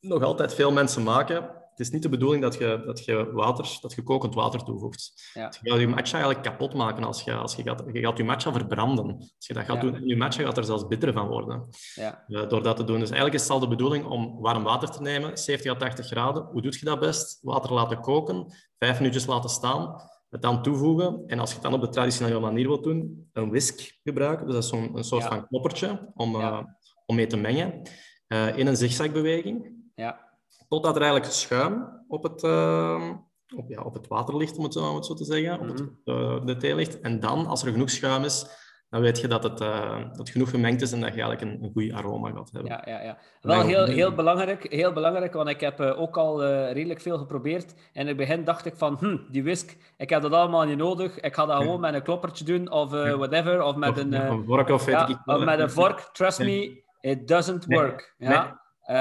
nog 0.00 0.22
altijd 0.22 0.54
veel 0.54 0.72
mensen 0.72 1.02
maken 1.02 1.50
het 1.78 1.86
is 1.86 1.92
niet 1.92 2.02
de 2.02 2.08
bedoeling 2.08 2.42
dat 2.42 2.54
je, 2.54 2.82
dat 2.84 3.04
je, 3.04 3.32
water, 3.32 3.78
dat 3.80 3.94
je 3.94 4.02
kokend 4.02 4.34
water 4.34 4.64
toevoegt. 4.64 5.30
Ja. 5.34 5.52
Je 5.62 5.70
gaat 5.70 5.80
je 5.80 5.88
matcha 5.88 6.12
eigenlijk 6.12 6.42
kapot 6.42 6.74
maken 6.74 7.04
als 7.04 7.22
je, 7.22 7.34
als 7.34 7.54
je, 7.54 7.62
gaat, 7.62 7.84
je 7.92 8.00
gaat 8.00 8.16
je 8.16 8.24
matcha 8.24 8.52
verbranden. 8.52 9.16
Als 9.16 9.46
je 9.46 9.54
dat 9.54 9.64
gaat 9.64 9.82
ja. 9.82 9.90
doen, 9.90 10.06
je 10.06 10.16
matcha 10.16 10.42
gaat 10.42 10.56
er 10.56 10.64
zelfs 10.64 10.86
bitter 10.86 11.12
van 11.12 11.28
worden. 11.28 11.68
Ja. 11.94 12.24
Uh, 12.28 12.48
door 12.48 12.62
dat 12.62 12.76
te 12.76 12.84
doen. 12.84 12.98
Dus 12.98 13.08
eigenlijk 13.08 13.34
is 13.34 13.42
het 13.42 13.50
al 13.50 13.58
de 13.58 13.68
bedoeling 13.68 14.04
om 14.04 14.40
warm 14.40 14.62
water 14.62 14.90
te 14.90 15.02
nemen, 15.02 15.38
70 15.38 15.72
à 15.72 15.76
80 15.76 16.06
graden. 16.06 16.42
Hoe 16.42 16.62
doe 16.62 16.76
je 16.78 16.84
dat 16.84 17.00
best? 17.00 17.38
Water 17.42 17.72
laten 17.72 18.00
koken, 18.00 18.46
vijf 18.78 18.98
minuutjes 18.98 19.26
laten 19.26 19.50
staan, 19.50 20.02
het 20.30 20.42
dan 20.42 20.62
toevoegen. 20.62 21.22
En 21.26 21.38
als 21.38 21.48
je 21.48 21.54
het 21.54 21.64
dan 21.64 21.74
op 21.74 21.80
de 21.80 21.88
traditionele 21.88 22.40
manier 22.40 22.66
wilt 22.66 22.84
doen, 22.84 23.28
een 23.32 23.50
whisk 23.50 23.98
gebruiken. 24.02 24.46
Dus 24.46 24.54
dat 24.54 24.64
is 24.64 24.68
zo'n 24.70 24.96
een 24.96 25.04
soort 25.04 25.24
van 25.24 25.46
kloppertje 25.46 26.10
om, 26.14 26.34
uh, 26.34 26.62
om 27.06 27.16
mee 27.16 27.26
te 27.26 27.36
mengen. 27.36 27.82
Uh, 28.28 28.58
in 28.58 28.66
een 28.66 28.76
zigzagbeweging. 28.76 29.76
Ja 29.94 30.27
totdat 30.68 30.96
er 30.96 31.02
eigenlijk 31.02 31.32
schuim 31.32 32.04
op 32.08 32.22
het, 32.22 32.42
uh, 32.42 33.10
op, 33.56 33.68
ja, 33.68 33.82
op 33.82 33.94
het 33.94 34.08
water 34.08 34.36
ligt, 34.36 34.56
om 34.56 34.64
het, 34.64 34.76
om 34.76 34.94
het 34.94 35.06
zo 35.06 35.14
te 35.14 35.24
zeggen, 35.24 35.60
op 35.60 35.68
het, 35.68 35.80
uh, 36.04 36.44
de 36.44 36.56
thee 36.56 36.74
ligt. 36.74 37.00
En 37.00 37.20
dan, 37.20 37.46
als 37.46 37.62
er 37.62 37.72
genoeg 37.72 37.90
schuim 37.90 38.24
is, 38.24 38.46
dan 38.90 39.00
weet 39.00 39.20
je 39.20 39.28
dat 39.28 39.42
het, 39.42 39.60
uh, 39.60 40.12
dat 40.12 40.30
genoeg 40.30 40.50
gemengd 40.50 40.82
is 40.82 40.92
en 40.92 41.00
dat 41.00 41.14
je 41.14 41.22
eigenlijk 41.22 41.42
een, 41.42 41.64
een 41.64 41.72
goed 41.72 41.92
aroma 41.92 42.30
gaat 42.30 42.50
hebben. 42.52 42.70
Ja, 42.72 42.82
ja, 42.84 43.02
ja. 43.02 43.18
Wel 43.40 43.62
heel, 43.62 43.84
heel, 43.84 44.14
belangrijk, 44.14 44.72
heel 44.72 44.92
belangrijk, 44.92 45.32
want 45.32 45.48
ik 45.48 45.60
heb 45.60 45.80
uh, 45.80 46.00
ook 46.00 46.16
al 46.16 46.44
uh, 46.44 46.72
redelijk 46.72 47.00
veel 47.00 47.18
geprobeerd. 47.18 47.74
En 47.92 48.00
in 48.00 48.06
het 48.06 48.16
begin 48.16 48.44
dacht 48.44 48.66
ik 48.66 48.74
van, 48.76 48.96
hm, 48.98 49.16
die 49.30 49.42
whisk, 49.42 49.76
ik 49.96 50.10
heb 50.10 50.22
dat 50.22 50.32
allemaal 50.32 50.64
niet 50.64 50.76
nodig. 50.76 51.20
Ik 51.20 51.34
ga 51.34 51.46
dat 51.46 51.56
gewoon 51.56 51.80
met 51.80 51.94
een 51.94 52.02
kloppertje 52.02 52.44
doen 52.44 52.70
of 52.70 52.90
whatever. 52.90 53.62
Of 53.62 53.76
met 53.76 53.90
of, 53.90 53.96
een, 53.96 54.44
vork 54.46 54.68
of, 54.68 54.86
ja, 54.86 55.22
of 55.24 55.44
met 55.44 55.58
een 55.58 55.70
vork. 55.70 56.08
Trust 56.12 56.38
me, 56.38 56.82
it 57.00 57.28
doesn't 57.28 57.64
work. 57.64 58.14
Nee. 58.18 58.30
Ja? 58.30 58.60
Uh, 58.90 58.94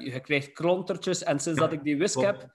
je 0.00 0.20
krijgt 0.20 0.52
klontertjes. 0.52 1.22
En 1.22 1.38
sinds 1.38 1.58
dat 1.58 1.72
ik 1.72 1.82
die 1.82 1.96
whisk 1.96 2.20
heb, 2.20 2.52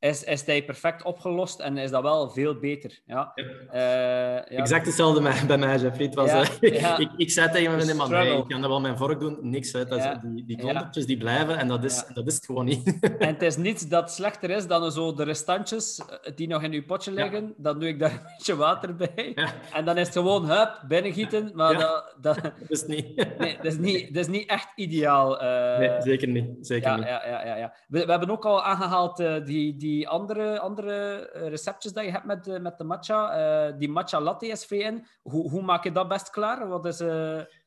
is, 0.00 0.24
is 0.24 0.44
die 0.44 0.64
perfect 0.64 1.02
opgelost 1.02 1.60
en 1.60 1.76
is 1.76 1.90
dat 1.90 2.02
wel 2.02 2.30
veel 2.30 2.58
beter. 2.58 3.00
Ja. 3.06 3.32
Uh, 3.34 3.44
ja. 3.74 4.44
Exact 4.44 4.86
hetzelfde 4.86 5.22
bij, 5.22 5.46
bij 5.46 5.58
mij, 5.58 5.78
Jeffrey. 5.78 6.10
Was, 6.12 6.30
ja, 6.30 6.44
uh, 6.60 6.98
ik, 7.04 7.10
ik 7.16 7.30
zei 7.30 7.50
tegen 7.50 7.76
mijn 7.76 7.96
man, 7.96 8.10
nee, 8.10 8.36
ik 8.36 8.48
kan 8.48 8.60
dat 8.60 8.70
wel 8.70 8.80
mijn 8.80 8.96
vork 8.96 9.20
doen. 9.20 9.38
Niks, 9.40 9.72
hè. 9.72 9.84
Dat 9.84 9.98
is, 9.98 10.04
die, 10.22 10.44
die 10.44 10.56
klontertjes 10.56 11.06
die 11.06 11.16
blijven 11.16 11.58
en 11.58 11.68
dat 11.68 11.84
is, 11.84 12.04
dat 12.14 12.26
is 12.26 12.34
het 12.34 12.44
gewoon 12.44 12.64
niet. 12.64 12.98
en 13.18 13.28
het 13.28 13.42
is 13.42 13.56
niets 13.66 13.88
dat 13.88 14.12
slechter 14.12 14.50
is 14.50 14.66
dan 14.66 14.92
zo 14.92 15.14
de 15.14 15.24
restantjes 15.24 15.98
eh, 15.98 16.36
die 16.36 16.48
nog 16.48 16.62
in 16.62 16.72
uw 16.72 16.84
potje 16.84 17.12
liggen. 17.12 17.54
Dan 17.56 17.78
doe 17.78 17.88
ik 17.88 17.98
daar 17.98 18.12
een 18.12 18.20
beetje 18.36 18.56
water 18.56 18.96
bij. 18.96 19.36
En 19.72 19.84
dan 19.84 19.96
is 19.98 20.06
het 20.06 20.16
gewoon, 20.16 20.44
hup, 20.44 20.84
binnengieten. 20.88 21.50
Maar 21.54 21.78
dat, 21.78 22.16
dat, 22.20 22.42
dat, 22.42 22.52
is 22.68 22.86
niet... 22.86 23.16
nee, 23.38 23.56
dat 23.56 23.64
is 23.64 23.78
niet, 23.78 24.14
dat 24.14 24.22
is 24.22 24.30
niet 24.30 24.48
echt 24.48 24.68
ideaal. 24.76 25.38
nee, 25.78 26.02
zeker 26.02 26.28
niet. 26.28 26.46
Zeker 26.60 26.88
ja, 26.88 26.96
niet. 26.96 27.06
Ja, 27.06 27.26
ja, 27.26 27.46
ja, 27.46 27.56
ja. 27.56 27.74
We, 27.88 28.04
we 28.04 28.10
hebben 28.10 28.30
ook 28.30 28.44
al 28.44 28.62
aangehaald 28.62 29.16
die... 29.46 29.76
die 29.76 29.87
die 29.88 30.08
andere, 30.08 30.60
andere 30.60 30.92
eh, 31.30 31.48
receptjes 31.48 31.92
dat 31.92 32.04
je 32.04 32.10
hebt 32.10 32.24
met, 32.24 32.44
de, 32.44 32.60
met 32.60 32.78
de 32.78 32.84
matcha, 32.84 33.20
uh, 33.68 33.78
die 33.78 33.88
matcha 33.88 34.20
latte 34.20 34.46
is 34.46 34.66
VN, 34.66 35.04
hoe, 35.22 35.50
hoe 35.50 35.62
maak 35.62 35.84
je 35.84 35.92
dat 35.92 36.08
best 36.08 36.30
klaar? 36.30 36.68
Wat 36.68 36.86
is... 36.86 36.96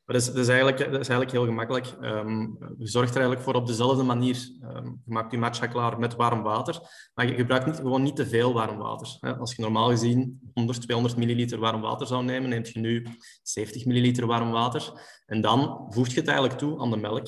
Dat 0.04 0.20
is, 0.20 0.32
is 0.32 0.48
eigenlijk, 0.48 0.78
dat 0.78 1.00
is 1.00 1.08
eigenlijk 1.08 1.30
heel 1.30 1.44
gemakkelijk. 1.44 1.86
Um, 2.00 2.58
je 2.78 2.86
zorgt 2.86 3.10
er 3.10 3.20
eigenlijk 3.20 3.44
voor 3.44 3.54
op 3.54 3.66
dezelfde 3.66 4.02
manier. 4.02 4.36
Um, 4.62 5.00
je 5.04 5.12
maakt 5.12 5.32
je 5.32 5.38
matcha 5.38 5.66
klaar 5.66 5.98
met 5.98 6.14
warm 6.14 6.42
water, 6.42 6.80
maar 7.14 7.26
je 7.26 7.34
gebruikt 7.34 7.66
niet, 7.66 7.76
gewoon 7.76 8.02
niet 8.02 8.16
te 8.16 8.26
veel 8.26 8.52
warm 8.52 8.78
water. 8.78 9.16
Hè. 9.20 9.36
Als 9.36 9.54
je 9.54 9.62
normaal 9.62 9.88
gezien 9.88 10.50
100, 10.54 10.82
200 10.82 11.16
milliliter 11.16 11.58
warm 11.58 11.80
water 11.80 12.06
zou 12.06 12.24
nemen, 12.24 12.48
neemt 12.48 12.68
je 12.68 12.80
nu 12.80 13.06
70 13.42 13.84
milliliter 13.84 14.26
warm 14.26 14.50
water. 14.50 14.92
En 15.26 15.40
dan 15.40 15.86
voeg 15.88 16.08
je 16.08 16.20
het 16.20 16.28
eigenlijk 16.28 16.58
toe 16.58 16.80
aan 16.80 16.90
de 16.90 16.96
melk. 16.96 17.26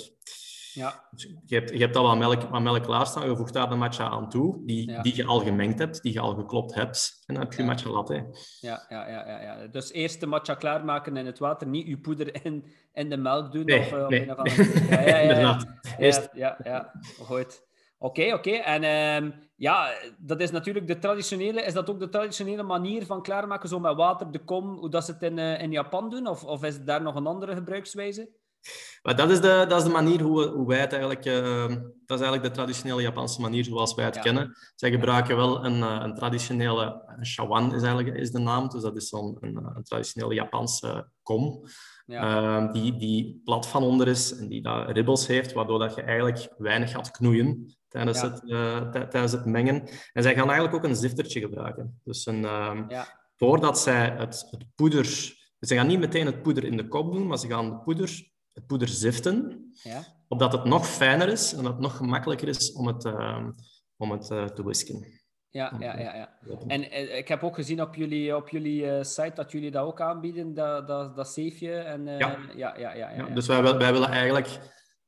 Ja. 0.75 1.09
Dus 1.11 1.23
je, 1.47 1.55
hebt, 1.55 1.71
je 1.71 1.79
hebt 1.79 1.97
al 1.97 2.03
wat 2.03 2.19
melk, 2.19 2.43
wat 2.43 2.63
melk 2.63 2.83
klaarstaan, 2.83 3.29
je 3.29 3.37
voegt 3.37 3.53
daar 3.53 3.69
de 3.69 3.75
matcha 3.75 4.09
aan 4.09 4.29
toe, 4.29 4.63
die, 4.65 4.91
ja. 4.91 5.03
die 5.03 5.17
je 5.17 5.25
al 5.25 5.41
gemengd 5.41 5.79
hebt, 5.79 6.03
die 6.03 6.13
je 6.13 6.21
al 6.21 6.35
geklopt 6.35 6.75
hebt. 6.75 7.23
En 7.27 7.35
dan 7.35 7.43
heb 7.43 7.53
je 7.53 7.63
ja. 7.63 7.69
matcha 7.69 7.91
latte. 7.91 8.27
Ja, 8.61 8.87
ja, 8.89 9.09
ja, 9.09 9.29
ja, 9.29 9.41
ja. 9.41 9.67
Dus 9.67 9.93
eerst 9.93 10.21
de 10.21 10.27
matcha 10.27 10.55
klaarmaken 10.55 11.17
in 11.17 11.27
het 11.27 11.39
water, 11.39 11.67
niet 11.67 11.87
je 11.87 11.99
poeder 11.99 12.45
in, 12.45 12.65
in 12.93 13.11
de 13.11 13.17
melk 13.17 13.53
doen. 13.53 13.65
Nee, 13.65 13.81
of, 13.81 13.93
uh, 13.93 14.07
nee. 14.07 14.31
of 14.31 14.59
een 14.59 14.89
ja, 14.89 15.01
ja, 15.01 15.07
ja, 15.07 15.21
Inderdaad. 15.29 15.67
Ja, 15.99 16.29
ja, 16.33 16.59
ja. 16.63 16.93
Goed. 17.19 17.63
Oké, 17.99 18.21
okay, 18.21 18.33
oké. 18.33 18.49
Okay. 18.49 18.61
En 18.61 18.85
um, 19.25 19.35
ja, 19.57 19.93
dat 20.19 20.41
is 20.41 20.51
natuurlijk 20.51 20.87
de 20.87 20.99
traditionele... 20.99 21.63
Is 21.63 21.73
dat 21.73 21.91
ook 21.91 21.99
de 21.99 22.09
traditionele 22.09 22.63
manier 22.63 23.07
van 23.07 23.23
klaarmaken, 23.23 23.69
zo 23.69 23.81
met 23.81 23.97
water, 23.97 24.31
de 24.31 24.45
kom, 24.45 24.77
hoe 24.79 24.91
dat 24.91 25.05
ze 25.05 25.13
het 25.13 25.23
in, 25.23 25.39
uh, 25.39 25.61
in 25.63 25.71
Japan 25.71 26.11
doen? 26.11 26.27
Of, 26.27 26.45
of 26.45 26.65
is 26.65 26.85
daar 26.85 27.03
nog 27.03 27.15
een 27.15 27.27
andere 27.27 27.55
gebruikswijze? 27.55 28.31
Maar 29.05 29.16
dat, 29.16 29.31
is 29.31 29.40
de, 29.40 29.64
dat 29.68 29.79
is 29.79 29.85
de 29.85 29.92
manier 29.92 30.22
hoe, 30.22 30.46
hoe 30.46 30.66
wij 30.66 30.81
het 30.81 30.92
eigenlijk... 30.92 31.27
Uh, 31.27 31.66
dat 32.07 32.18
is 32.18 32.24
eigenlijk 32.24 32.42
de 32.42 32.50
traditionele 32.50 33.03
Japanse 33.03 33.40
manier 33.40 33.64
zoals 33.64 33.94
wij 33.94 34.05
het 34.05 34.14
ja. 34.14 34.20
kennen. 34.20 34.57
Zij 34.74 34.90
gebruiken 34.90 35.37
wel 35.37 35.64
een, 35.64 35.79
uh, 35.79 36.00
een 36.03 36.14
traditionele... 36.14 37.03
Shawan 37.22 37.74
is 37.74 37.83
eigenlijk 37.83 38.16
is 38.16 38.31
de 38.31 38.38
naam. 38.38 38.68
Dus 38.68 38.83
dat 38.83 38.96
is 38.96 39.09
zo'n 39.09 39.37
een, 39.40 39.57
een, 39.57 39.83
traditionele 39.83 40.35
Japanse 40.35 41.09
kom. 41.22 41.66
Ja. 42.07 42.62
Uh, 42.62 42.72
die, 42.72 42.96
die 42.96 43.40
plat 43.44 43.66
van 43.66 43.83
onder 43.83 44.09
is 44.09 44.37
en 44.37 44.48
die 44.48 44.62
daar 44.62 44.90
ribbels 44.90 45.27
heeft, 45.27 45.53
waardoor 45.53 45.79
dat 45.79 45.94
je 45.94 46.03
eigenlijk 46.03 46.55
weinig 46.59 46.90
gaat 46.90 47.11
knoeien 47.11 47.77
tijdens, 47.88 48.20
ja. 48.20 48.31
het, 48.31 48.42
uh, 48.44 48.90
tijdens 48.90 49.33
het 49.33 49.44
mengen. 49.44 49.88
En 50.12 50.22
zij 50.22 50.35
gaan 50.35 50.50
eigenlijk 50.50 50.74
ook 50.74 50.90
een 50.90 50.96
ziftertje 50.96 51.40
gebruiken. 51.40 52.00
Dus 52.05 52.27
een, 52.27 52.46
voordat 53.37 53.79
zij 53.79 54.14
het, 54.18 54.46
het 54.50 54.64
poeder... 54.74 55.05
Ze 55.61 55.74
gaan 55.74 55.87
niet 55.87 55.98
meteen 55.98 56.27
het 56.27 56.42
poeder 56.42 56.64
in 56.64 56.77
de 56.77 56.88
kop 56.88 57.12
doen, 57.12 57.27
maar 57.27 57.38
ze 57.38 57.48
gaan 57.48 57.70
de 57.70 57.77
poeder 57.77 58.33
het 58.55 58.67
poeder 58.67 58.88
ziften, 58.88 59.69
Ja. 59.83 60.05
opdat 60.29 60.53
het 60.53 60.64
nog 60.64 60.87
fijner 60.88 61.29
is 61.29 61.53
en 61.53 61.62
dat 61.62 61.73
het 61.73 61.81
nog 61.81 61.97
gemakkelijker 61.97 62.49
is 62.49 62.73
om 62.73 62.87
het, 62.87 63.05
ehm, 63.05 63.51
om 63.97 64.11
het 64.11 64.31
eh, 64.31 64.45
te 64.45 64.62
whisken. 64.62 65.23
Ja, 65.49 65.73
ja, 65.79 65.99
ja, 65.99 66.14
ja. 66.14 66.29
En 66.67 66.90
eh, 66.90 67.17
ik 67.19 67.29
heb 67.29 67.43
ook 67.43 67.55
gezien 67.55 67.83
op 67.83 67.95
jullie, 67.95 68.37
op 68.37 68.49
jullie 68.49 68.90
eh, 68.90 69.03
site 69.05 69.33
dat 69.35 69.53
jullie 69.53 69.71
dat 69.71 69.85
ook 69.87 70.01
aanbieden, 70.01 70.55
dat, 70.55 70.87
dat, 70.88 71.17
dat 71.17 71.29
zeefje. 71.29 71.73
En, 71.73 72.09
eh, 72.09 72.19
Ja. 72.19 72.29
ja, 72.57 72.77
ja, 72.77 72.95
ja, 72.95 73.11
ja, 73.11 73.27
Ja, 73.27 73.35
dus 73.35 73.47
wij, 73.47 73.62
wij 73.62 73.93
willen 73.93 74.09
eigenlijk 74.09 74.59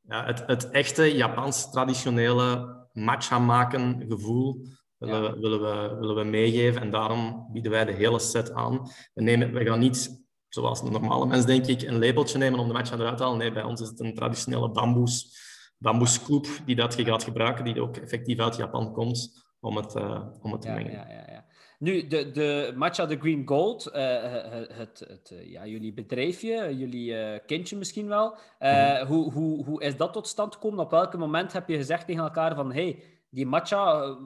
ja, 0.00 0.24
het, 0.24 0.42
het 0.46 0.70
echte 0.70 1.16
Japans 1.16 1.70
traditionele 1.70 2.74
matcha 2.92 3.38
maken 3.38 4.04
gevoel 4.08 4.66
willen, 4.98 5.40
willen, 5.40 5.60
we, 5.60 5.96
willen 6.00 6.16
we 6.16 6.24
meegeven. 6.24 6.80
En 6.82 6.90
daarom 6.90 7.48
bieden 7.52 7.70
wij 7.70 7.84
de 7.84 7.92
hele 7.92 8.18
set 8.18 8.52
aan. 8.52 8.90
We, 9.14 9.22
nemen, 9.22 9.52
we 9.52 9.64
gaan 9.64 9.78
niet, 9.78 10.25
zoals 10.56 10.80
een 10.80 10.92
normale 10.92 11.26
mens 11.26 11.44
denk 11.46 11.66
ik, 11.66 11.82
een 11.82 11.98
labeltje 11.98 12.38
nemen 12.38 12.58
om 12.58 12.66
de 12.66 12.72
matcha 12.72 12.94
eruit 12.94 13.16
te 13.16 13.22
halen. 13.22 13.38
Nee, 13.38 13.52
bij 13.52 13.62
ons 13.62 13.80
is 13.80 13.88
het 13.88 14.00
een 14.00 14.14
traditionele 14.14 14.70
bamboes, 14.70 15.38
bamboescoop 15.78 16.46
die 16.64 16.76
dat 16.76 16.96
je 16.96 17.04
gaat 17.04 17.24
gebruiken, 17.24 17.64
die 17.64 17.80
ook 17.80 17.96
effectief 17.96 18.38
uit 18.38 18.56
Japan 18.56 18.92
komt 18.92 19.44
om 19.60 19.76
het, 19.76 19.94
eh, 19.94 20.26
om 20.42 20.52
het 20.52 20.60
te 20.60 20.68
Ja, 20.68 20.74
mengen. 20.74 20.92
ja, 20.92 21.06
ja, 21.08 21.24
ja. 21.32 21.44
Nu, 21.78 22.06
de, 22.06 22.30
de 22.30 22.72
Matcha 22.76 23.06
The 23.06 23.16
Green 23.16 23.46
Gold, 23.48 23.86
eh, 23.86 24.22
het, 24.32 24.68
het, 24.72 24.98
het, 25.08 25.34
ja, 25.44 25.66
jullie 25.66 25.94
bedrijfje, 25.94 26.76
jullie 26.76 27.16
eh, 27.18 27.40
kindje 27.46 27.76
misschien 27.76 28.08
wel. 28.08 28.36
Mhm. 28.58 29.06
hoe, 29.06 29.32
hoe, 29.32 29.64
hoe 29.64 29.82
is 29.82 29.96
dat 29.96 30.12
tot 30.12 30.26
stand 30.26 30.54
gekomen? 30.54 30.78
Op 30.78 30.90
welk 30.90 31.16
moment 31.16 31.52
heb 31.52 31.68
je 31.68 31.76
gezegd 31.76 32.06
tegen 32.06 32.22
elkaar 32.22 32.54
van 32.54 32.72
hey, 32.72 33.02
die 33.30 33.46
matcha, 33.46 34.16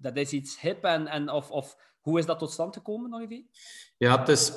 dat 0.00 0.16
is 0.16 0.32
iets 0.32 0.60
hip 0.60 0.84
en, 0.84 1.06
en 1.06 1.30
of, 1.30 1.50
of 1.50 1.76
hoe 2.00 2.18
is 2.18 2.26
dat 2.26 2.38
tot 2.38 2.50
stand 2.50 2.74
gekomen, 2.74 3.14
Olivier? 3.14 3.44
Ja, 3.98 4.18
het 4.18 4.28
is 4.28 4.52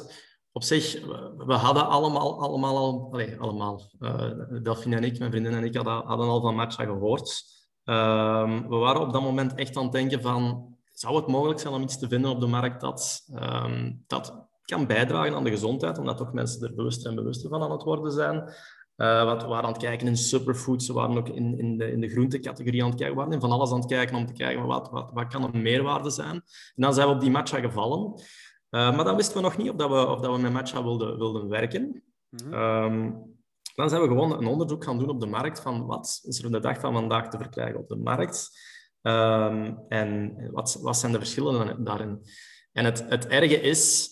op 0.57 0.63
zich, 0.63 1.05
we 1.37 1.53
hadden 1.53 1.87
allemaal, 1.87 2.41
allemaal 2.41 2.77
al, 2.77 3.09
allee, 3.11 3.39
allemaal, 3.39 3.81
eh 3.99 4.31
Delphine 4.63 4.95
en 4.95 5.03
ik, 5.03 5.19
mijn 5.19 5.31
vriendin 5.31 5.53
en 5.53 5.63
ik, 5.63 5.75
hadden, 5.75 6.05
al 6.05 6.41
van 6.41 6.55
matcha 6.55 6.83
gehoord. 6.83 7.43
Ehm, 7.83 8.67
we 8.67 8.75
waren 8.75 9.01
op 9.01 9.13
dat 9.13 9.21
moment 9.21 9.53
echt 9.53 9.77
aan 9.77 9.83
het 9.83 9.91
denken 9.91 10.21
van, 10.21 10.75
zou 10.91 11.15
het 11.15 11.27
mogelijk 11.27 11.59
zijn 11.59 11.73
om 11.73 11.81
iets 11.81 11.99
te 11.99 12.07
vinden 12.07 12.31
op 12.31 12.39
de 12.39 12.47
markt 12.47 12.81
dat, 12.81 13.23
ehm, 13.33 13.93
dat 14.07 14.47
kan 14.61 14.87
bijdragen 14.87 15.35
aan 15.35 15.43
de 15.43 15.49
gezondheid, 15.49 15.97
omdat 15.97 16.17
toch 16.17 16.33
mensen 16.33 16.67
er 16.67 16.75
bewuster 16.75 17.09
en 17.09 17.15
bewuster 17.15 17.49
van 17.49 17.61
aan 17.61 17.71
het 17.71 17.83
worden 17.83 18.11
zijn. 18.11 18.53
Eh, 18.95 19.23
want 19.23 19.41
we 19.41 19.47
waren 19.47 19.65
aan 19.65 19.73
het 19.73 19.81
kijken 19.81 20.07
in 20.07 20.17
superfoods, 20.17 20.87
we 20.87 20.93
waren 20.93 21.17
ook 21.17 21.29
in, 21.29 21.57
in, 21.57 21.77
de, 21.77 21.91
in 21.91 22.01
de 22.01 22.09
groentecategorie 22.09 22.83
aan 22.83 22.89
het 22.89 22.97
kijken, 22.97 23.15
we 23.15 23.21
waren 23.21 23.35
in 23.35 23.47
van 23.47 23.51
alles 23.51 23.71
aan 23.71 23.79
het 23.79 23.89
kijken 23.89 24.15
om 24.15 24.25
te 24.25 24.33
kijken 24.33 24.65
wat, 24.65 24.89
wat, 24.89 25.09
wat 25.13 25.27
kan 25.27 25.43
een 25.43 25.61
meerwaarde 25.61 26.09
zijn. 26.09 26.35
En 26.35 26.43
dan 26.75 26.93
zijn 26.93 27.07
we 27.07 27.13
op 27.13 27.21
die 27.21 27.31
matcha 27.31 27.59
gevallen. 27.59 28.21
Uh, 28.69 28.95
maar 28.95 29.05
dan 29.05 29.15
wisten 29.15 29.35
we 29.35 29.41
nog 29.41 29.57
niet 29.57 29.69
of, 29.69 29.75
dat 29.75 29.89
we, 29.89 30.07
of 30.07 30.19
dat 30.19 30.35
we 30.35 30.41
met 30.41 30.51
matcha 30.51 30.83
wilden, 30.83 31.17
wilden 31.17 31.49
werken. 31.49 32.03
Mhm. 32.29 32.53
Um, 32.53 33.35
dan 33.75 33.89
zijn 33.89 34.01
we 34.01 34.07
gewoon 34.07 34.31
een 34.31 34.47
onderzoek 34.47 34.83
gaan 34.83 34.99
doen 34.99 35.09
op 35.09 35.19
de 35.19 35.25
markt 35.25 35.59
van 35.59 35.85
wat 35.85 36.19
is 36.23 36.39
er 36.39 36.45
op 36.45 36.51
de 36.51 36.59
dag 36.59 36.79
van 36.79 36.93
vandaag 36.93 37.29
te 37.29 37.37
verkrijgen 37.37 37.79
op 37.79 37.87
de 37.87 37.95
markt. 37.95 38.49
Um, 39.01 39.79
en 39.87 40.35
wat, 40.51 40.79
wat 40.81 40.97
zijn 40.97 41.11
de 41.11 41.17
verschillen 41.17 41.83
daarin? 41.83 42.21
En 42.71 42.85
het, 42.85 43.05
het 43.09 43.27
erge 43.27 43.61
is, 43.61 44.09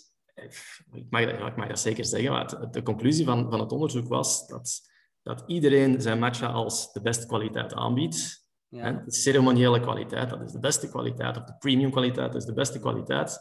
ik 0.91 1.05
mag, 1.09 1.25
dat, 1.25 1.47
ik 1.47 1.55
mag 1.55 1.67
dat 1.67 1.79
zeker 1.79 2.05
zeggen, 2.05 2.31
maar 2.31 2.45
het, 2.45 2.73
de 2.73 2.83
conclusie 2.83 3.25
van, 3.25 3.49
van 3.49 3.59
het 3.59 3.71
onderzoek 3.71 4.07
was 4.07 4.47
dat, 4.47 4.81
dat 5.23 5.43
iedereen 5.47 6.01
zijn 6.01 6.19
matcha 6.19 6.47
als 6.47 6.93
de 6.93 7.01
beste 7.01 7.27
kwaliteit 7.27 7.73
aanbiedt. 7.73 8.47
Ja. 8.67 8.91
De 8.91 9.13
ceremoniële 9.13 9.79
kwaliteit, 9.79 10.29
dat 10.29 10.41
is 10.41 10.51
de 10.51 10.59
beste 10.59 10.89
kwaliteit, 10.89 11.37
of 11.37 11.43
de 11.43 11.55
premium 11.59 11.91
kwaliteit, 11.91 12.31
dat 12.31 12.41
is 12.41 12.47
de 12.47 12.53
beste 12.53 12.79
kwaliteit. 12.79 13.39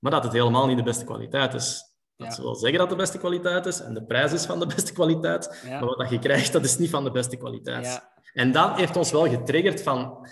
Maar 0.00 0.10
dat 0.12 0.22
het 0.24 0.32
helemaal 0.32 0.66
niet 0.66 0.76
de 0.76 0.82
beste 0.82 1.04
kwaliteit 1.04 1.54
is. 1.54 1.88
Dat 2.16 2.28
Ja. 2.28 2.34
ze 2.34 2.42
wel 2.42 2.54
zeggen 2.54 2.78
dat 2.78 2.88
de 2.88 2.96
beste 2.96 3.18
kwaliteit 3.18 3.66
is 3.66 3.80
en 3.80 3.94
de 3.94 4.04
prijs 4.04 4.32
is 4.32 4.44
van 4.46 4.58
de 4.60 4.66
beste 4.74 4.92
kwaliteit, 4.92 5.60
Ja. 5.64 5.70
maar 5.78 5.88
wat 5.88 5.98
dat 5.98 6.10
je 6.10 6.18
krijgt, 6.18 6.52
dat 6.52 6.64
is 6.64 6.78
niet 6.78 6.90
van 6.90 7.04
de 7.04 7.10
beste 7.10 7.36
kwaliteit. 7.36 7.84
Ja. 7.86 8.12
En 8.32 8.52
dat 8.52 8.76
heeft 8.76 8.96
ons 8.96 9.10
wel 9.10 9.28
getriggerd 9.28 9.82
van, 9.82 10.28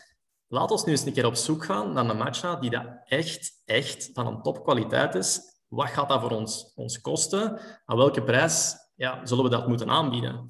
laat 0.47 0.71
ons 0.71 0.85
nu 0.85 0.93
eens 0.93 1.05
een 1.05 1.13
keer 1.13 1.27
op 1.27 1.35
zoek 1.35 1.65
gaan 1.65 1.93
naar 1.93 2.09
een 2.09 2.17
matcha 2.17 2.57
die 2.57 2.71
dat 2.71 2.85
echt, 3.05 3.63
echt 3.65 4.11
van 4.13 4.27
een 4.27 4.43
topkwaliteit 4.43 5.15
is. 5.15 5.41
Wat 5.69 5.89
gaat 5.89 6.09
dat 6.09 6.21
voor 6.21 6.31
ons, 6.31 6.73
ons 6.75 7.01
kosten? 7.01 7.61
Aan 7.85 7.97
welke 7.97 8.23
prijs 8.23 8.75
ja, 8.95 9.27
zullen 9.27 9.45
we 9.45 9.51
dat 9.51 9.69
moeten 9.69 9.89
aanbieden? 9.91 10.47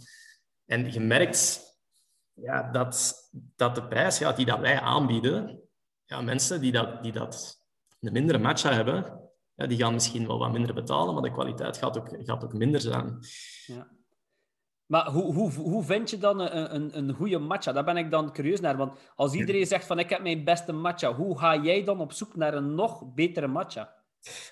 En 0.67 0.93
je 0.93 1.01
merkt 1.01 1.61
ja, 2.33 2.71
dat, 2.71 3.15
dat 3.57 3.75
de 3.75 3.87
prijs 3.87 4.19
ja, 4.19 4.33
die 4.33 4.47
dat 4.47 4.59
wij 4.59 4.81
aanbieden, 4.81 5.61
ja, 6.05 6.21
mensen 6.21 6.61
die 6.61 6.73
dat, 6.73 7.03
die 7.03 7.13
dat 7.13 7.57
een 8.01 8.13
mindere 8.13 8.39
matcha 8.39 8.73
hebben, 8.73 9.21
ja, 9.55 9.67
die 9.67 9.79
gaan 9.79 9.93
misschien 9.93 10.27
wel 10.27 10.39
wat 10.39 10.53
minder 10.53 10.75
betalen, 10.75 11.15
maar 11.15 11.23
de 11.23 11.33
kwaliteit 11.33 11.77
gaat 11.77 11.99
ook, 11.99 12.09
gaat 12.23 12.45
ook 12.45 12.53
minder 12.53 12.81
zijn. 12.81 13.19
Ja. 13.67 13.97
Maar 14.87 15.11
hoe, 15.11 15.35
hoe, 15.35 15.53
hoe 15.53 15.85
vind 15.85 16.11
je 16.11 16.19
dan 16.19 16.41
een, 16.41 16.75
een, 16.75 16.99
een 16.99 17.15
goede 17.15 17.39
matcha? 17.39 17.73
Daar 17.73 17.85
ben 17.85 17.97
ik 17.97 18.11
dan 18.11 18.33
curieus 18.33 18.61
naar. 18.61 18.77
Want 18.77 18.99
als 19.15 19.33
iedereen 19.33 19.67
zegt 19.67 19.87
van 19.87 19.99
ik 19.99 20.11
heb 20.11 20.23
mijn 20.23 20.45
beste 20.45 20.73
matcha, 20.73 21.15
hoe 21.15 21.39
ga 21.39 21.57
jij 21.57 21.85
dan 21.85 22.01
op 22.01 22.13
zoek 22.13 22.37
naar 22.37 22.55
een 22.55 22.75
nog 22.75 23.15
betere 23.15 23.47
matcha? 23.47 23.97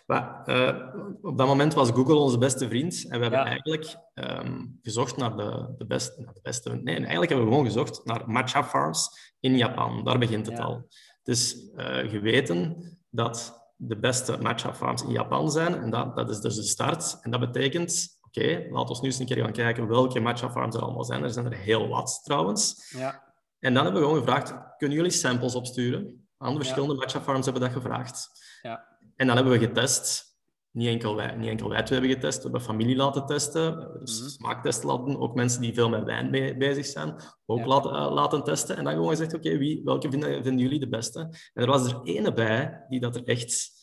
Maar, 0.06 0.42
uh, 0.46 0.94
op 1.22 1.38
dat 1.38 1.46
moment 1.46 1.74
was 1.74 1.90
Google 1.90 2.14
onze 2.14 2.38
beste 2.38 2.68
vriend 2.68 3.04
en 3.08 3.16
we 3.16 3.22
hebben 3.22 3.40
Ja. 3.40 3.46
eigenlijk 3.46 3.96
um, 4.14 4.78
gezocht 4.82 5.16
naar 5.16 5.36
de, 5.36 5.74
de, 5.78 5.86
beste, 5.86 6.20
naar 6.20 6.34
de 6.34 6.40
beste... 6.42 6.74
Nee, 6.74 6.96
eigenlijk 6.96 7.28
hebben 7.28 7.46
we 7.46 7.52
gewoon 7.52 7.66
gezocht 7.66 8.04
naar 8.04 8.30
matcha 8.30 8.64
farms 8.64 9.34
in 9.40 9.56
Japan. 9.56 10.04
Daar 10.04 10.18
begint 10.18 10.46
het 10.46 10.56
Ja. 10.56 10.64
al. 10.64 10.88
Dus 11.22 11.70
uh, 11.76 11.96
geweten 11.96 12.76
dat 13.16 13.70
de 13.76 13.96
beste 13.96 14.36
matcha 14.36 14.74
farms 14.74 15.02
in 15.02 15.10
Japan 15.10 15.50
zijn. 15.50 15.74
En 15.74 15.90
dat, 15.90 16.16
dat 16.16 16.30
is 16.30 16.40
dus 16.40 16.54
de 16.54 16.62
start. 16.62 17.18
En 17.20 17.30
dat 17.30 17.40
betekent, 17.40 18.18
oké, 18.20 18.66
laten 18.70 18.94
we 18.94 19.00
nu 19.00 19.08
eens 19.08 19.18
een 19.18 19.26
keer 19.26 19.42
gaan 19.42 19.52
kijken 19.52 19.88
welke 19.88 20.20
matcha 20.20 20.50
farms 20.50 20.74
er 20.74 20.82
allemaal 20.82 21.04
zijn. 21.04 21.22
Er 21.22 21.30
zijn 21.30 21.46
er 21.46 21.56
heel 21.56 21.88
wat 21.88 22.20
trouwens. 22.24 22.90
Ja. 22.96 23.24
En 23.58 23.74
dan 23.74 23.84
hebben 23.84 24.02
we 24.02 24.08
gewoon 24.08 24.24
gevraagd, 24.24 24.54
kunnen 24.76 24.96
jullie 24.96 25.12
samples 25.12 25.54
opsturen? 25.54 26.28
Aan 26.38 26.52
de 26.52 26.58
verschillende 26.58 26.94
matcha 26.94 27.20
farms 27.20 27.44
hebben 27.44 27.62
dat 27.62 27.72
gevraagd. 27.72 28.28
Ja. 28.62 28.98
En 29.16 29.26
dan 29.26 29.36
hebben 29.36 29.58
we 29.58 29.66
getest. 29.66 30.35
Niet 30.76 30.88
enkel, 30.88 31.14
wij, 31.16 31.36
niet 31.36 31.48
enkel 31.48 31.68
wij 31.68 31.82
twee 31.82 31.98
hebben 31.98 32.16
getest, 32.16 32.36
we 32.36 32.42
hebben 32.42 32.60
familie 32.60 32.96
laten 32.96 33.26
testen, 33.26 33.90
dus 33.98 34.38
Mhm. 34.38 34.46
laten 34.86 35.18
ook 35.20 35.34
mensen 35.34 35.60
die 35.60 35.74
veel 35.74 35.88
met 35.88 36.04
wijn 36.04 36.30
be- 36.30 36.54
bezig 36.58 36.86
zijn, 36.86 37.14
ook 37.46 37.58
Ja. 37.58 37.66
laten, 37.66 37.90
eh, 37.90 38.12
laten 38.12 38.44
testen. 38.44 38.76
En 38.76 38.84
dan 38.84 38.92
gewoon 38.92 39.08
gezegd, 39.08 39.34
oké, 39.34 39.58
wie 39.58 39.80
welke 39.84 40.10
vinden, 40.10 40.30
vinden 40.42 40.58
jullie 40.58 40.78
de 40.80 40.88
beste? 40.88 41.18
En 41.20 41.62
er 41.62 41.66
was 41.66 41.92
er 41.92 42.00
ene 42.02 42.32
bij 42.32 42.84
die 42.88 43.00
dat 43.00 43.16
er 43.16 43.24
echt 43.24 43.74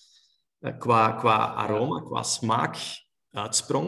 eh, 0.59 0.77
qua, 0.77 1.11
qua 1.11 1.35
aroma, 1.53 1.99
qua 2.01 2.23
smaak 2.23 2.77
uitsprong. 3.31 3.87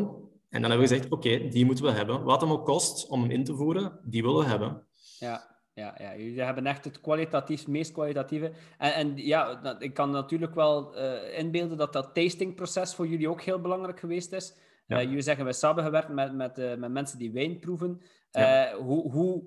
En 0.50 0.62
dan 0.62 0.70
hebben 0.72 0.88
we 0.89 0.94
gezegd, 0.96 1.12
oké, 1.12 1.48
die 1.48 1.65
moeten 1.65 1.86
we 1.86 1.91
hebben. 1.91 2.24
Wat 2.24 2.41
hem 2.41 2.52
ook 2.52 2.65
kost 2.65 3.08
om 3.08 3.22
hem 3.22 3.32
in 3.32 3.44
te 3.44 3.56
voeren, 3.56 4.00
die 4.04 4.22
willen 4.24 4.39
we 4.39 4.46
hebben. 4.46 4.88
Ja, 5.20 5.55
ja, 5.75 5.95
ja, 5.97 6.15
jullie 6.15 6.41
hebben 6.41 6.65
echt 6.65 6.85
het 6.85 7.01
kwalitatief, 7.01 7.67
meest 7.67 7.91
kwalitatieve. 7.91 8.51
En, 8.77 8.93
en 8.93 9.17
ja, 9.17 9.55
dat- 9.55 9.81
ik 9.81 9.93
kan 9.93 10.11
natuurlijk 10.11 10.55
wel 10.55 10.95
eh, 10.95 11.38
inbeelden 11.39 11.77
dat 11.77 11.93
dat 11.93 12.13
tastingproces 12.13 12.95
voor 12.95 13.07
jullie 13.07 13.29
ook 13.29 13.41
heel 13.41 13.61
belangrijk 13.61 13.99
geweest 13.99 14.31
is. 14.31 14.55
Ja. 14.88 14.97
Eh, 14.97 15.03
jullie 15.03 15.21
zeggen, 15.21 15.45
we 15.45 15.51
hebben 15.51 15.69
samengewerkt 15.69 16.09
met, 16.09 16.33
met, 16.33 16.57
eh, 16.57 16.75
met 16.75 16.91
mensen 16.91 17.17
die 17.17 17.31
wijn 17.31 17.59
proeven. 17.59 18.01
Ja. 18.31 18.75
Hoe, 18.75 19.11
hoe, 19.11 19.43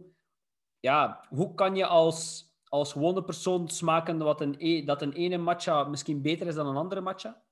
ja, 0.81 1.25
hoe 1.29 1.55
kan 1.55 1.77
je 1.77 1.87
als, 1.87 2.47
als 2.69 2.93
gewone 2.93 3.25
persoon 3.25 3.69
smaken 3.69 4.19
wat 4.19 4.41
een, 4.41 4.55
e- 4.59 4.85
dat 4.85 5.03
een 5.03 5.13
ene 5.13 5.37
matcha 5.37 5.85
misschien 5.85 6.23
beter 6.23 6.47
is 6.47 6.55
dan 6.55 6.67
een 6.67 6.77
andere 6.77 7.01
matcha? 7.01 7.43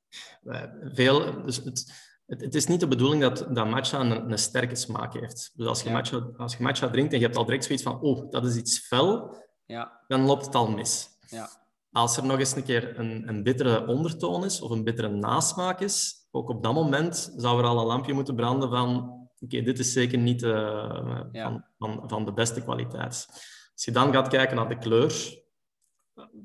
Veel, 0.92 1.42
dus 1.42 1.56
het, 1.64 2.05
het, 2.26 2.40
het 2.40 2.54
is 2.54 2.66
niet 2.66 2.80
de 2.80 2.88
bedoeling 2.88 3.22
dat, 3.22 3.46
dat 3.50 3.66
matcha 3.68 4.00
een, 4.00 4.30
een 4.30 4.38
sterke 4.38 4.74
smaak 4.74 5.14
heeft. 5.14 5.50
Dus 5.54 5.66
als 5.66 5.82
je, 5.82 5.88
Ja. 5.88 5.94
matcha, 5.94 6.26
als 6.36 6.56
je 6.56 6.62
matcha 6.62 6.88
drinkt 6.90 7.12
en 7.12 7.18
je 7.18 7.24
hebt 7.24 7.36
al 7.36 7.44
direct 7.44 7.64
zoiets 7.64 7.84
van, 7.84 8.00
oh, 8.00 8.30
dat 8.30 8.44
is 8.46 8.56
iets 8.56 8.78
fel, 8.78 9.36
Ja, 9.66 10.00
dan 10.08 10.20
loopt 10.20 10.44
het 10.46 10.54
al 10.54 10.70
mis. 10.70 11.08
ja, 11.28 11.48
Als 11.92 12.16
er 12.16 12.24
nog 12.24 12.38
eens 12.38 12.56
een 12.56 12.64
keer 12.64 12.98
een, 12.98 13.28
een 13.28 13.42
bittere 13.42 13.86
ondertoon 13.86 14.44
is 14.44 14.60
of 14.60 14.70
een 14.70 14.84
bittere 14.84 15.08
nasmaak 15.08 15.80
is, 15.80 16.26
ook 16.30 16.48
op 16.48 16.62
dat 16.62 16.74
moment 16.74 17.32
zou 17.36 17.58
er 17.58 17.64
al 17.66 17.78
een 17.80 17.86
lampje 17.86 18.12
moeten 18.12 18.34
branden 18.36 18.70
van 18.70 19.14
oké, 19.40 19.62
dit 19.62 19.78
is 19.78 19.92
zeker 19.92 20.18
niet 20.18 20.42
eh, 20.42 21.22
van, 21.32 21.64
van, 21.78 22.02
van 22.06 22.24
de 22.24 22.32
beste 22.32 22.62
kwaliteit. 22.62 23.26
Als 23.72 23.84
je 23.84 23.90
dan 23.90 24.12
gaat 24.12 24.28
kijken 24.28 24.56
naar 24.56 24.68
de 24.68 24.78
kleur, 24.78 25.38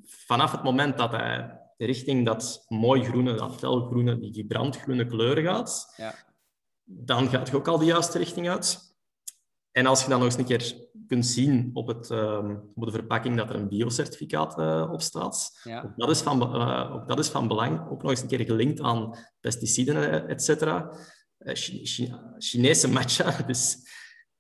vanaf 0.04 0.52
het 0.52 0.64
moment 0.64 0.98
dat 0.98 1.12
hij 1.12 1.61
richting 1.86 2.26
dat 2.26 2.66
mooi 2.68 3.04
groene, 3.04 3.34
dat 3.34 3.56
felgroene, 3.56 4.20
die 4.20 4.34
vibrant 4.34 4.78
groene 4.78 5.06
kleur 5.06 5.38
gaat, 5.38 5.94
ja, 5.98 6.16
dan 6.84 7.30
gaat 7.30 7.50
je 7.50 7.56
ook 7.56 7.68
al 7.68 7.78
de 7.78 7.86
juiste 7.86 8.18
richting 8.18 8.50
uit. 8.50 8.90
En 9.72 9.86
als 9.86 10.04
je 10.04 10.10
dan 10.10 10.18
nog 10.20 10.28
eens 10.28 10.38
een 10.38 10.46
keer 10.46 10.76
kunt 11.08 11.26
zien 11.26 11.70
op, 11.74 11.88
het, 11.88 12.10
ehm, 12.10 12.56
op 12.76 12.86
de 12.86 12.92
verpakking 12.92 13.38
dat 13.38 13.50
er 13.50 13.56
een 13.56 13.68
biocertificaat 13.68 14.58
eh, 14.58 14.90
op 14.92 15.02
staat, 15.02 15.60
ja. 15.64 15.82
ook, 15.82 15.98
dat 15.98 16.10
is 16.10 16.22
van, 16.22 16.42
eh, 16.42 16.94
ook 16.94 17.08
dat 17.08 17.20
is 17.20 17.28
van 17.30 17.48
belang. 17.48 17.90
Ook 17.90 18.02
nog 18.02 18.12
eens 18.12 18.22
een 18.22 18.28
keer 18.28 18.46
gelinkt 18.46 18.82
aan 18.82 19.18
pesticiden, 19.40 20.12
eh, 20.12 20.30
et 20.30 20.44
cetera. 20.44 20.92
Chi- 21.38 21.86
Chi- 21.86 22.14
Chinese 22.38 22.88
matcha, 22.88 23.42
dus 23.48 23.78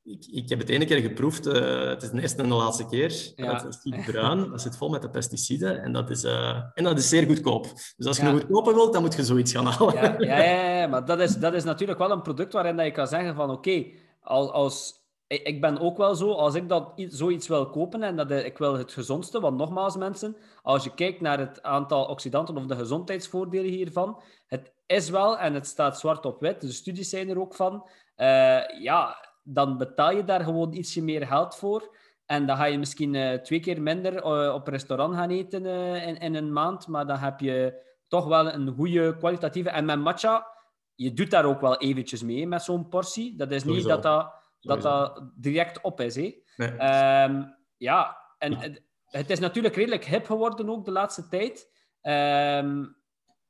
ik, 0.04 0.26
ik 0.32 0.50
heb 0.50 0.60
het 0.60 0.70
ene 0.70 0.86
keer 0.86 1.00
geproefd, 1.02 1.46
eh, 1.46 1.88
het 1.88 2.04
is 2.04 2.10
de 2.10 2.22
eerste 2.22 2.42
en 2.42 2.50
de 2.50 2.56
laatste 2.56 2.86
keer. 2.86 3.32
Ja. 3.36 3.54
Dat 3.54 3.68
is 3.68 3.80
niet 3.84 4.06
bruin, 4.06 4.50
dat 4.50 4.62
zit 4.62 4.78
vol 4.78 4.90
met 4.90 5.02
de 5.02 5.10
pesticiden 5.10 5.82
en 5.82 5.94
dat 5.94 6.10
is, 6.10 6.24
eh, 6.24 6.64
en 6.74 6.84
dat 6.84 6.98
is 6.98 7.10
zeer 7.10 7.26
goedkoop. 7.26 7.68
Dus 7.98 8.08
als 8.08 8.18
je 8.18 8.24
Ja. 8.24 8.30
een 8.30 8.40
goedkope 8.40 8.74
wilt, 8.74 8.94
dan 8.94 9.02
moet 9.02 9.16
je 9.16 9.24
zoiets 9.24 9.52
gaan 9.52 9.66
halen. 9.66 9.94
Ja, 9.94 10.16
ja, 10.18 10.44
ja, 10.44 10.78
ja, 10.78 10.88
maar 10.88 11.06
dat 11.06 11.20
is, 11.20 11.36
dat 11.36 11.54
is 11.54 11.64
natuurlijk 11.64 12.00
wel 12.00 12.12
een 12.12 12.22
product 12.22 12.54
waarin 12.54 12.76
dat 12.76 12.86
je 12.86 12.92
kan 12.92 13.08
zeggen 13.08 13.36
van 13.36 13.50
oké, 13.50 13.86
als, 14.22 14.50
als, 14.52 14.94
ik 15.28 15.62
ben 15.62 15.80
ook 15.80 15.98
wel 15.98 16.16
zo, 16.16 16.32
als 16.32 16.56
ik 16.56 16.70
dat 16.70 16.92
zoiets 16.96 17.48
wil 17.48 17.70
kopen 17.70 18.04
en 18.04 18.16
dat 18.16 18.32
ik 18.32 18.58
wil 18.58 18.78
het 18.78 18.92
gezondste, 18.94 19.40
want 19.40 19.58
nogmaals 19.58 19.98
mensen, 19.98 20.36
als 20.62 20.84
je 20.84 20.94
kijkt 20.94 21.22
naar 21.22 21.40
het 21.40 21.64
aantal 21.64 22.06
oxidanten 22.06 22.58
of 22.58 22.66
de 22.66 22.76
gezondheidsvoordelen 22.76 23.72
hiervan, 23.72 24.22
het 24.48 24.72
is 24.86 25.10
wel, 25.10 25.38
en 25.38 25.54
het 25.54 25.68
staat 25.68 26.00
zwart 26.00 26.26
op 26.26 26.40
wit, 26.40 26.62
de 26.62 26.72
studies 26.72 27.10
zijn 27.10 27.30
er 27.30 27.40
ook 27.40 27.56
van, 27.56 27.90
uh, 28.18 28.82
ja, 28.82 29.30
dan 29.44 29.78
betaal 29.78 30.12
je 30.12 30.24
daar 30.24 30.44
gewoon 30.44 30.74
ietsje 30.74 31.02
meer 31.04 31.28
geld 31.28 31.56
voor. 31.56 31.96
En 32.26 32.46
dan 32.46 32.58
ga 32.58 32.66
je 32.66 32.78
misschien 32.78 33.14
uh, 33.14 33.34
twee 33.34 33.60
keer 33.60 33.82
minder 33.82 34.14
uh, 34.14 34.54
op 34.54 34.68
restaurant 34.68 35.16
gaan 35.16 35.30
eten 35.30 35.66
in, 36.06 36.18
in 36.18 36.36
een 36.36 36.54
maand, 36.54 36.88
maar 36.88 37.08
dan 37.08 37.18
heb 37.18 37.40
je 37.40 37.84
toch 38.08 38.28
wel 38.28 38.54
een 38.54 38.74
goede 38.76 39.18
kwalitatieve... 39.18 39.70
En 39.70 39.86
met 39.86 40.00
matcha, 40.00 40.48
je 40.96 41.14
doet 41.14 41.32
daar 41.32 41.46
ook 41.46 41.62
wel 41.62 41.78
eventjes 41.78 42.24
mee 42.24 42.48
met 42.48 42.62
zo'n 42.62 42.90
portie. 42.90 43.38
Dat 43.38 43.52
is 43.52 43.64
niet 43.64 43.84
dat 43.84 44.04
dat 44.04 44.42
dat 44.62 44.82
dat 44.82 45.24
direct 45.36 45.82
op 45.82 46.02
is. 46.02 46.16
Hè? 46.16 46.36
Ehm, 46.56 47.44
ja, 47.78 48.18
en 48.38 48.58
het, 48.58 48.84
het, 49.06 49.30
is 49.30 49.40
natuurlijk 49.40 49.76
redelijk 49.76 50.06
hip 50.06 50.26
geworden 50.26 50.70
ook 50.70 50.86
de 50.86 50.92
laatste 50.92 51.28
tijd. 51.28 51.72
Ehm, 52.02 52.86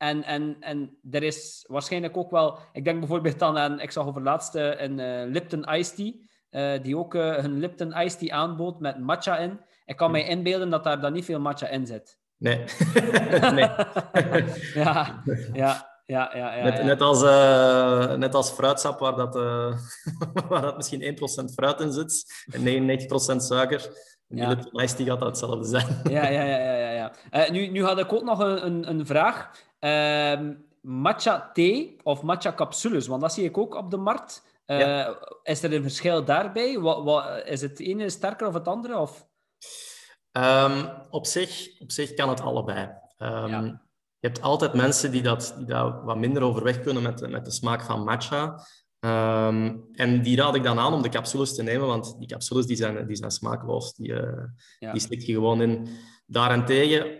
en, 0.01 0.23
en, 0.23 0.57
en 0.59 0.97
er 1.11 1.23
is 1.23 1.65
waarschijnlijk 1.67 2.17
ook 2.17 2.31
wel... 2.31 2.57
Ik 2.73 2.83
denk 2.83 2.99
bijvoorbeeld 2.99 3.39
dan 3.39 3.57
aan... 3.57 3.79
Ik 3.79 3.91
zag 3.91 4.07
over 4.07 4.21
laatste 4.21 4.81
een 4.81 4.99
uh, 4.99 5.31
Lipton 5.31 5.63
Iced 5.73 5.95
Tea. 5.95 6.11
Uh, 6.75 6.83
die 6.83 6.97
ook 6.97 7.15
uh, 7.15 7.35
hun 7.35 7.59
Lipton 7.59 7.93
Iced 7.93 8.19
Tea 8.19 8.35
aanbood 8.35 8.79
met 8.79 8.99
matcha 8.99 9.37
in. 9.37 9.59
Ik 9.85 9.97
kan 9.97 10.11
mij 10.11 10.27
inbeelden 10.27 10.69
dat 10.69 10.83
daar 10.83 11.01
dan 11.01 11.13
niet 11.13 11.25
veel 11.25 11.39
matcha 11.39 11.67
in 11.67 11.85
zit. 11.85 12.17
Nee. 12.37 12.63
nee. 13.57 13.69
ja, 14.73 15.23
ja. 15.53 15.89
Ja, 16.05 16.31
ja, 16.35 16.55
ja, 16.55 16.63
net, 16.63 16.83
net, 16.83 17.01
als, 17.01 17.23
uh, 17.23 18.13
net 18.13 18.35
als 18.35 18.49
fruitsap, 18.49 18.99
waar 18.99 19.15
dat, 19.15 19.35
uh, 19.35 19.77
waar 20.49 20.61
dat 20.61 20.77
misschien 20.77 21.17
1% 21.49 21.53
fruit 21.53 21.79
in 21.79 21.91
zit 21.91 22.25
en 22.51 22.61
99% 22.61 23.35
suiker. 23.35 23.89
Ja. 24.31 24.55
Die 24.55 25.05
gaat 25.05 25.19
dat 25.19 25.27
hetzelfde 25.27 25.65
zijn. 25.65 26.01
ja, 26.03 26.27
ja, 26.27 26.43
ja. 26.43 26.57
ja, 26.57 26.91
ja. 26.91 27.11
Uh, 27.31 27.49
nu, 27.49 27.67
nu 27.67 27.83
had 27.83 27.99
ik 27.99 28.13
ook 28.13 28.23
nog 28.23 28.39
een, 28.39 28.65
een, 28.65 28.89
een 28.89 29.05
vraag. 29.05 29.51
Ehm, 29.79 30.53
matcha 30.81 31.49
thee 31.53 31.97
of 32.03 32.21
matcha 32.21 32.53
capsules, 32.53 33.07
want 33.07 33.21
dat 33.21 33.33
zie 33.33 33.45
ik 33.45 33.57
ook 33.57 33.75
op 33.75 33.91
de 33.91 33.97
markt. 33.97 34.49
Ja. 34.65 35.17
Is 35.43 35.63
er 35.63 35.73
een 35.73 35.81
verschil 35.81 36.25
daarbij? 36.25 36.79
Wat, 36.79 37.03
wat, 37.03 37.45
is 37.45 37.61
het 37.61 37.79
ene 37.79 38.09
sterker 38.09 38.47
of 38.47 38.53
het 38.53 38.67
andere? 38.67 38.97
Of? 38.97 39.27
Um, 40.31 40.89
op, 41.09 41.25
zich, 41.25 41.79
op 41.79 41.91
zich 41.91 42.13
kan 42.13 42.29
het 42.29 42.41
allebei. 42.41 42.89
Um, 43.17 43.81
je 44.19 44.27
hebt 44.27 44.41
altijd 44.41 44.73
mensen 44.73 45.11
die, 45.11 45.21
dat, 45.21 45.53
die 45.57 45.65
daar 45.65 46.03
wat 46.03 46.17
minder 46.17 46.43
overweg 46.43 46.81
kunnen 46.81 47.03
met, 47.03 47.29
met 47.29 47.45
de 47.45 47.51
smaak 47.51 47.81
van 47.81 48.03
matcha. 48.03 48.65
Ehm, 49.01 49.75
en 49.93 50.21
die 50.21 50.37
raad 50.37 50.55
ik 50.55 50.63
dan 50.63 50.79
aan 50.79 50.93
om 50.93 51.01
de 51.01 51.09
capsules 51.09 51.55
te 51.55 51.63
nemen, 51.63 51.87
want 51.87 52.15
die 52.19 52.27
capsules 52.27 52.65
die 52.65 52.75
zijn, 52.75 53.07
die 53.07 53.15
zijn 53.15 53.31
smaakloos. 53.31 53.93
Die, 53.93 54.11
uh, 54.11 54.43
die 54.79 55.01
slik 55.01 55.21
je 55.21 55.33
gewoon 55.33 55.61
in. 55.61 55.87
Daarentegen, 56.25 57.19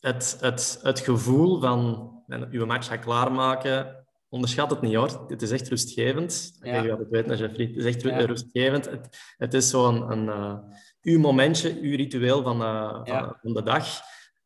het, 0.00 0.36
het, 0.40 0.78
het 0.82 1.00
gevoel 1.00 1.60
van 1.60 2.10
je 2.50 2.64
matcha 2.64 2.96
klaarmaken, 2.96 4.06
onderschat 4.28 4.70
het 4.70 4.80
niet 4.80 4.94
hoor. 4.94 5.24
Het 5.28 5.42
is 5.42 5.50
echt 5.50 5.68
rustgevend. 5.68 6.58
Ja. 6.62 6.82
Ik 6.82 6.82
weet 6.82 6.98
het 6.98 7.10
weten, 7.10 7.36
Jeffrey. 7.36 7.66
Het 7.66 7.76
is 7.76 7.84
echt 7.84 8.02
rustgevend. 8.26 8.84
Het, 8.84 9.34
het 9.36 9.54
is 9.54 9.70
zo'n 9.70 10.10
een, 10.10 10.26
uh, 10.26 10.54
uw 11.02 11.18
momentje, 11.18 11.80
uw 11.80 11.96
ritueel 11.96 12.42
van, 12.42 12.62
uh, 12.62 13.00
van, 13.04 13.36
van 13.42 13.52
de 13.52 13.62
dag. 13.62 13.86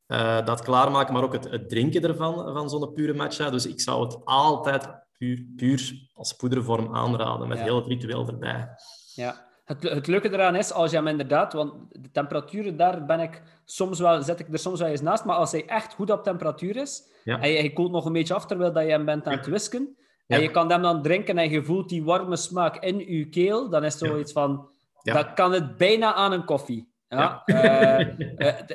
Uh, 0.06 0.44
dat 0.44 0.62
klaarmaken, 0.62 1.14
maar 1.14 1.22
ook 1.22 1.32
het, 1.32 1.50
het 1.50 1.68
drinken 1.68 2.02
ervan, 2.02 2.34
van 2.34 2.70
zo'n 2.70 2.92
pure 2.92 3.14
matcha. 3.14 3.50
Dus 3.50 3.66
ik 3.66 3.80
zou 3.80 4.04
het 4.04 4.24
altijd 4.24 5.03
puur, 5.18 5.44
puur 5.56 6.08
als 6.14 6.32
poedervorm 6.32 6.94
aanraden, 6.94 7.48
met 7.48 7.60
heel 7.60 7.76
het 7.76 7.86
ritueel 7.86 8.26
erbij. 8.26 8.68
Ja, 9.14 9.46
het, 9.64 9.82
het 9.82 10.06
leuke 10.06 10.32
eraan 10.32 10.56
is, 10.56 10.72
als 10.72 10.90
je 10.90 10.96
hem 10.96 11.06
inderdaad, 11.06 11.52
want 11.52 11.72
de 11.90 12.10
temperaturen, 12.10 12.76
daar 12.76 13.04
ben 13.04 13.20
ik 13.20 13.42
soms 13.64 13.98
wel, 13.98 14.22
zet 14.22 14.40
ik 14.40 14.52
er 14.52 14.58
soms 14.58 14.80
wel 14.80 14.88
eens 14.88 15.00
naast, 15.00 15.24
maar 15.24 15.36
als 15.36 15.52
hij 15.52 15.66
echt 15.66 15.94
goed 15.94 16.10
op 16.10 16.22
temperatuur 16.22 16.76
is, 16.76 17.02
en 17.24 17.40
hij 17.40 17.70
koelt 17.70 17.92
nog 17.92 18.04
een 18.04 18.12
beetje 18.12 18.34
af 18.34 18.46
terwijl 18.46 18.72
dat 18.72 18.84
je 18.84 18.90
hem 18.90 19.04
bent 19.04 19.26
aan 19.26 19.36
het 19.36 19.46
whisken, 19.46 19.96
en 20.26 20.42
je 20.42 20.50
kan 20.50 20.70
hem 20.70 20.82
dan 20.82 21.02
drinken 21.02 21.38
en 21.38 21.50
je 21.50 21.64
voelt 21.64 21.88
die 21.88 22.04
warme 22.04 22.36
smaak 22.36 22.76
in 22.76 22.98
je 22.98 23.28
keel, 23.28 23.70
dan 23.70 23.84
is 23.84 23.98
zoiets 23.98 24.32
van, 24.32 24.68
dan 25.02 25.34
kan 25.34 25.52
het 25.52 25.76
bijna 25.76 26.14
aan 26.14 26.32
een 26.32 26.44
koffie. 26.44 26.92
Ja. 27.08 27.42
Uh, 27.46 28.00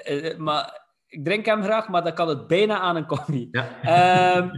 uh, 0.08 0.38
maar 0.38 0.88
ik 1.08 1.26
drink 1.26 1.46
hem 1.46 1.64
graag, 1.64 1.88
maar 1.88 2.04
dan 2.04 2.14
kan 2.14 2.28
het 2.28 2.48
bijna 2.48 2.80
aan 2.80 2.96
een 2.96 3.06
koffie. 3.06 3.50
Ja. 3.52 4.52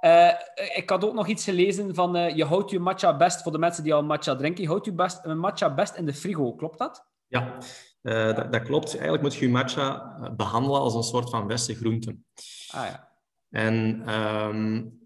Ehm, 0.00 0.34
uh, 0.60 0.76
ik 0.76 0.90
had 0.90 1.04
ook 1.04 1.14
nog 1.14 1.26
iets 1.26 1.44
gelezen 1.44 1.94
van 1.94 2.16
uh, 2.16 2.36
je 2.36 2.44
houdt 2.44 2.70
je 2.70 2.78
matcha 2.78 3.16
best, 3.16 3.42
voor 3.42 3.52
de 3.52 3.58
mensen 3.58 3.82
die 3.82 3.94
al 3.94 4.04
matcha 4.04 4.36
drinken, 4.36 4.62
je 4.62 4.68
houdt 4.68 4.84
je 4.84 4.92
best, 4.92 5.20
een 5.22 5.38
matcha 5.38 5.74
best 5.74 5.94
in 5.94 6.06
de 6.06 6.14
frigo. 6.14 6.54
Klopt 6.54 6.78
dat? 6.78 7.06
Ja, 7.26 7.58
uh, 8.02 8.36
dat, 8.36 8.52
dat, 8.52 8.62
klopt. 8.62 8.92
Eigenlijk 8.92 9.22
moet 9.22 9.34
je 9.34 9.44
je 9.44 9.52
matcha 9.52 10.14
behandelen 10.36 10.80
als 10.80 10.94
een 10.94 11.02
soort 11.02 11.30
van 11.30 11.48
verse 11.48 11.74
groente. 11.74 12.16
Ah 12.70 12.86
ja. 12.86 13.08
En 13.50 14.08
um, 14.14 14.98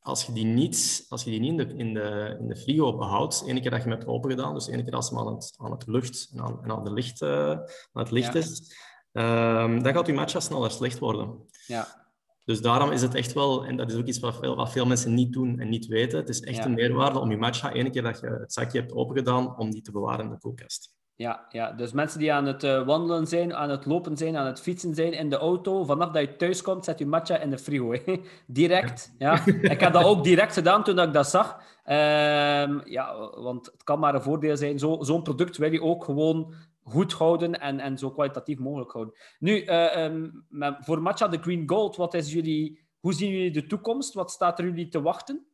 als 0.00 0.24
je 0.24 0.32
die 0.32 0.44
niet, 0.44 1.06
als 1.08 1.24
je 1.24 1.30
die 1.30 1.40
niet 1.40 1.50
in, 1.50 1.56
de, 1.56 1.74
in, 1.74 1.94
de, 1.94 2.36
in 2.40 2.48
de 2.48 2.56
frigo 2.56 2.96
behoudt, 2.96 3.42
ene 3.46 3.60
keer 3.60 3.70
dat 3.70 3.82
je 3.82 3.88
hem 3.88 3.98
hebt 3.98 4.10
open 4.10 4.30
gedaan, 4.30 4.54
dus 4.54 4.66
ene 4.66 4.84
keer 4.84 4.94
als 4.94 5.10
hem 5.10 5.18
aan 5.18 5.34
het, 5.34 5.54
aan 5.56 5.70
het 5.70 5.86
lucht 5.86 6.30
en 6.32 6.40
aan, 6.40 6.64
en 6.64 6.70
aan, 6.70 6.84
de 6.84 6.92
licht, 6.92 7.22
aan 7.22 7.66
het 7.92 8.10
licht 8.10 8.32
ja. 8.32 8.38
is, 8.38 8.76
um, 9.12 9.82
dan 9.82 9.92
gaat 9.92 10.06
je 10.06 10.12
matcha 10.12 10.40
sneller 10.40 10.70
slecht 10.70 10.98
worden. 10.98 11.48
Ja. 11.66 12.07
Dus 12.48 12.60
daarom 12.60 12.90
is 12.90 13.02
het 13.02 13.14
echt 13.14 13.32
wel, 13.32 13.64
en 13.64 13.76
dat 13.76 13.90
is 13.90 13.96
ook 13.96 14.06
iets 14.06 14.18
wat 14.18 14.36
veel, 14.36 14.56
wat 14.56 14.72
veel 14.72 14.86
mensen 14.86 15.14
niet 15.14 15.32
doen 15.32 15.58
en 15.58 15.68
niet 15.68 15.86
weten, 15.86 16.18
het 16.18 16.28
is 16.28 16.40
echt 16.40 16.64
een 16.64 16.74
meerwaarde 16.74 17.18
om 17.18 17.30
je 17.30 17.36
matcha, 17.36 17.72
ene 17.72 17.90
keer 17.90 18.02
dat 18.02 18.20
je 18.20 18.26
het 18.26 18.52
zakje 18.52 18.78
hebt 18.78 18.92
opengedaan, 18.92 19.58
om 19.58 19.70
die 19.70 19.82
te 19.82 19.92
bewaren 19.92 20.24
in 20.24 20.30
de 20.30 20.38
koelkast. 20.38 20.94
Ja, 21.14 21.46
ja, 21.48 21.72
dus 21.72 21.92
mensen 21.92 22.18
die 22.18 22.32
aan 22.32 22.46
het 22.46 22.64
uh, 22.64 22.86
wandelen 22.86 23.26
zijn, 23.26 23.54
aan 23.54 23.70
het 23.70 23.86
lopen 23.86 24.16
zijn, 24.16 24.36
aan 24.36 24.46
het 24.46 24.60
fietsen 24.60 24.94
zijn 24.94 25.12
in 25.12 25.30
de 25.30 25.36
auto, 25.36 25.84
vanaf 25.84 26.10
dat 26.10 26.22
je 26.22 26.36
thuis 26.36 26.62
komt, 26.62 26.84
zet 26.84 26.98
je 26.98 27.06
matcha 27.06 27.36
in 27.36 27.50
de 27.50 27.58
frigo. 27.58 27.94
direct. 28.46 29.14
Ja. 29.18 29.46
ik 29.46 29.80
heb 29.80 29.92
dat 29.92 30.04
ook 30.10 30.24
direct 30.24 30.52
gedaan 30.52 30.84
toen 30.84 30.98
ik 30.98 31.12
dat 31.12 31.28
zag. 31.28 31.56
Um, 31.84 32.80
ja, 32.84 33.30
want 33.40 33.66
het 33.66 33.84
kan 33.84 33.98
maar 33.98 34.14
een 34.14 34.22
voordeel 34.22 34.56
zijn. 34.56 34.78
Zo'n 34.78 35.04
zo 35.04 35.20
product 35.20 35.56
wil 35.56 35.72
je 35.72 35.82
ook 35.82 36.04
gewoon 36.04 36.54
goed 36.88 37.12
houden 37.12 37.60
en, 37.60 37.80
en 37.80 37.98
zo 37.98 38.10
kwalitatief 38.10 38.58
mogelijk 38.58 38.92
houden. 38.92 39.14
Nu, 39.38 39.64
uh, 39.64 40.04
um, 40.04 40.46
voor 40.80 41.02
Matcha 41.02 41.28
de 41.28 41.38
Green 41.38 41.68
Gold, 41.68 41.96
wat 41.96 42.14
is 42.14 42.32
jullie, 42.32 42.86
hoe 43.00 43.14
zien 43.14 43.30
jullie 43.30 43.50
de 43.50 43.66
toekomst? 43.66 44.14
Wat 44.14 44.30
staat 44.30 44.58
er 44.58 44.64
jullie 44.64 44.88
te 44.88 45.02
wachten? 45.02 45.46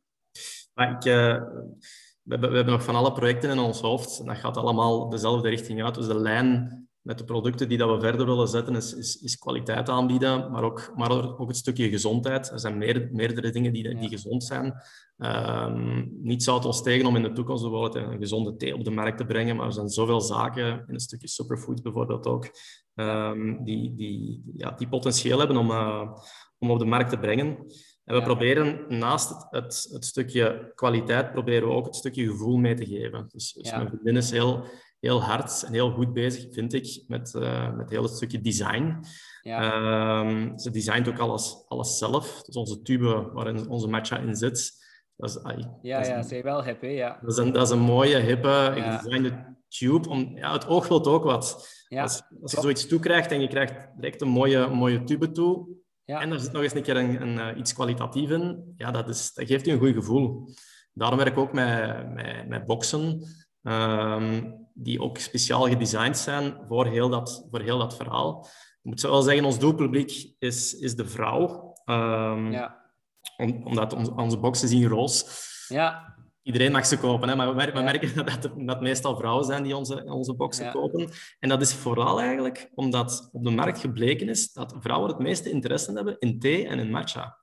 Maar 0.73 0.91
ik, 0.91 1.05
uh, 1.05 1.43
we, 2.21 2.37
we, 2.37 2.55
hebben 2.55 2.73
nog 2.73 2.83
van 2.83 2.95
alle 2.95 3.11
projecten 3.11 3.49
in 3.49 3.59
ons 3.59 3.81
hoofd. 3.81 4.19
En 4.19 4.25
dat 4.25 4.37
gaat 4.37 4.57
allemaal 4.57 5.09
dezelfde 5.09 5.49
richting 5.49 5.83
uit. 5.83 5.95
Dus 5.95 6.07
de 6.07 6.19
lijn 6.19 6.87
met 7.05 7.17
de 7.17 7.23
producten 7.23 7.69
die 7.69 7.77
dat 7.77 7.89
we 7.89 7.99
verder 7.99 8.25
willen 8.25 8.47
zetten, 8.47 8.75
is, 8.75 8.93
is, 8.93 9.21
is 9.21 9.37
kwaliteit 9.37 9.89
aanbieden, 9.89 10.51
maar 10.51 10.63
ook, 10.63 10.91
maar 10.95 11.37
ook 11.37 11.47
het 11.47 11.57
stukje 11.57 11.89
gezondheid. 11.89 12.51
Er 12.51 12.59
zijn 12.59 12.77
meer, 12.77 13.09
meerdere 13.11 13.51
dingen 13.51 13.73
die, 13.73 13.95
die 13.95 14.09
gezond 14.09 14.43
zijn. 14.43 14.73
Um, 15.17 16.09
niet 16.21 16.43
zou 16.43 16.57
het 16.57 16.65
ons 16.65 16.81
tegen 16.81 17.05
om 17.05 17.15
in 17.15 17.21
de 17.21 17.31
toekomst 17.31 17.63
bijvoorbeeld 17.63 17.95
een 17.95 18.17
gezonde 18.17 18.55
thee 18.55 18.75
op 18.75 18.83
de 18.83 18.91
markt 18.91 19.17
te 19.17 19.25
brengen, 19.25 19.55
maar 19.55 19.65
er 19.65 19.73
zijn 19.73 19.89
zoveel 19.89 20.21
zaken, 20.21 20.65
in 20.65 20.93
een 20.93 20.99
stukje 20.99 21.27
superfood 21.27 21.83
bijvoorbeeld 21.83 22.27
ook, 22.27 22.49
um, 22.93 23.63
die, 23.63 23.95
die, 23.95 24.43
ja, 24.55 24.71
die 24.71 24.87
potentieel 24.87 25.39
hebben 25.39 25.57
om, 25.57 25.71
uh, 25.71 26.11
om 26.57 26.71
op 26.71 26.79
de 26.79 26.85
markt 26.85 27.09
te 27.09 27.19
brengen. 27.19 27.47
En 28.05 28.13
we 28.13 28.19
ja. 28.19 28.25
proberen 28.25 28.85
naast 28.99 29.29
het, 29.29 29.47
het, 29.49 29.87
het, 29.91 30.05
stukje 30.05 30.71
kwaliteit, 30.75 31.31
proberen 31.31 31.67
we 31.67 31.73
ook 31.73 31.85
het 31.85 31.95
stukje 31.95 32.27
gevoel 32.27 32.57
mee 32.57 32.75
te 32.75 32.85
geven. 32.85 33.25
Dus, 33.27 33.53
dus 33.53 33.69
ja. 33.69 33.77
mijn 33.77 33.89
vriendin 33.89 34.17
is 34.17 34.31
heel, 34.31 34.65
heel 35.05 35.23
hard 35.23 35.63
en 35.63 35.73
heel 35.73 35.91
goed 35.91 36.13
bezig, 36.13 36.53
vind 36.53 36.73
ik, 36.73 37.03
met, 37.07 37.33
uh, 37.37 37.75
met 37.75 37.89
heel 37.89 38.03
het 38.03 38.11
stukje 38.11 38.41
design. 38.41 38.99
Ja. 39.41 40.19
Um, 40.19 40.59
ze 40.59 40.71
designt 40.71 41.07
ook 41.07 41.19
alles, 41.19 41.63
alles 41.67 41.97
zelf. 41.97 42.41
Dus 42.41 42.55
onze 42.55 42.81
tube 42.81 43.29
waarin 43.33 43.69
onze 43.69 43.87
matcha 43.87 44.17
in 44.17 44.35
zit, 44.35 44.83
dat 45.15 45.29
is, 45.29 45.43
ay, 45.43 45.69
ja, 45.81 45.97
dat 45.97 46.25
is, 46.25 46.29
ja, 46.29 46.41
wel 46.41 46.63
hip, 46.63 46.81
hè? 46.81 46.87
Ja. 46.87 47.19
Dat 47.21 47.31
is 47.31 47.37
een, 47.37 47.51
dat 47.51 47.65
is 47.65 47.69
een 47.69 47.79
mooie, 47.79 48.17
hippe, 48.17 48.47
ja. 48.47 48.97
gedesignde 48.97 49.55
tube. 49.67 50.09
Om, 50.09 50.37
ja, 50.37 50.51
het 50.51 50.67
oog 50.67 50.87
wil 50.87 51.05
ook 51.05 51.23
wat. 51.23 51.67
Ja, 51.87 52.01
als, 52.01 52.21
als 52.41 52.51
je 52.51 52.61
zoiets 52.61 52.87
toekrijgt 52.87 53.31
en 53.31 53.41
je 53.41 53.47
krijgt 53.47 53.87
direct 53.95 54.21
een 54.21 54.27
mooie, 54.27 54.67
mooie 54.67 55.03
tube 55.03 55.31
toe, 55.31 55.67
ja. 56.05 56.21
en 56.21 56.31
er 56.31 56.39
zit 56.39 56.51
nog 56.51 56.61
eens 56.61 56.73
een 56.73 56.81
keer 56.81 56.97
een, 56.97 57.21
een, 57.21 57.37
een, 57.37 57.59
iets 57.59 57.73
kwalitatief 57.73 58.29
in, 58.29 58.73
ja, 58.77 58.91
dat, 58.91 59.09
is, 59.09 59.33
dat 59.33 59.47
geeft 59.47 59.65
je 59.65 59.71
een 59.71 59.79
goed 59.79 59.93
gevoel. 59.93 60.49
Daarom 60.93 61.17
werk 61.17 61.31
ik 61.31 61.37
ook 61.37 61.53
met, 61.53 62.13
met, 62.13 62.47
met 62.47 62.65
boxen, 62.65 63.21
um, 63.61 64.64
die 64.77 65.01
ook 65.01 65.17
speciaal 65.17 65.67
gedesigned 65.67 66.17
zijn 66.17 66.57
voor 66.67 66.85
heel 66.85 67.09
dat, 67.09 67.47
voor 67.51 67.61
heel 67.61 67.77
dat 67.77 67.95
verhaal. 67.95 68.47
Ik 68.81 68.91
moet 68.91 69.01
wel 69.01 69.21
zeggen, 69.21 69.45
ons 69.45 69.59
doelpubliek 69.59 70.33
is, 70.39 70.73
is 70.73 70.95
de 70.95 71.05
vrouw. 71.05 71.73
Um, 71.85 72.51
ja 72.51 72.83
om, 73.37 73.61
omdat 73.63 73.93
onze, 73.93 74.15
onze 74.15 74.37
boxen 74.37 74.67
zien 74.67 74.87
roos. 74.87 75.25
Ja. 75.67 76.13
Iedereen 76.41 76.71
mag 76.71 76.85
ze 76.85 76.97
kopen, 76.97 77.29
hè? 77.29 77.35
maar 77.35 77.49
we, 77.49 77.55
merken, 77.55 77.75
we 77.75 77.83
merken 77.91 78.15
dat 78.15 78.31
het, 78.31 78.51
dat 78.55 78.81
meestal 78.81 79.17
vrouwen 79.17 79.45
zijn 79.45 79.63
die 79.63 79.75
onze, 79.75 80.03
onze 80.03 80.35
boxen 80.35 80.65
ja. 80.65 80.71
kopen. 80.71 81.09
En 81.39 81.49
dat 81.49 81.61
is 81.61 81.73
vooral 81.73 82.19
eigenlijk 82.19 82.71
omdat 82.75 83.29
op 83.31 83.43
de 83.43 83.49
markt 83.49 83.79
gebleken 83.79 84.29
is 84.29 84.53
dat 84.53 84.75
vrouwen 84.79 85.09
het 85.09 85.19
meeste 85.19 85.49
interesse 85.49 85.91
hebben 85.91 86.15
in 86.19 86.39
thee 86.39 86.67
en 86.67 86.79
in 86.79 86.89
matcha. 86.89 87.37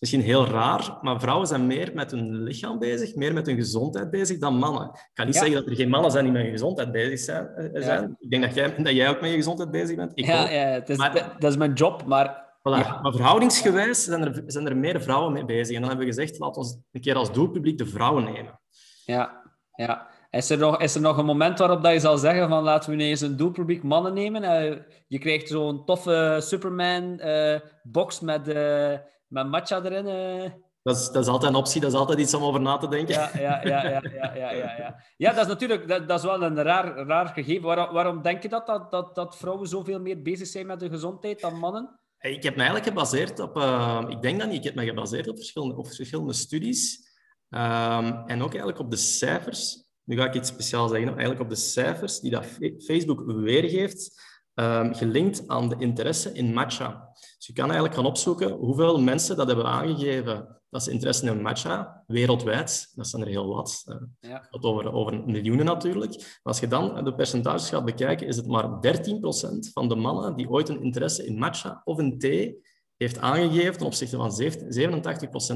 Misschien 0.00 0.20
heel 0.20 0.46
raar, 0.46 0.98
maar 1.02 1.20
vrouwen 1.20 1.46
zijn 1.46 1.66
meer 1.66 1.90
met 1.94 2.10
hun 2.10 2.42
lichaam 2.42 2.78
bezig, 2.78 3.14
meer 3.14 3.32
met 3.32 3.46
hun 3.46 3.56
gezondheid 3.56 4.10
bezig 4.10 4.38
dan 4.38 4.54
mannen. 4.54 4.82
Ik 4.92 5.10
kan 5.14 5.26
niet 5.26 5.34
Ja. 5.34 5.40
zeggen 5.40 5.60
dat 5.60 5.70
er 5.70 5.76
geen 5.76 5.88
mannen 5.88 6.10
zijn 6.10 6.24
die 6.24 6.32
met 6.32 6.42
hun 6.42 6.50
gezondheid 6.50 6.92
bezig 6.92 7.18
zijn. 7.18 7.46
eh, 7.46 7.82
zijn. 7.82 8.16
Ik 8.18 8.30
denk 8.30 8.42
dat 8.42 8.54
jij, 8.54 8.74
dat 8.76 8.92
jij 8.92 9.08
ook 9.08 9.20
met 9.20 9.30
je 9.30 9.36
gezondheid 9.36 9.70
bezig 9.70 9.96
bent. 9.96 10.12
Ik 10.14 10.26
Ja, 10.26 10.42
ook. 10.42 10.48
ja 10.48 10.56
het 10.56 10.88
is, 10.88 10.96
Maar- 10.96 11.36
dat, 11.38 11.50
is 11.50 11.56
mijn 11.56 11.72
job, 11.72 12.04
maar 12.06 12.48
Voilà. 12.60 12.62
Maar 13.02 13.12
verhoudingsgewijs 13.12 14.04
zijn 14.04 14.22
er, 14.22 14.42
zijn 14.46 14.66
er 14.68 14.76
meer 14.76 15.02
vrouwen 15.02 15.32
mee 15.32 15.44
bezig. 15.44 15.74
En 15.74 15.80
dan 15.80 15.88
hebben 15.90 16.06
we 16.08 16.12
gezegd, 16.14 16.38
laten 16.38 16.62
we 16.62 16.76
een 16.92 17.00
keer 17.00 17.14
als 17.14 17.32
doelpubliek 17.32 17.78
de 17.78 17.86
vrouwen 17.86 18.24
nemen. 18.24 18.60
ja, 19.04 19.42
ja. 19.74 20.08
Is 20.30 20.50
er, 20.50 20.58
nog, 20.58 20.80
is 20.80 20.94
er 20.94 21.00
nog 21.00 21.16
een 21.18 21.24
moment 21.24 21.58
waarop 21.58 21.82
dat 21.82 21.92
je 21.92 22.00
zal 22.00 22.18
zeggen 22.18 22.48
van 22.48 22.62
laten 22.62 22.96
we 22.96 23.02
eens 23.02 23.20
een 23.20 23.36
doelpubliek 23.36 23.82
mannen 23.82 24.14
nemen? 24.14 24.42
Eh, 24.42 24.76
je 25.06 25.18
krijgt 25.18 25.48
zo'n 25.48 25.84
toffe 25.84 26.36
Superman-box 26.40 28.20
met, 28.20 28.48
eh 28.48 28.98
met 29.30 29.48
matcha 29.48 29.82
erin. 29.84 30.06
eh. 30.06 30.50
Dat 30.82 30.96
is, 30.96 31.10
dat 31.10 31.22
is 31.22 31.28
altijd 31.28 31.52
een 31.52 31.58
optie, 31.58 31.80
dat 31.80 31.92
is 31.92 31.98
altijd 31.98 32.18
iets 32.18 32.34
om 32.34 32.42
over 32.42 32.60
na 32.60 32.76
te 32.76 32.88
denken. 32.88 33.14
Ja, 33.14 33.30
ja, 33.34 33.60
ja, 33.64 33.82
ja, 33.88 34.02
ja, 34.14 34.34
ja, 34.34 34.50
ja, 34.52 34.76
ja. 34.78 35.02
Ja, 35.16 35.32
dat 35.32 35.40
is 35.40 35.46
natuurlijk 35.46 35.88
dat, 35.88 36.08
dat 36.08 36.18
is 36.18 36.24
wel 36.24 36.42
een 36.42 36.62
raar, 36.62 37.06
raar 37.06 37.26
gegeven. 37.28 37.62
Waarom, 37.62 37.94
waarom 37.94 38.22
denk 38.22 38.42
je 38.42 38.48
dat, 38.48 38.66
dat, 38.66 38.90
dat, 38.90 39.14
dat 39.14 39.36
vrouwen 39.36 39.68
zoveel 39.68 40.00
meer 40.00 40.22
bezig 40.22 40.46
zijn 40.46 40.66
met 40.66 40.80
hun 40.80 40.90
gezondheid 40.90 41.40
dan 41.40 41.58
mannen? 41.58 42.00
Ik 42.18 42.42
heb 42.42 42.52
me 42.56 42.62
eigenlijk 42.62 42.88
gebaseerd 42.88 43.38
op... 43.38 43.56
eh, 43.56 44.04
ik 44.08 44.22
denk 44.22 44.38
dat 44.40 44.48
niet, 44.48 44.58
ik 44.58 44.64
heb 44.64 44.74
me 44.74 44.84
gebaseerd 44.84 45.28
op 45.28 45.36
verschillende, 45.36 45.76
op 45.76 45.86
verschillende 45.86 46.32
studies. 46.32 47.08
Ehm, 47.48 48.06
en 48.26 48.42
ook 48.42 48.50
eigenlijk 48.50 48.78
op 48.78 48.90
de 48.90 48.96
cijfers. 48.96 49.84
Nu 50.04 50.16
ga 50.16 50.24
ik 50.24 50.34
iets 50.34 50.48
speciaals 50.48 50.90
zeggen. 50.90 51.08
Eigenlijk 51.08 51.40
op 51.40 51.48
de 51.48 51.54
cijfers 51.54 52.20
die 52.20 52.30
dat 52.30 52.46
Facebook 52.84 53.22
weergeeft, 53.26 54.22
ehm, 54.60 54.92
gelinkt 54.92 55.48
aan 55.48 55.68
de 55.68 55.76
interesse 55.78 56.32
in 56.32 56.52
matcha. 56.52 57.08
Dus 57.36 57.46
je 57.46 57.52
kan 57.52 57.64
eigenlijk 57.64 57.94
gaan 57.94 58.06
opzoeken 58.06 58.50
hoeveel 58.50 59.00
mensen 59.00 59.36
dat 59.36 59.46
hebben 59.46 59.66
aangegeven 59.66 60.60
dat 60.70 60.82
ze 60.82 60.90
interesse 60.90 61.24
hebben 61.24 61.40
in 61.40 61.46
matcha, 61.46 62.04
wereldwijd. 62.06 62.92
Dat 62.94 63.06
zijn 63.06 63.22
er 63.22 63.28
heel 63.28 63.54
wat. 63.54 63.82
Eh, 63.86 64.30
Ja. 64.30 64.48
over, 64.50 64.92
over 64.92 65.22
miljoenen 65.24 65.64
natuurlijk. 65.64 66.16
Maar 66.16 66.38
als 66.42 66.60
je 66.60 66.68
dan 66.68 67.04
de 67.04 67.14
percentages 67.14 67.68
gaat 67.68 67.84
bekijken, 67.84 68.26
is 68.26 68.36
het 68.36 68.46
maar 68.46 68.80
13% 68.80 69.70
van 69.72 69.88
de 69.88 69.94
mannen 69.94 70.36
die 70.36 70.50
ooit 70.50 70.68
een 70.68 70.82
interesse 70.82 71.26
in 71.26 71.38
matcha 71.38 71.80
of 71.84 71.98
in 71.98 72.18
thee 72.18 72.60
heeft 72.96 73.18
aangegeven 73.18 73.76
ten 73.78 73.86
opzichte 73.86 74.16
van 74.16 74.30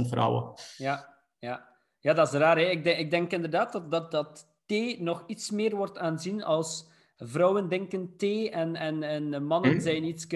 87% 0.04 0.08
vrouwen. 0.08 0.52
Ja, 0.76 1.16
ja. 1.38 1.68
ja, 1.98 2.14
dat 2.14 2.26
is 2.32 2.38
raar. 2.38 2.56
Hè? 2.58 2.64
Ik, 2.64 2.84
denk, 2.84 2.98
ik 2.98 3.10
denk 3.10 3.32
inderdaad 3.32 3.72
dat, 3.72 3.90
dat, 3.90 4.10
dat 4.10 4.46
thee 4.66 5.02
nog 5.02 5.24
iets 5.26 5.50
meer 5.50 5.76
wordt 5.76 5.98
aanzien 5.98 6.44
als 6.44 6.92
vrouwen 7.16 7.68
denken 7.68 8.16
thee 8.16 8.50
en, 8.50 8.76
en, 8.76 9.02
en 9.02 9.44
mannen 9.44 9.72
Hm. 9.72 9.80
zijn 9.80 10.04
iets, 10.04 10.26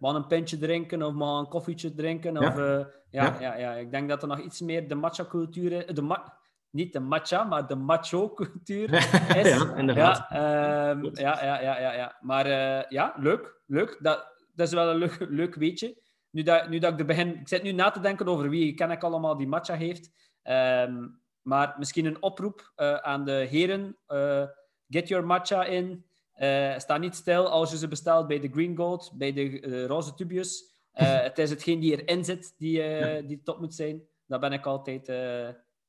maar 0.00 0.14
een 0.14 0.26
pintje 0.26 0.58
drinken 0.58 1.02
of 1.02 1.12
maar 1.12 1.38
een 1.38 1.48
koffietje 1.48 1.94
drinken. 1.94 2.34
Ja. 2.34 2.48
Of, 2.48 2.58
eh, 2.58 2.84
ja, 3.10 3.24
ja. 3.24 3.36
Ja. 3.40 3.56
Ja, 3.56 3.72
ik 3.72 3.90
denk 3.90 4.08
dat 4.08 4.22
er 4.22 4.28
nog 4.28 4.40
iets 4.40 4.60
meer 4.60 4.88
de 4.88 4.94
matcha-cultuur 4.94 5.72
is. 5.72 5.94
De 5.94 6.02
ma 6.02 6.36
niet 6.70 6.92
de 6.92 7.00
matcha, 7.00 7.44
maar 7.44 7.66
de 7.66 7.74
macho-cultuur 7.74 8.92
is. 9.42 9.48
ja, 9.48 9.74
inderdaad. 9.76 10.26
Ja, 10.30 10.90
ehm, 10.90 11.04
ja, 11.04 11.44
ja, 11.44 11.60
ja, 11.60 11.80
ja, 11.80 11.92
ja. 11.92 12.16
Maar 12.20 12.46
eh, 12.46 12.90
ja, 12.90 13.14
leuk. 13.16 13.60
leuk. 13.66 13.98
Dat, 14.02 14.26
dat 14.54 14.66
is 14.66 14.72
wel 14.74 14.90
een 14.90 14.96
leuk, 14.96 15.26
leuk 15.28 15.54
weetje. 15.54 16.02
Nu 16.30 16.42
dat, 16.42 16.68
nu 16.68 16.78
dat 16.78 16.92
ik 16.92 16.98
er 16.98 17.06
begin... 17.06 17.40
Ik 17.40 17.48
zit 17.48 17.62
nu 17.62 17.72
na 17.72 17.90
te 17.90 18.00
denken 18.00 18.26
over 18.28 18.50
wie 18.50 18.74
ken 18.74 18.90
ik 18.90 19.02
allemaal 19.04 19.36
die 19.36 19.46
matcha 19.48 19.74
heeft. 19.74 20.10
Ehm, 20.42 21.08
maar 21.42 21.74
misschien 21.78 22.04
een 22.06 22.22
oproep 22.22 22.72
eh, 22.74 22.94
aan 22.94 23.24
de 23.24 23.32
heren. 23.32 23.96
eh, 24.06 24.44
get 24.88 25.08
your 25.08 25.26
matcha 25.26 25.64
in. 25.64 26.06
Eh, 26.38 26.78
sta 26.78 26.96
niet 26.98 27.14
stil 27.14 27.48
als 27.48 27.70
je 27.70 27.76
ze 27.76 27.88
bestelt 27.88 28.26
bij 28.26 28.40
de 28.40 28.48
Green 28.48 28.76
Gold, 28.76 29.10
bij 29.14 29.32
de 29.32 29.60
eh, 29.60 29.84
roze 29.86 30.14
tubus. 30.14 30.64
Eh, 30.92 31.20
het 31.28 31.38
is 31.38 31.50
hetgeen 31.50 31.80
die 31.80 32.02
erin 32.02 32.24
zit 32.24 32.54
die, 32.58 32.82
die 33.26 33.42
top 33.42 33.60
moet 33.60 33.74
zijn. 33.74 34.02
Dat 34.26 34.40
ben 34.40 34.52
ik 34.52 34.66
altijd... 34.66 35.12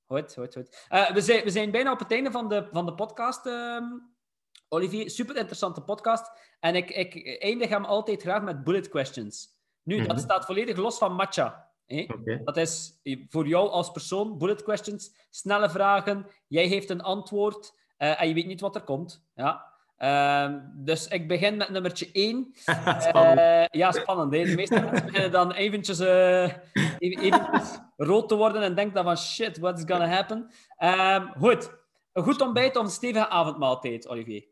Goed, 0.06 0.34
goed, 0.34 0.54
goed. 0.54 0.88
We, 1.14 1.22
zijn, 1.22 1.43
we 1.43 1.50
zijn 1.50 1.72
bijna 1.72 1.91
op 1.91 2.00
het 2.00 2.12
einde 2.12 2.32
van 2.32 2.50
de, 2.50 2.68
van 2.72 2.86
de 2.86 2.93
podcast, 2.93 3.45
ehm, 3.45 3.84
Olivier. 4.70 5.10
Super 5.10 5.36
interessante 5.38 5.82
podcast. 5.82 6.32
En 6.60 6.76
ik, 6.76 6.89
ik 6.89 7.41
eindig 7.41 7.70
hem 7.70 7.86
altijd 7.86 8.22
graag 8.22 8.41
met 8.41 8.64
bullet 8.64 8.89
questions. 8.89 9.47
Nu, 9.84 9.97
dat 9.97 10.08
Mhm. 10.08 10.18
staat 10.18 10.45
volledig 10.45 10.78
los 10.78 10.97
van 10.97 11.14
matcha. 11.14 11.72
Dat 12.43 12.58
is 12.58 13.00
voor 13.30 13.47
jou 13.47 13.70
als 13.70 13.91
persoon, 13.91 14.38
bullet 14.38 14.64
questions, 14.64 15.16
snelle 15.30 15.70
vragen. 15.70 16.28
Jij 16.47 16.66
heeft 16.68 16.89
een 16.89 17.02
antwoord 17.02 17.74
en 17.97 18.28
je 18.28 18.34
weet 18.34 18.47
niet 18.47 18.62
wat 18.62 18.76
er 18.76 18.84
komt. 18.84 19.28
Ja. 19.36 19.69
Ehm, 20.00 20.60
dus 20.74 21.08
ik 21.08 21.28
begin 21.28 21.58
met 21.58 21.70
nummertje 21.70 22.10
1. 22.12 22.52
Spannend. 23.08 23.68
ja, 23.72 23.91
spannend. 23.91 24.34
Hè? 24.34 24.43
De 24.43 24.56
meeste 24.56 24.80
mensen 24.80 25.06
beginnen 25.06 25.32
dan 25.32 25.52
eventjes, 25.52 26.00
eh, 26.00 26.43
even, 26.97 27.22
eventjes 27.24 27.80
rood 27.97 28.30
te 28.30 28.36
worden 28.36 28.62
en 28.62 28.76
denken 28.76 28.93
dan 28.93 29.04
van 29.04 29.18
shit, 29.18 29.58
what's 29.58 29.84
gonna 29.86 30.08
happen? 30.08 30.52
Ehm, 30.78 31.28
goed. 31.38 31.78
Een 32.14 32.24
goed 32.24 32.41
ontbijt 32.41 32.78
of 32.78 32.84
een 32.84 32.89
stevige 32.89 33.28
avondmaaltijd, 33.28 34.08
Olivier? 34.08 34.47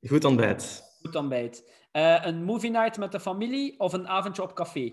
Goed 0.00 0.24
ontbijt. 0.24 0.82
Goed 1.02 1.14
ontbijt. 1.14 1.70
Eh, 1.90 2.24
een 2.24 2.44
movie 2.44 2.70
night 2.70 2.98
met 2.98 3.12
de 3.12 3.20
familie 3.20 3.80
of 3.80 3.92
een 3.92 4.08
avondje 4.08 4.42
op 4.42 4.54
café? 4.54 4.92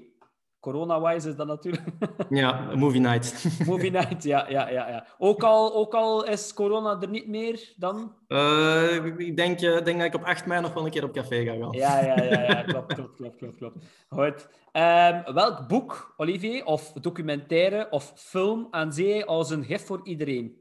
Corona-wise 0.60 1.30
is 1.30 1.36
dat 1.36 1.48
natuurlijk. 1.48 1.84
Ja, 2.30 2.76
movie 2.76 3.00
night. 3.00 3.46
movie 3.70 3.92
night, 3.92 4.24
ja, 4.24 4.50
ja, 4.50 4.70
ja. 4.70 4.90
ja. 4.90 5.06
Ook, 5.18 5.44
al, 5.44 5.76
ook 5.76 5.94
al 5.94 6.26
is 6.26 6.54
corona 6.54 7.02
er 7.02 7.10
niet 7.10 7.28
meer 7.28 7.74
dan? 7.78 8.16
Eh, 8.28 9.06
ik 9.18 9.38
denk, 9.38 9.62
eh, 9.62 9.84
denk 9.84 9.98
dat 9.98 10.08
ik 10.08 10.16
op 10.16 10.24
8 10.24 10.46
mei 10.46 10.62
nog 10.62 10.74
wel 10.74 10.86
een 10.86 10.92
keer 10.92 11.04
op 11.04 11.14
café 11.14 11.44
ga 11.44 11.56
gaan. 11.56 11.72
Ja, 11.72 12.06
ja, 12.06 12.24
ja, 12.24 12.42
ja. 12.42 12.62
klopt, 12.64 12.94
klopt, 12.94 13.16
klopt, 13.16 13.38
klopt, 13.38 13.58
klopt. 13.58 13.78
Goed. 14.10 14.48
Ehm, 14.72 15.34
welk 15.34 15.68
boek, 15.68 16.14
Olivier, 16.18 16.66
of 16.66 16.92
documentaire 16.92 17.88
of 17.90 18.14
film 18.16 18.68
aanzie 18.72 19.08
je 19.08 19.26
als 19.26 19.50
een 19.50 19.64
gif 19.64 19.86
voor 19.86 20.00
iedereen? 20.04 20.58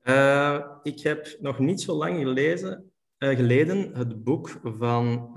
Eh, 0.00 0.60
ik 0.82 1.00
heb 1.00 1.36
nog 1.40 1.58
niet 1.58 1.80
zo 1.80 1.94
lang 1.94 2.18
gelezen, 2.18 2.92
geleden 3.18 3.94
het 3.94 4.24
boek 4.24 4.60
van 4.62 5.32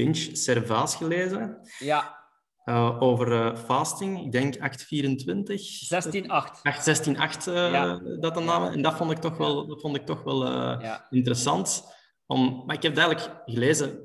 Pinch 0.00 0.28
Servaas 0.32 0.96
gelezen 0.96 1.58
Ja, 1.78 2.18
eh, 2.64 3.02
over 3.02 3.32
eh, 3.32 3.56
fasting. 3.56 4.24
Ik 4.24 4.32
denk 4.32 4.54
824. 4.60 5.60
16-8. 5.60 6.60
8, 6.62 6.84
16, 6.84 7.16
eh, 7.16 7.30
Ja. 7.54 8.00
dat 8.20 8.34
de 8.34 8.40
naam. 8.40 8.62
En 8.64 8.82
dat 8.82 8.94
vond 8.94 9.10
ik 9.10 9.18
toch 9.18 9.36
wel, 9.36 9.66
dat 9.66 9.80
vond 9.80 9.96
ik 9.96 10.06
toch 10.06 10.22
wel 10.22 10.44
eh, 10.46 10.82
Ja. 10.82 11.06
interessant. 11.10 11.84
Om, 12.26 12.62
maar 12.66 12.76
ik 12.76 12.82
heb 12.82 12.94
het 12.94 13.00
eigenlijk 13.04 13.42
gelezen 13.44 13.98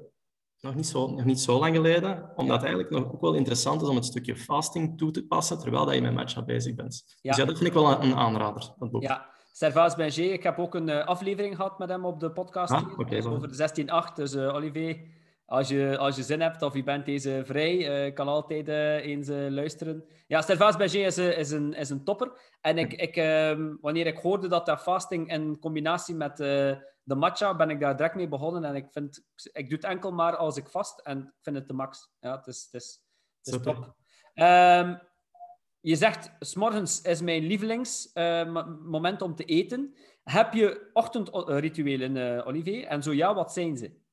nog 0.59 0.75
niet 0.75 0.87
zo, 0.87 1.07
nog 1.07 1.25
niet 1.25 1.39
zo 1.39 1.59
lang 1.59 1.75
geleden, 1.75 2.31
omdat 2.35 2.55
het 2.61 2.65
eigenlijk 2.65 2.89
nog 2.89 3.13
ook 3.13 3.21
wel 3.21 3.33
interessant 3.33 3.81
is 3.81 3.87
om 3.87 3.95
het 3.95 4.05
stukje 4.05 4.35
fasting 4.35 4.97
toe 4.97 5.11
te 5.11 5.25
passen 5.25 5.59
terwijl 5.59 5.85
dat 5.85 5.95
je 5.95 6.01
met 6.01 6.13
matcha 6.13 6.43
bezig 6.43 6.75
bent. 6.75 7.03
Ja. 7.21 7.35
Dus 7.35 7.45
dat 7.45 7.57
vind 7.57 7.69
ik 7.69 7.73
wel 7.73 7.91
een, 7.91 8.01
een 8.01 8.15
aanrader, 8.15 8.73
dat 8.79 8.91
boek. 8.91 9.01
Ja, 9.01 9.29
Servaas 9.51 9.95
Benger. 9.95 10.31
Ik 10.33 10.43
heb 10.43 10.59
ook 10.59 10.75
een 10.75 10.89
aflevering 10.89 11.55
gehad 11.55 11.79
met 11.79 11.89
hem 11.89 12.05
op 12.05 12.19
de 12.19 12.31
podcast. 12.31 12.71
Ah, 12.71 12.99
over 13.31 13.47
de 13.47 13.55
16-8. 13.55 14.15
Dus 14.15 14.35
Olivier, 14.35 15.14
als 15.45 15.67
je, 15.67 15.97
als 15.97 16.15
je 16.15 16.23
zin 16.23 16.41
hebt 16.41 16.61
of 16.61 16.73
je 16.73 16.83
bent 16.83 17.05
deze 17.05 17.41
vrij, 17.45 18.05
eh, 18.05 18.13
kan 18.13 18.27
altijd 18.27 18.67
eh, 18.67 18.95
eens 18.95 19.27
eh, 19.27 19.47
luisteren. 19.49 20.05
Ja, 20.27 20.41
Servaas 20.41 20.77
Benger 20.77 21.05
is, 21.05 21.17
is, 21.17 21.51
een, 21.51 21.73
is 21.73 21.89
een 21.89 22.03
topper. 22.03 22.31
En 22.61 22.77
ik, 22.77 22.93
ik, 22.93 23.15
ehm, 23.15 23.75
wanneer 23.81 24.07
ik 24.07 24.17
hoorde 24.17 24.47
dat 24.47 24.65
dat 24.65 24.81
fasting 24.81 25.31
in 25.31 25.59
combinatie 25.59 26.15
met 26.15 26.37
de 26.37 27.15
matcha, 27.15 27.55
ben 27.55 27.69
ik 27.69 27.79
daar 27.79 27.95
direct 27.95 28.15
mee 28.15 28.27
begonnen. 28.27 28.63
En 28.63 28.75
ik, 28.75 28.87
vind, 28.91 29.23
ik 29.51 29.69
doe 29.69 29.77
het 29.77 29.87
enkel 29.87 30.11
maar 30.11 30.35
als 30.35 30.57
ik 30.57 30.69
vast 30.69 30.99
en 30.99 31.17
ik 31.17 31.41
vind 31.41 31.55
het 31.55 31.67
de 31.67 31.73
max. 31.73 32.09
Ja, 32.19 32.35
het 32.35 32.47
is, 32.47 32.67
het 32.71 32.81
is, 32.81 33.01
het 33.41 33.55
is 33.55 33.61
top. 33.61 33.95
Ehm, 34.33 34.95
je 35.79 35.95
zegt, 35.95 36.31
s'morgens 36.39 37.01
is 37.01 37.21
mijn 37.21 37.43
lievelingsmoment 37.43 39.21
om 39.21 39.35
te 39.35 39.45
eten. 39.45 39.95
Heb 40.23 40.53
je 40.53 40.89
ochtendrituelen, 40.93 42.17
eh, 42.17 42.47
Olivier? 42.47 42.85
En 42.85 43.03
zo 43.03 43.13
ja, 43.13 43.33
wat 43.33 43.53
zijn 43.53 43.77
ze? 43.77 44.03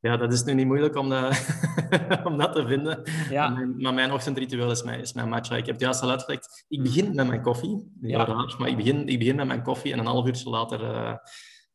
Ja, 0.00 0.16
dat 0.16 0.32
is 0.32 0.44
nu 0.44 0.54
niet 0.54 0.66
moeilijk 0.66 0.96
om 0.96 1.08
dat, 1.08 1.46
om 2.28 2.38
dat 2.38 2.52
te 2.52 2.66
vinden. 2.66 3.02
Ja. 3.30 3.48
Maar, 3.48 3.58
mijn, 3.58 3.76
maar 3.82 3.94
mijn 3.94 4.12
ochtendritueel 4.12 4.70
is 4.70 4.82
mijn, 4.82 5.00
is 5.00 5.12
mijn 5.12 5.28
matcha. 5.28 5.56
Ik 5.56 5.66
heb 5.66 5.74
het 5.74 5.84
juist 5.84 6.02
al 6.02 6.10
uitgelegd. 6.10 6.64
Ik 6.68 6.82
begin 6.82 7.14
met 7.14 7.26
mijn 7.26 7.42
koffie. 7.42 7.92
Ja. 8.00 8.24
raar, 8.24 8.54
maar 8.58 8.68
ik 8.68 8.76
begin, 8.76 9.08
ik 9.08 9.18
begin 9.18 9.36
met 9.36 9.46
mijn 9.46 9.62
koffie 9.62 9.92
en 9.92 9.98
een 9.98 10.06
half 10.06 10.26
uurtje 10.26 10.50
later 10.50 10.82
eh, 10.82 11.16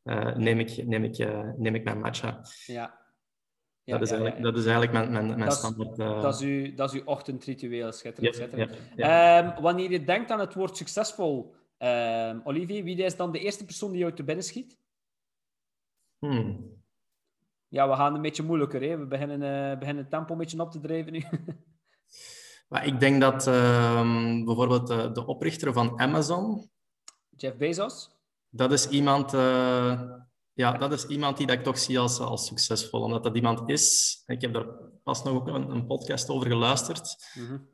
eh, 0.04 0.36
neem, 0.36 0.60
ik, 0.60 0.86
neem, 0.86 1.04
ik, 1.04 1.18
eh, 1.18 1.50
neem 1.58 1.76
ik 1.76 1.84
mijn 1.84 2.00
matcha. 2.00 2.42
Ja. 2.66 3.06
Ja, 3.84 3.98
dat, 3.98 4.12
is 4.12 4.18
ja, 4.18 4.30
dat 4.42 4.58
is 4.58 4.64
eigenlijk 4.66 4.92
mijn, 4.92 5.12
mijn, 5.12 5.26
mijn 5.28 5.40
Dat 5.40 5.52
is- 5.52 5.58
standaard... 5.58 5.96
Dat 6.22 6.34
is, 6.34 6.42
uw, 6.42 6.76
dat 6.76 6.94
is 6.94 7.00
uw 7.00 7.06
ochtendritueel, 7.06 7.92
schitterend. 7.92 8.72
Ehm, 8.96 9.62
wanneer 9.62 9.92
je 9.92 10.04
denkt 10.04 10.32
aan 10.32 10.40
het 10.40 10.54
woord 10.54 10.78
succesvol, 10.78 11.56
ehm, 11.78 12.40
Olivier, 12.44 12.84
wie 12.84 13.04
is 13.04 13.16
dan 13.16 13.32
de 13.32 13.40
eerste 13.40 13.66
persoon 13.66 13.92
die 13.92 14.00
jou 14.00 14.14
te 14.14 14.24
binnen 14.24 14.44
schiet? 14.46 14.78
Hmm. 16.20 16.76
Ja, 17.70 17.90
we 17.90 17.96
gaan 17.96 18.16
een 18.16 18.22
beetje 18.22 18.44
moeilijker. 18.44 18.82
Hè? 18.82 18.98
We 18.98 19.06
beginnen, 19.06 19.72
eh, 19.72 19.78
beginnen 19.78 20.04
het 20.04 20.12
tempo 20.12 20.32
een 20.32 20.38
beetje 20.38 20.62
op 20.62 20.72
te 20.72 20.80
drijven 20.80 21.12
nu. 21.14 21.24
Maar 22.68 22.86
ik 22.86 23.00
denk 23.00 23.22
dat 23.22 23.48
ehm, 23.48 24.46
bijvoorbeeld 24.46 24.88
de, 24.88 25.12
de 25.12 25.26
oprichter 25.26 25.74
van 25.74 26.00
Amazon, 26.00 26.70
Jeff 27.30 27.58
Bezos? 27.58 28.10
dat 28.50 28.72
is 28.72 28.90
iemand... 28.90 29.34
eh, 29.34 30.02
ja, 30.54 30.72
dat 30.78 30.92
is 30.92 31.06
iemand 31.06 31.38
die 31.38 31.48
dat 31.48 31.58
ik 31.58 31.64
toch 31.64 31.78
zie 31.78 32.00
als, 32.00 32.20
als 32.20 32.46
succesvol. 32.46 33.02
Omdat 33.02 33.24
dat 33.24 33.36
iemand 33.36 33.70
is, 33.70 34.18
ik 34.26 34.42
heb 34.42 34.54
daar 34.54 34.66
pas 35.04 35.24
nog 35.24 35.34
ook 35.34 35.48
een, 35.48 35.70
een 35.70 35.86
podcast 35.86 36.30
over 36.30 36.48
geluisterd, 36.48 37.16
mm 37.34 37.68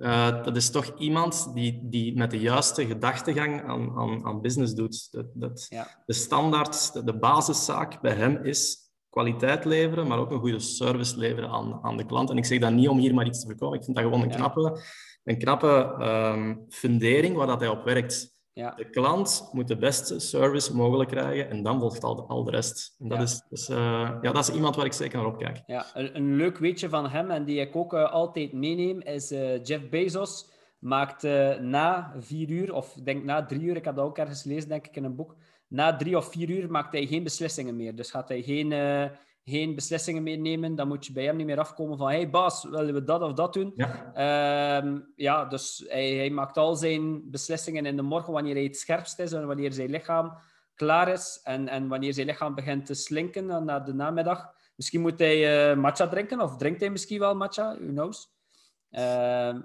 dat 0.44 0.56
is 0.56 0.72
toch 0.72 0.98
iemand 0.98 1.54
die, 1.54 1.80
die 1.84 2.18
met 2.18 2.32
de 2.32 2.40
juiste 2.40 2.86
gedachtegang 2.86 3.64
aan, 3.64 3.98
aan, 3.98 4.26
aan 4.26 4.42
business 4.42 4.74
doet. 4.74 5.12
Dat, 5.12 5.26
dat 5.34 5.68
De 6.06 6.14
standaard, 6.14 6.94
de, 6.94 7.04
de 7.04 7.18
basiszaak 7.18 8.02
bij 8.02 8.14
hem 8.14 8.44
is 8.44 8.78
kwaliteit 9.14 9.66
leveren, 9.66 10.08
maar 10.08 10.20
ook 10.20 10.32
een 10.32 10.40
goede 10.40 10.60
service 10.60 11.18
leveren 11.18 11.50
aan, 11.50 11.80
aan 11.82 11.98
de 11.98 12.06
klant. 12.06 12.30
En 12.30 12.38
ik 12.38 12.46
zeg 12.46 12.60
dat 12.60 12.72
niet 12.72 12.88
om 12.88 12.98
hier 12.98 13.14
maar 13.14 13.26
iets 13.26 13.42
te 13.42 13.48
verkopen. 13.48 13.78
Ik 13.78 13.84
vind 13.84 13.96
dat 13.96 14.06
gewoon 14.06 14.22
een 14.22 14.30
knappe, 14.30 14.80
een 15.24 15.38
knappe 15.38 15.96
um, 16.02 16.66
fundering 16.70 17.36
waar 17.36 17.48
dat 17.48 17.60
hij 17.60 17.70
op 17.70 17.84
werkt. 17.84 18.36
Ja. 18.54 18.74
De 18.76 18.90
klant 18.90 19.50
moet 19.52 19.68
de 19.68 19.78
beste 19.78 20.20
service 20.20 20.76
mogelijk 20.76 21.10
krijgen 21.10 21.50
en 21.50 21.64
dan 21.64 21.80
volgt 21.80 22.04
al 22.04 22.16
de, 22.16 22.22
al 22.22 22.44
de 22.44 22.52
rest. 22.52 22.96
En 23.00 23.08
dat, 23.08 23.22
is, 23.22 23.42
dus, 23.50 23.70
uh, 23.70 23.78
ja, 24.22 24.32
dat 24.32 24.48
is 24.48 24.56
iemand 24.56 24.76
waar 24.76 24.86
ik 24.86 24.94
zeker 24.94 25.18
naar 25.18 25.28
opkijk. 25.28 25.62
Ja, 25.66 25.86
een, 25.94 26.16
een 26.16 26.36
leuk 26.36 26.58
weetje 26.58 26.90
van 26.90 27.10
hem 27.10 27.32
en 27.32 27.46
die 27.46 27.60
ik 27.60 27.76
ook 27.76 27.94
uh, 27.94 28.12
altijd 28.12 28.54
meeneem 28.54 29.02
is 29.02 29.32
uh, 29.32 29.64
Jeff 29.64 29.90
Bezos 29.90 30.52
maakt 30.80 31.24
na 31.62 32.14
vier 32.20 32.50
uur, 32.50 32.74
of 32.74 32.94
denk 33.04 33.24
na 33.24 33.46
drie 33.46 33.62
uur, 33.62 33.76
ik 33.76 33.86
heb 33.86 33.96
dat 33.96 34.06
ook 34.06 34.18
ergens 34.18 34.42
gelezen 34.42 34.70
denk 34.70 34.88
ik 34.88 34.96
in 34.96 35.04
een 35.04 35.16
boek, 35.16 35.36
na 35.74 35.96
drie 35.96 36.18
of 36.18 36.32
vier 36.32 36.50
uur 36.50 36.72
maakt 36.72 36.92
hij 36.92 37.06
geen 37.06 37.24
beslissingen 37.24 37.76
meer. 37.76 37.96
Dus 37.96 38.12
gaat 38.12 38.30
hij 38.30 38.42
geen, 38.42 38.72
uh, 38.72 39.06
geen 39.44 39.76
beslissingen 39.76 40.24
meer 40.24 40.38
nemen. 40.38 40.76
Dan 40.76 40.88
moet 40.88 41.06
je 41.06 41.14
bij 41.14 41.24
hem 41.24 41.36
niet 41.36 41.46
meer 41.46 41.60
afkomen 41.60 41.98
van 41.98 42.08
hey 42.08 42.30
baas, 42.30 42.64
willen 42.64 42.94
we 42.94 43.04
dat 43.04 43.22
of 43.22 43.34
dat 43.34 43.54
doen? 43.54 43.72
Ja, 43.76 44.82
um, 44.84 45.12
ja 45.16 45.46
dus 45.46 45.86
hij, 45.88 46.14
hij, 46.14 46.30
maakt 46.30 46.58
al 46.58 46.76
zijn 46.76 47.30
beslissingen 47.30 47.86
in 47.86 47.96
de 47.96 48.02
morgen 48.02 48.34
wanneer 48.34 48.54
hij 48.54 48.64
het 48.64 48.78
scherpst 48.78 49.20
is 49.20 49.32
en 49.32 49.48
wanneer 49.48 49.74
zijn 49.74 49.90
lichaam 49.90 50.38
klaar 50.76 51.08
is. 51.08 51.40
En, 51.44 51.68
en 51.68 51.88
wanneer 51.88 52.14
zijn 52.14 52.28
lichaam 52.28 52.56
begint 52.56 52.86
te 52.86 52.94
slinken 52.94 53.48
dan 53.48 53.66
na 53.66 53.80
de 53.80 53.94
namiddag. 53.94 54.54
Misschien 54.76 55.02
moet 55.02 55.20
hij 55.20 55.70
uh, 55.72 55.78
matcha 55.78 56.08
drinken, 56.08 56.42
of 56.42 56.58
drinkt 56.58 56.80
hij 56.80 56.90
misschien 56.90 57.20
wel 57.20 57.36
matcha, 57.36 57.76
who 57.76 57.88
knows. 57.88 58.32
Uh, 58.92 59.56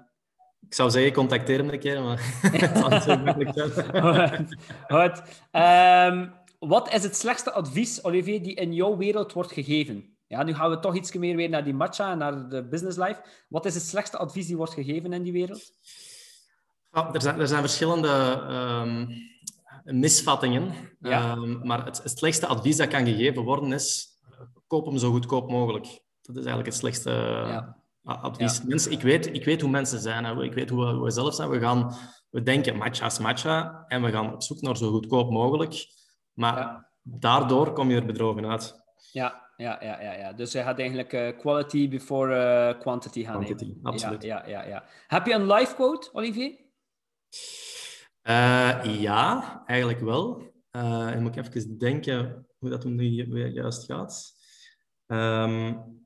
ik 0.67 0.73
zou 0.73 0.89
zeggen, 0.89 1.13
contacteer 1.13 1.57
hem 1.57 1.69
een 1.69 1.79
keer, 1.79 2.03
maar 2.03 2.19
het 2.41 3.03
zo 3.03 3.17
Goed. 4.97 5.21
Um, 5.51 6.33
wat 6.59 6.93
is 6.93 7.03
het 7.03 7.15
slechtste 7.15 7.51
advies, 7.51 8.03
Olivier, 8.03 8.43
die 8.43 8.53
in 8.53 8.73
jouw 8.73 8.97
wereld 8.97 9.33
wordt 9.33 9.51
gegeven? 9.51 10.17
Ja, 10.27 10.43
nu 10.43 10.53
gaan 10.53 10.69
we 10.69 10.79
toch 10.79 10.95
iets 10.95 11.13
meer 11.13 11.35
weer 11.35 11.49
naar 11.49 11.63
die 11.63 11.73
matcha 11.73 12.11
en 12.11 12.17
naar 12.17 12.49
de 12.49 12.67
business 12.67 12.97
life. 12.97 13.21
Wat 13.47 13.65
is 13.65 13.73
het 13.73 13.83
slechtste 13.83 14.17
advies 14.17 14.47
die 14.47 14.57
wordt 14.57 14.73
gegeven 14.73 15.13
in 15.13 15.23
die 15.23 15.31
wereld? 15.31 15.71
Oh, 16.91 17.09
er, 17.13 17.21
zijn, 17.21 17.39
er 17.39 17.47
zijn 17.47 17.61
verschillende 17.61 18.41
um, 18.49 19.07
misvattingen. 19.99 20.73
Ja. 20.99 21.31
Um, 21.31 21.59
maar 21.63 21.85
het, 21.85 22.03
het, 22.03 22.17
slechtste 22.17 22.47
advies 22.47 22.77
dat 22.77 22.87
kan 22.87 23.05
gegeven 23.05 23.43
worden 23.43 23.73
is: 23.73 24.07
koop 24.67 24.85
hem 24.85 24.97
zo 24.97 25.11
goedkoop 25.11 25.49
mogelijk. 25.49 25.85
Dat 26.21 26.35
is 26.35 26.45
eigenlijk 26.45 26.65
het 26.65 26.75
slechtste 26.75 27.09
ja 27.47 27.78
advies. 28.17 28.63
Mensen, 28.63 28.91
ik, 28.91 29.01
weet, 29.01 29.33
ik 29.33 29.45
weet 29.45 29.61
hoe 29.61 29.69
mensen 29.69 29.99
zijn. 29.99 30.25
Hè. 30.25 30.43
Ik 30.43 30.53
weet 30.53 30.69
hoe 30.69 30.85
we, 30.85 30.91
hoe 30.91 31.03
we, 31.03 31.11
zelf 31.11 31.35
zijn. 31.35 31.49
We, 31.49 31.59
gaan, 31.59 31.95
we 32.29 32.43
denken 32.43 32.77
matcha 32.77 33.05
is 33.05 33.19
matcha 33.19 33.85
en 33.87 34.01
we 34.01 34.11
gaan 34.11 34.33
op 34.33 34.43
zoek 34.43 34.61
naar 34.61 34.77
zo 34.77 34.91
goedkoop 34.91 35.31
mogelijk. 35.31 35.85
Maar 36.33 36.89
daardoor 37.01 37.73
kom 37.73 37.89
je 37.89 37.95
er 37.95 38.05
bedrogen 38.05 38.45
uit. 38.45 38.75
Ja, 39.11 39.49
ja, 39.55 39.77
ja, 39.81 40.01
ja, 40.01 40.13
ja. 40.13 40.33
Dus 40.33 40.51
je 40.51 40.61
gaat 40.61 40.79
eigenlijk 40.79 41.13
uh, 41.13 41.37
quality 41.37 41.89
before 41.89 42.35
uh, 42.73 42.79
quantity 42.81 43.23
gaan 43.23 43.33
quantity, 43.33 43.65
nemen. 43.65 43.83
absoluut. 43.83 44.23
Ja, 44.23 44.47
ja, 44.47 44.63
ja, 44.63 44.83
Heb 45.07 45.25
je 45.25 45.33
een 45.33 45.47
life 45.47 45.75
quote, 45.75 46.09
Olivier? 46.13 46.57
Uh, 48.23 49.01
ja, 49.01 49.63
eigenlijk 49.65 49.99
wel. 49.99 50.53
en 50.71 51.21
moet 51.21 51.35
ik 51.35 51.45
even 51.45 51.77
denken 51.77 52.47
hoe 52.57 52.69
dat 52.69 52.83
nu 52.83 53.05
juist 53.53 53.85
gaat. 53.85 54.37
Um, 55.07 55.98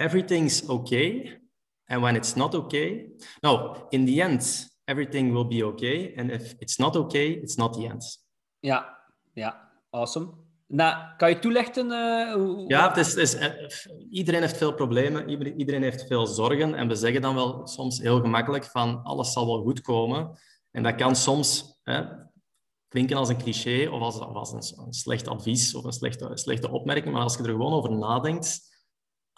everything's 0.00 0.68
okay. 0.68 1.38
And 1.86 2.02
when 2.02 2.16
it's 2.16 2.34
not 2.34 2.54
okay, 2.54 3.06
no, 3.42 3.86
in 3.90 4.04
the 4.06 4.22
end, 4.22 4.42
everything 4.84 5.32
will 5.32 5.48
be 5.48 5.64
okay. 5.64 6.14
And 6.16 6.30
if 6.30 6.54
it's 6.58 6.78
not 6.78 6.96
okay, 6.96 7.30
it's 7.30 7.56
not 7.56 7.72
the 7.74 7.86
end. 7.86 8.02
Ja, 8.60 8.98
ja, 9.34 9.70
awesome. 9.90 10.48
Nou, 10.66 11.16
kan 11.16 11.28
je 11.28 11.38
toelichten? 11.38 11.86
Uh, 11.86 12.32
hoe, 12.34 12.64
ja, 12.68 12.88
het 12.88 12.96
is, 12.96 13.14
is, 13.14 13.34
uh, 13.34 13.46
iedereen 14.10 14.40
heeft 14.40 14.56
veel 14.56 14.74
problemen, 14.74 15.28
iedereen 15.58 15.82
heeft 15.82 16.06
veel 16.06 16.26
zorgen. 16.26 16.74
En 16.74 16.88
we 16.88 16.94
zeggen 16.94 17.22
dan 17.22 17.34
wel 17.34 17.66
soms 17.66 17.98
heel 17.98 18.20
gemakkelijk 18.20 18.64
van 18.64 19.02
alles 19.02 19.32
zal 19.32 19.46
wel 19.46 19.62
goed 19.62 19.80
komen. 19.80 20.38
En 20.70 20.82
dat 20.82 20.94
kan 20.94 21.16
soms 21.16 21.78
hè, 21.82 22.02
klinken 22.88 23.16
als 23.16 23.28
een 23.28 23.38
cliché 23.38 23.88
of 23.88 24.00
als, 24.00 24.18
of 24.18 24.34
als 24.34 24.52
een, 24.52 24.84
een, 24.86 24.92
slecht 24.92 25.28
advies 25.28 25.74
of 25.74 25.84
een 25.84 25.92
slechte, 25.92 26.30
slechte 26.34 26.70
opmerking. 26.70 27.12
Maar 27.12 27.22
als 27.22 27.36
je 27.36 27.42
er 27.42 27.48
gewoon 27.48 27.72
over 27.72 27.92
nadenkt, 27.92 28.69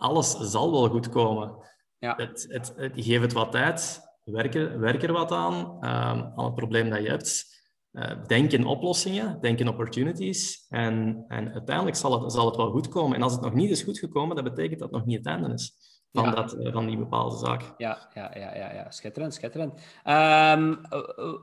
alles 0.02 0.30
zal 0.30 0.70
wel 0.70 0.88
goed 0.88 1.08
komen. 1.08 1.56
Ja. 1.98 2.14
Het, 2.16 2.46
het, 2.48 2.72
het, 2.76 2.92
geef 2.94 3.20
het 3.20 3.32
wat 3.32 3.52
tijd, 3.52 4.00
werk 4.24 4.54
er, 4.54 4.80
werk 4.80 5.02
er 5.02 5.12
wat 5.12 5.32
aan, 5.32 5.54
um, 5.54 6.32
aan 6.36 6.44
het 6.44 6.54
probleem 6.54 6.90
dat 6.90 7.02
je 7.02 7.08
hebt. 7.08 7.50
Uh, 7.92 8.10
denk 8.26 8.52
in 8.52 8.66
oplossingen, 8.66 9.40
denk 9.40 9.58
in 9.58 9.68
opportunities 9.68 10.66
en, 10.68 11.24
en 11.28 11.52
uiteindelijk 11.52 11.96
zal 11.96 12.22
het, 12.22 12.32
zal 12.32 12.46
het 12.46 12.56
wel 12.56 12.70
goed 12.70 12.88
komen. 12.88 13.16
En 13.16 13.22
als 13.22 13.32
het 13.32 13.40
nog 13.40 13.54
niet 13.54 13.70
is 13.70 13.82
goed 13.82 13.98
gekomen, 13.98 14.36
dat 14.36 14.44
betekent 14.44 14.80
dat 14.80 14.88
het 14.88 14.98
nog 14.98 15.06
niet 15.06 15.18
het 15.18 15.26
einde 15.26 15.52
is 15.52 15.74
van, 16.12 16.34
dat, 16.34 16.54
uh, 16.54 16.72
van 16.72 16.86
die 16.86 16.96
bepaalde 16.96 17.36
zaak. 17.36 17.74
Ja, 17.76 18.10
ja, 18.14 18.30
ja, 18.34 18.56
ja, 18.56 18.72
ja. 18.72 18.90
schitterend, 18.90 19.34
schitterend. 19.34 19.72
Um, 20.04 20.80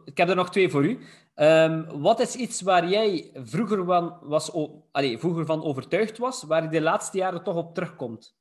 ik 0.06 0.18
heb 0.18 0.30
er 0.30 0.36
nog 0.36 0.50
twee 0.50 0.70
voor 0.70 0.86
u. 0.86 1.00
Um, 1.36 2.02
wat 2.02 2.20
is 2.20 2.36
iets 2.36 2.62
waar 2.62 2.90
jij 2.90 3.32
vroeger 3.34 3.86
van, 3.86 4.18
was, 4.22 4.52
allez, 4.92 5.20
vroeger 5.20 5.46
van 5.46 5.64
overtuigd 5.64 6.18
was, 6.18 6.44
waar 6.44 6.64
je 6.64 6.70
de 6.70 6.82
laatste 6.82 7.18
jaren 7.18 7.44
toch 7.44 7.56
op 7.56 7.74
terugkomt? 7.74 8.38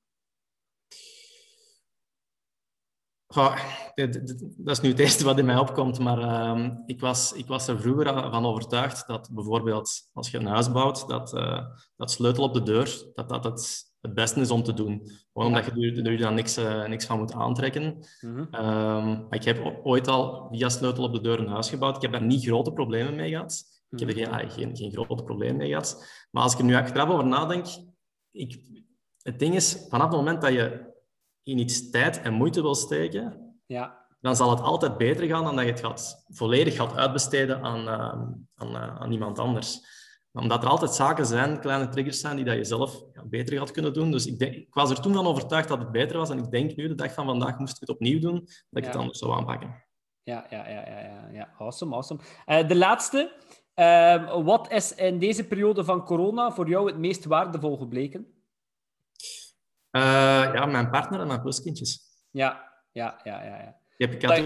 Dat 4.57 4.77
is 4.77 4.81
nu 4.81 4.89
het 4.89 4.99
eerste 4.99 5.25
wat 5.25 5.39
in 5.39 5.45
mij 5.45 5.59
opkomt, 5.59 5.99
maar 5.99 6.19
uh, 6.19 6.71
ik, 6.87 7.01
was, 7.01 7.33
ik 7.33 7.47
was 7.47 7.69
er 7.69 7.81
vroeger 7.81 8.31
van 8.31 8.47
overtuigd 8.47 9.07
dat 9.07 9.31
bijvoorbeeld 9.33 10.09
als 10.13 10.31
je 10.31 10.39
een 10.39 10.47
huis 10.47 10.73
bouwt, 10.73 11.09
dat, 11.09 11.35
uh, 11.35 11.67
dat 11.97 12.11
sleutel 12.11 12.45
op 12.45 12.55
de 12.55 12.63
deur, 12.63 13.11
dat 13.15 13.29
dat 13.29 13.45
het, 13.45 13.93
het 14.01 14.15
beste 14.15 14.41
is 14.41 14.51
om 14.51 14.63
te 14.63 14.75
doen. 14.75 15.03
Gewoon 15.33 15.49
omdat 15.49 15.65
je 15.65 16.03
er, 16.03 16.19
dan 16.19 16.35
niks, 16.35 16.59
uh, 16.59 16.87
niks 16.87 17.07
van 17.07 17.19
moet 17.19 17.33
aantrekken. 17.33 18.07
Mm 18.21 18.49
-hmm. 18.51 19.27
ik 19.31 19.45
heb 19.45 19.81
ooit 19.83 20.09
al 20.09 20.49
via 20.51 20.69
sleutel 20.69 21.05
op 21.05 21.13
de 21.13 21.21
deur 21.21 21.41
een 21.41 21.49
huis 21.49 21.69
gebouwd. 21.69 21.97
Ik 21.97 22.03
heb 22.03 22.13
daar 22.13 22.23
niet 22.23 22.45
grote 22.45 22.73
problemen 22.73 23.15
mee 23.15 23.31
gehad. 23.31 23.65
Ik 23.91 23.99
heb 23.99 24.09
er 24.09 24.15
geen, 24.15 24.29
mhm. 24.29 24.51
geen, 24.51 24.77
geen 24.77 24.93
grote 24.93 25.23
problemen 25.23 25.57
mee 25.57 25.69
gehad. 25.69 26.05
Maar 26.31 26.43
als 26.43 26.53
ik 26.53 26.59
er 26.59 26.65
nu 26.65 26.75
achteraf 26.75 27.09
over 27.09 27.27
nadenk, 27.27 27.67
ik, 28.31 28.61
het 29.23 29.39
ding 29.39 29.55
is, 29.55 29.87
vanaf 29.89 30.07
het 30.07 30.17
moment 30.17 30.41
dat 30.41 30.53
je 30.53 30.97
in 31.49 31.59
iets 31.59 31.91
tijd 31.91 32.21
en 32.21 32.33
moeite 32.33 32.63
wil 32.63 32.75
steken, 32.75 33.55
ja. 33.67 34.07
dan 34.21 34.37
zal 34.37 34.51
het 34.51 34.61
altijd 34.61 34.97
beter 34.97 35.27
gaan 35.27 35.45
dan 35.45 35.57
dat 35.57 35.65
je 35.65 35.71
het 35.71 35.81
gaat, 35.81 36.25
volledig 36.29 36.77
gaat 36.77 36.97
uitbesteden 36.97 37.63
aan, 37.63 37.81
uh, 37.81 37.99
aan, 38.55 38.75
uh, 38.75 39.01
aan 39.01 39.13
iemand 39.13 39.39
anders. 39.39 39.97
Omdat 40.33 40.63
er 40.63 40.69
altijd 40.69 40.91
zaken 40.91 41.27
zijn, 41.27 41.61
kleine 41.61 41.89
triggers 41.89 42.21
zijn, 42.21 42.37
die 42.37 42.45
dat 42.45 42.57
je 42.57 42.65
zelf 42.65 43.03
ja, 43.13 43.25
beter 43.25 43.59
gaat 43.59 43.71
kunnen 43.71 43.93
doen. 43.93 44.11
Dus 44.11 44.27
ik, 44.27 44.39
denk, 44.39 44.55
ik 44.55 44.75
was 44.75 44.91
er 44.91 45.01
toen 45.01 45.15
van 45.15 45.27
overtuigd 45.27 45.69
dat 45.69 45.79
het 45.79 45.93
beter 45.93 46.17
was. 46.17 46.31
En 46.31 46.39
ik 46.39 46.51
denk 46.51 46.77
nu, 46.77 46.89
de 46.89 46.95
dag 46.95 47.13
van 47.13 47.27
vandaag, 47.27 47.59
moest 47.59 47.75
ik 47.75 47.81
het 47.81 47.89
opnieuw 47.89 48.21
doen, 48.21 48.35
dat 48.71 48.83
ik 48.83 48.85
het 48.85 48.97
anders 48.97 49.19
zou 49.19 49.33
aanpakken. 49.33 49.85
Ja, 50.23 50.47
ja, 50.51 50.69
ja, 50.69 50.89
ja, 50.89 51.01
ja. 51.01 51.29
ja. 51.33 51.55
Awesome, 51.59 51.95
awesome. 51.95 52.21
Uh, 52.47 52.69
de 52.69 52.77
laatste. 52.77 53.33
Ehm, 53.75 54.43
wat 54.43 54.73
is 54.73 54.95
in 54.95 55.19
deze 55.19 55.47
periode 55.47 55.85
van 55.85 56.05
corona 56.05 56.53
voor 56.53 56.69
jou 56.69 56.87
het 56.87 56.99
meest 56.99 57.25
waardevol 57.25 57.77
gebleken? 57.77 58.38
Uh, 59.93 60.03
ja, 60.55 60.67
mijn 60.67 60.91
partner 60.91 61.21
en 61.21 61.27
mijn 61.27 61.41
pluskindjes. 61.41 62.01
Ja, 62.31 62.73
ja, 62.93 63.21
ja, 63.25 63.43
ja. 63.43 63.57
ja. 63.57 63.77
Je 63.97 64.07
hebt, 64.07 64.23
ik 64.23 64.29
had 64.29 64.39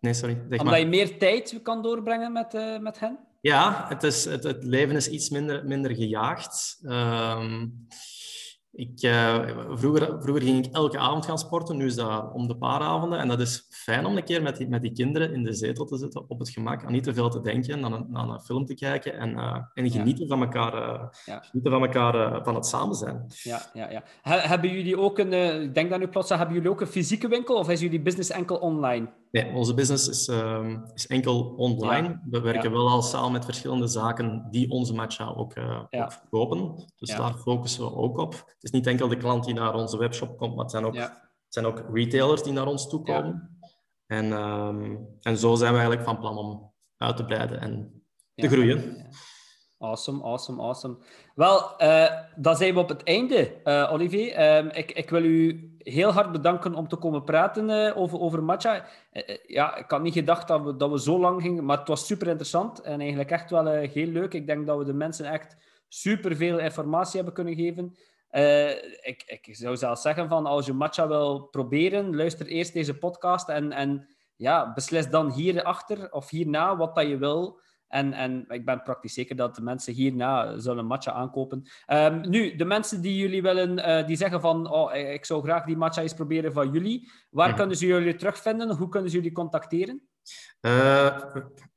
Nee, 0.00 0.14
sorry. 0.14 0.34
Zeg 0.34 0.44
Omdat 0.44 0.64
maar. 0.64 0.78
je 0.78 0.86
meer 0.86 1.18
tijd 1.18 1.60
kan 1.62 1.82
doorbrengen 1.82 2.32
met, 2.32 2.54
uh, 2.54 2.78
met 2.78 2.98
hen? 2.98 3.18
Ja, 3.40 3.84
het, 3.88 4.02
is, 4.02 4.24
het, 4.24 4.42
het, 4.42 4.64
leven 4.64 4.96
is 4.96 5.08
iets 5.08 5.30
minder, 5.30 5.64
minder 5.64 5.94
gejaagd. 5.94 6.80
Um, 6.82 7.86
ik, 8.74 9.02
uh, 9.02 9.38
vroeger, 9.70 10.22
vroeger 10.22 10.42
ging 10.42 10.66
ik 10.66 10.74
elke 10.74 10.98
avond 10.98 11.26
gaan 11.26 11.38
sporten, 11.38 11.76
nu 11.76 11.86
is 11.86 11.94
dat 11.94 12.32
om 12.32 12.48
de 12.48 12.56
paar 12.56 12.80
avonden. 12.80 13.18
En 13.18 13.28
dat 13.28 13.40
is 13.40 13.66
fijn 13.70 14.06
om 14.06 14.16
een 14.16 14.24
keer 14.24 14.42
met 14.42 14.56
die, 14.56 14.68
met 14.68 14.82
die 14.82 14.92
kinderen 14.92 15.32
in 15.32 15.42
de 15.42 15.52
zetel 15.52 15.84
te 15.84 15.98
zitten, 15.98 16.24
op 16.28 16.38
het 16.38 16.50
gemak, 16.50 16.84
aan 16.84 16.92
niet 16.92 17.04
te 17.04 17.14
veel 17.14 17.28
te 17.28 17.40
denken, 17.40 17.84
aan 17.84 17.92
een, 17.92 18.16
aan 18.16 18.30
een 18.30 18.40
film 18.40 18.64
te 18.64 18.74
kijken 18.74 19.18
en, 19.18 19.30
uh, 19.30 19.56
en 19.74 19.90
genieten 19.90 20.28
van 20.28 20.42
elkaar, 20.42 20.74
uh, 20.74 21.02
ja. 21.24 21.40
genieten 21.40 21.72
van, 21.72 21.82
elkaar 21.82 22.44
van 22.44 22.54
het 22.54 22.66
samen 22.66 22.94
zijn. 22.94 23.24
Ja, 23.42 23.62
ja, 23.72 23.90
ja. 23.90 24.02
hebben 24.22 24.70
jullie 24.70 24.98
ook 24.98 25.18
een, 25.18 25.62
ik 25.62 25.74
denk 25.74 25.90
dat 25.90 25.98
nu 25.98 26.08
plots, 26.08 26.28
hebben 26.28 26.54
jullie 26.54 26.70
ook 26.70 26.80
een 26.80 26.86
fysieke 26.86 27.28
winkel 27.28 27.56
of 27.56 27.68
is 27.68 27.80
jullie 27.80 28.02
business 28.02 28.30
enkel 28.30 28.56
online? 28.56 29.08
Nee, 29.30 29.52
onze 29.54 29.74
business 29.74 30.08
is, 30.08 30.28
uh, 30.28 30.76
is 30.94 31.06
enkel 31.06 31.54
online. 31.56 32.08
Ja. 32.08 32.20
We 32.30 32.40
werken 32.40 32.72
wel 32.72 32.88
al 32.88 33.02
samen 33.02 33.32
met 33.32 33.44
verschillende 33.44 33.86
zaken 33.86 34.46
die 34.50 34.70
onze 34.70 34.94
matcha 34.94 35.26
ook, 35.36 35.52
ook 35.90 36.12
verkopen. 36.12 36.74
Dus 36.96 37.08
daar 37.08 37.34
focussen 37.34 37.84
we 37.84 37.94
ook 37.94 38.18
op. 38.18 38.54
Het 38.62 38.72
is 38.72 38.78
niet 38.78 38.86
enkel 38.86 39.08
de 39.08 39.16
klant 39.16 39.44
die 39.44 39.54
naar 39.54 39.74
onze 39.74 39.98
webshop 39.98 40.38
komt, 40.38 40.54
maar 40.54 40.62
het 40.62 40.70
zijn 40.70 40.84
ook, 40.84 40.96
het 40.96 41.12
zijn 41.48 41.66
ook 41.66 41.82
retailers 41.92 42.42
die 42.42 42.52
naar 42.52 42.66
ons 42.66 42.88
toe 42.88 43.02
komen. 43.02 43.58
En, 44.06 44.32
um, 44.32 45.08
en 45.20 45.36
zo 45.36 45.54
zijn 45.54 45.72
we 45.72 45.78
eigenlijk 45.78 46.08
van 46.08 46.18
plan 46.18 46.38
om 46.38 46.72
uit 46.96 47.16
te 47.16 47.24
breiden 47.24 47.60
en 47.60 48.02
te 48.34 48.48
groeien. 48.48 49.06
Awesome, 49.78 50.22
awesome, 50.22 50.62
awesome. 50.62 50.96
Wel, 51.34 51.82
uh, 51.82 52.12
dan 52.36 52.56
zijn 52.56 52.74
we 52.74 52.80
op 52.80 52.88
het 52.88 53.02
einde, 53.02 53.60
uh, 53.64 53.92
Olivier. 53.92 54.32
Ehm, 54.32 54.66
ik, 54.66 54.92
ik, 54.92 55.10
wil 55.10 55.24
u 55.24 55.70
heel 55.78 56.10
hard 56.10 56.32
bedanken 56.32 56.74
om 56.74 56.88
te 56.88 56.96
komen 56.96 57.24
praten 57.24 57.68
uh, 57.68 57.96
over, 57.96 58.20
over 58.20 58.42
matcha. 58.42 58.86
ja, 59.46 59.76
ik 59.76 59.90
had 59.90 60.02
niet 60.02 60.12
gedacht 60.12 60.48
dat 60.48 60.62
we, 60.62 60.76
dat 60.76 60.90
we 60.90 61.00
zo 61.00 61.20
lang 61.20 61.42
gingen, 61.42 61.64
maar 61.64 61.78
het 61.78 61.88
was 61.88 62.06
super 62.06 62.28
interessant 62.28 62.80
en 62.80 63.00
eigenlijk 63.00 63.30
echt 63.30 63.50
wel 63.50 63.66
heel 63.66 64.06
leuk. 64.06 64.34
Ik 64.34 64.46
denk 64.46 64.66
dat 64.66 64.78
we 64.78 64.84
de 64.84 64.94
mensen 64.94 65.26
echt 65.26 65.56
super 65.88 66.36
veel 66.36 66.58
informatie 66.58 67.16
hebben 67.16 67.34
kunnen 67.34 67.54
geven. 67.54 67.96
Ik, 69.02 69.22
ik 69.26 69.48
zou 69.56 69.76
zelfs 69.76 70.02
zeggen 70.02 70.28
van 70.28 70.46
als 70.46 70.66
je 70.66 70.72
matcha 70.72 71.08
wil 71.08 71.42
proberen, 71.42 72.16
luister 72.16 72.46
eerst 72.46 72.72
deze 72.72 72.98
podcast 72.98 73.48
en, 73.48 73.72
en 73.72 74.08
ja, 74.36 74.72
beslis 74.72 75.08
dan 75.08 75.32
hierachter 75.32 76.12
of 76.12 76.30
hierna 76.30 76.76
wat 76.76 76.94
dat 76.94 77.08
je 77.08 77.18
wil. 77.18 77.60
En, 77.92 78.12
en 78.12 78.44
ik 78.48 78.64
ben 78.64 78.82
praktisch 78.82 79.14
zeker 79.14 79.36
dat 79.36 79.54
de 79.54 79.62
mensen 79.62 79.94
hierna 79.94 80.58
zullen 80.58 80.86
matcha 80.86 81.12
aankopen. 81.12 81.62
Um, 81.86 82.28
nu, 82.28 82.56
de 82.56 82.64
mensen 82.64 83.00
die 83.00 83.16
jullie 83.16 83.42
willen, 83.42 83.78
uh, 83.78 84.06
die 84.06 84.16
zeggen 84.16 84.40
van 84.40 84.70
oh, 84.70 84.94
ik 84.94 85.24
zou 85.24 85.42
graag 85.42 85.64
die 85.64 85.76
matcha 85.76 86.02
eens 86.02 86.14
proberen 86.14 86.52
van 86.52 86.72
jullie. 86.72 87.10
Waar 87.30 87.48
mhm. 87.48 87.56
kunnen 87.56 87.76
ze 87.76 87.86
jullie 87.86 88.14
terugvinden? 88.14 88.76
Hoe 88.76 88.88
kunnen 88.88 89.10
ze 89.10 89.16
jullie 89.16 89.32
contacteren? 89.32 90.08
Uh, 90.60 91.16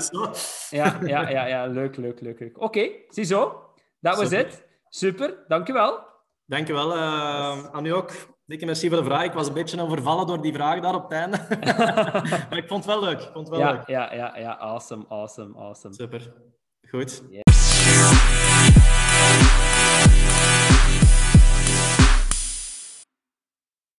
ja, 0.70 0.98
ja, 1.00 1.28
ja, 1.28 1.46
ja. 1.46 1.66
leuk, 1.66 1.96
leuk, 1.96 2.20
leuk. 2.20 2.40
leuk. 2.40 2.56
Oké, 2.56 2.64
okay, 2.64 3.04
ziezo. 3.08 3.70
Dat 4.00 4.16
was 4.16 4.30
het. 4.30 4.66
Super, 4.88 5.44
dankjewel. 5.48 5.98
Dankjewel. 6.46 6.94
Aan 7.72 7.84
u 7.84 7.90
ook. 7.90 8.33
Dikke 8.46 8.64
merci 8.64 8.88
voor 8.88 8.98
de 8.98 9.04
vraag. 9.04 9.24
Ik 9.24 9.32
was 9.32 9.48
een 9.48 9.54
beetje 9.54 9.82
overvallen 9.82 10.26
door 10.26 10.42
die 10.42 10.52
vraag 10.52 10.80
daar 10.80 10.94
op 10.94 11.02
het 11.02 11.12
einde. 11.12 11.46
maar 12.48 12.58
ik 12.58 12.68
vond 12.68 12.84
het 12.84 12.94
wel 12.94 13.04
leuk. 13.04 13.20
Ik 13.20 13.30
vond 13.32 13.48
het 13.48 13.56
wel 13.56 13.58
ja, 13.58 13.72
leuk. 13.72 13.86
Ja, 13.86 14.14
ja, 14.14 14.38
ja. 14.38 14.56
Awesome, 14.56 15.04
awesome, 15.08 15.58
awesome. 15.58 15.94
Super. 15.94 16.32
Goed. 16.88 17.22